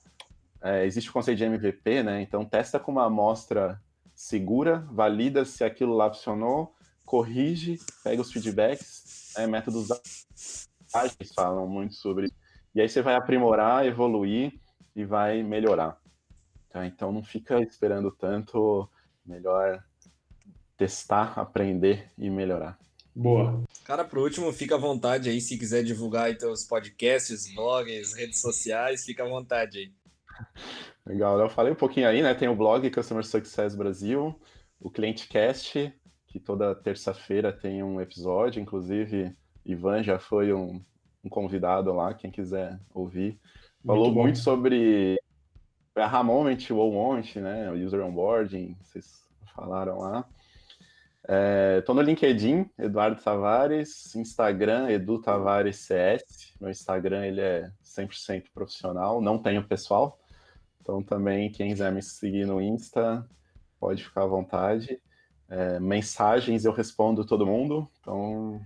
É, 0.60 0.84
existe 0.84 1.10
o 1.10 1.12
conceito 1.12 1.38
de 1.38 1.44
MVP, 1.44 2.02
né? 2.02 2.22
Então, 2.22 2.44
testa 2.44 2.80
com 2.80 2.90
uma 2.90 3.06
amostra 3.06 3.80
segura, 4.16 4.80
valida 4.90 5.44
se 5.44 5.62
aquilo 5.62 5.94
lá 5.94 6.12
funcionou, 6.12 6.74
corrige, 7.04 7.78
pega 8.02 8.20
os 8.20 8.32
feedbacks, 8.32 9.32
é, 9.36 9.46
métodos 9.46 9.90
ágeis 10.92 11.32
falam 11.34 11.68
muito 11.68 11.94
sobre 11.94 12.26
isso. 12.26 12.34
E 12.74 12.80
aí 12.80 12.88
você 12.88 13.00
vai 13.00 13.14
aprimorar, 13.14 13.86
evoluir 13.86 14.58
e 14.96 15.04
vai 15.04 15.44
melhorar. 15.44 15.96
Tá? 16.70 16.84
Então, 16.86 17.12
não 17.12 17.22
fica 17.22 17.60
esperando 17.60 18.10
tanto, 18.10 18.90
melhor 19.24 19.84
testar, 20.76 21.38
aprender 21.38 22.10
e 22.18 22.28
melhorar. 22.28 22.76
Boa. 23.14 23.62
Cara, 23.84 24.04
por 24.04 24.18
último, 24.18 24.52
fica 24.52 24.74
à 24.74 24.78
vontade 24.78 25.28
aí, 25.28 25.40
se 25.40 25.56
quiser 25.56 25.84
divulgar 25.84 26.24
aí 26.24 26.34
teus 26.36 26.64
podcasts, 26.64 27.54
blogs, 27.54 28.14
redes 28.14 28.40
sociais, 28.40 29.04
fica 29.04 29.24
à 29.24 29.28
vontade 29.28 29.78
aí. 29.78 29.92
Legal, 31.06 31.38
eu 31.38 31.48
falei 31.48 31.72
um 31.72 31.76
pouquinho 31.76 32.08
aí, 32.08 32.22
né? 32.22 32.34
Tem 32.34 32.48
o 32.48 32.56
blog 32.56 32.90
Customer 32.90 33.24
Success 33.24 33.74
Brasil, 33.74 34.34
o 34.80 34.90
ClienteCast, 34.90 35.92
que 36.26 36.40
toda 36.40 36.74
terça-feira 36.74 37.52
tem 37.52 37.82
um 37.82 38.00
episódio, 38.00 38.60
inclusive 38.60 39.32
Ivan 39.64 40.02
já 40.02 40.18
foi 40.18 40.52
um, 40.52 40.80
um 41.22 41.28
convidado 41.28 41.92
lá, 41.92 42.14
quem 42.14 42.30
quiser 42.30 42.80
ouvir. 42.92 43.38
Falou 43.86 44.06
muito, 44.06 44.18
muito 44.18 44.38
sobre 44.38 45.20
a 45.94 46.22
Moment, 46.22 46.58
o 46.70 46.74
Moment, 46.74 47.36
né? 47.36 47.70
O 47.70 47.74
User 47.74 48.00
Onboarding, 48.00 48.76
vocês 48.82 49.22
falaram 49.54 49.98
lá. 49.98 50.26
Estou 51.26 51.94
é, 51.94 51.96
no 51.96 52.02
LinkedIn, 52.02 52.68
Eduardo 52.78 53.22
Tavares, 53.22 54.14
Instagram, 54.14 54.90
Edu 54.90 55.18
Tavares 55.22 55.76
CS. 55.76 56.52
Meu 56.60 56.70
Instagram 56.70 57.24
ele 57.24 57.40
é 57.40 57.70
100% 57.82 58.44
profissional, 58.52 59.22
não 59.22 59.38
tenho 59.38 59.66
pessoal. 59.66 60.20
Então 60.82 61.02
também 61.02 61.50
quem 61.50 61.70
quiser 61.70 61.90
me 61.90 62.02
seguir 62.02 62.46
no 62.46 62.60
Insta, 62.60 63.26
pode 63.80 64.04
ficar 64.04 64.24
à 64.24 64.26
vontade. 64.26 65.00
É, 65.48 65.80
mensagens 65.80 66.66
eu 66.66 66.72
respondo 66.72 67.24
todo 67.24 67.46
mundo, 67.46 67.88
então 68.00 68.60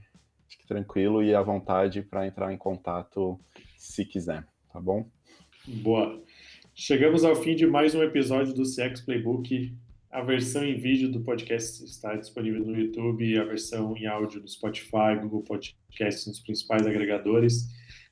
fique 0.49 0.67
tranquilo 0.67 1.23
e 1.23 1.37
à 1.37 1.43
vontade 1.43 2.03
para 2.03 2.27
entrar 2.27 2.53
em 2.53 2.59
contato 2.59 3.39
se 3.77 4.05
quiser, 4.05 4.45
tá 4.73 4.81
bom? 4.81 5.09
Boa. 5.65 6.21
Chegamos 6.75 7.25
ao 7.25 7.37
fim 7.37 7.55
de 7.55 7.67
mais 7.67 7.95
um 7.95 8.03
episódio 8.03 8.53
do 8.53 8.63
CX 8.63 9.01
Playbook. 9.03 9.77
A 10.19 10.23
versão 10.23 10.65
em 10.65 10.75
vídeo 10.75 11.13
do 11.13 11.21
podcast 11.21 11.85
está 11.85 12.17
disponível 12.17 12.67
no 12.67 12.77
YouTube, 12.77 13.39
a 13.39 13.45
versão 13.45 13.97
em 13.97 14.05
áudio 14.09 14.41
no 14.41 14.49
Spotify, 14.49 15.15
Google 15.23 15.45
Podcasts, 15.45 16.27
nos 16.27 16.41
principais 16.41 16.85
agregadores. 16.85 17.69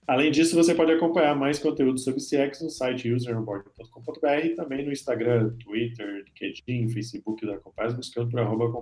Além 0.06 0.30
disso, 0.30 0.54
você 0.54 0.72
pode 0.72 0.92
acompanhar 0.92 1.34
mais 1.34 1.58
conteúdo 1.58 1.98
sobre 1.98 2.20
CX 2.20 2.62
no 2.62 2.70
site 2.70 3.10
useronboard.com.br 3.12 4.44
e 4.44 4.54
também 4.54 4.86
no 4.86 4.92
Instagram, 4.92 5.56
Twitter, 5.58 6.22
LinkedIn, 6.26 6.88
Facebook 6.90 7.44
da 7.44 7.58
Compass, 7.58 7.92
buscando 7.92 8.30
por 8.30 8.38
arroba. 8.38 8.72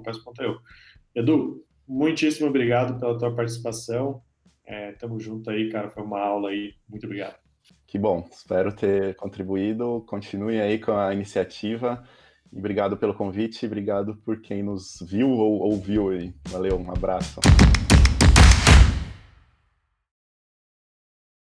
Edu, 1.14 1.64
muitíssimo 1.88 2.48
obrigado 2.48 3.00
pela 3.00 3.16
tua 3.16 3.34
participação. 3.34 4.20
É, 4.66 4.92
tamo 4.92 5.18
junto 5.18 5.48
aí, 5.48 5.70
cara. 5.70 5.88
Foi 5.88 6.02
uma 6.02 6.20
aula 6.20 6.50
aí. 6.50 6.74
Muito 6.86 7.06
obrigado. 7.06 7.38
Que 7.86 7.98
bom. 7.98 8.28
Espero 8.30 8.70
ter 8.70 9.16
contribuído. 9.16 10.04
Continue 10.06 10.60
aí 10.60 10.78
com 10.78 10.92
a 10.92 11.14
iniciativa. 11.14 12.04
Obrigado 12.56 12.96
pelo 12.96 13.14
convite, 13.14 13.66
obrigado 13.66 14.16
por 14.24 14.40
quem 14.40 14.62
nos 14.62 15.02
viu 15.04 15.28
ou 15.30 15.60
ouviu 15.60 16.10
aí. 16.10 16.32
Valeu, 16.50 16.78
um 16.78 16.90
abraço. 16.90 17.40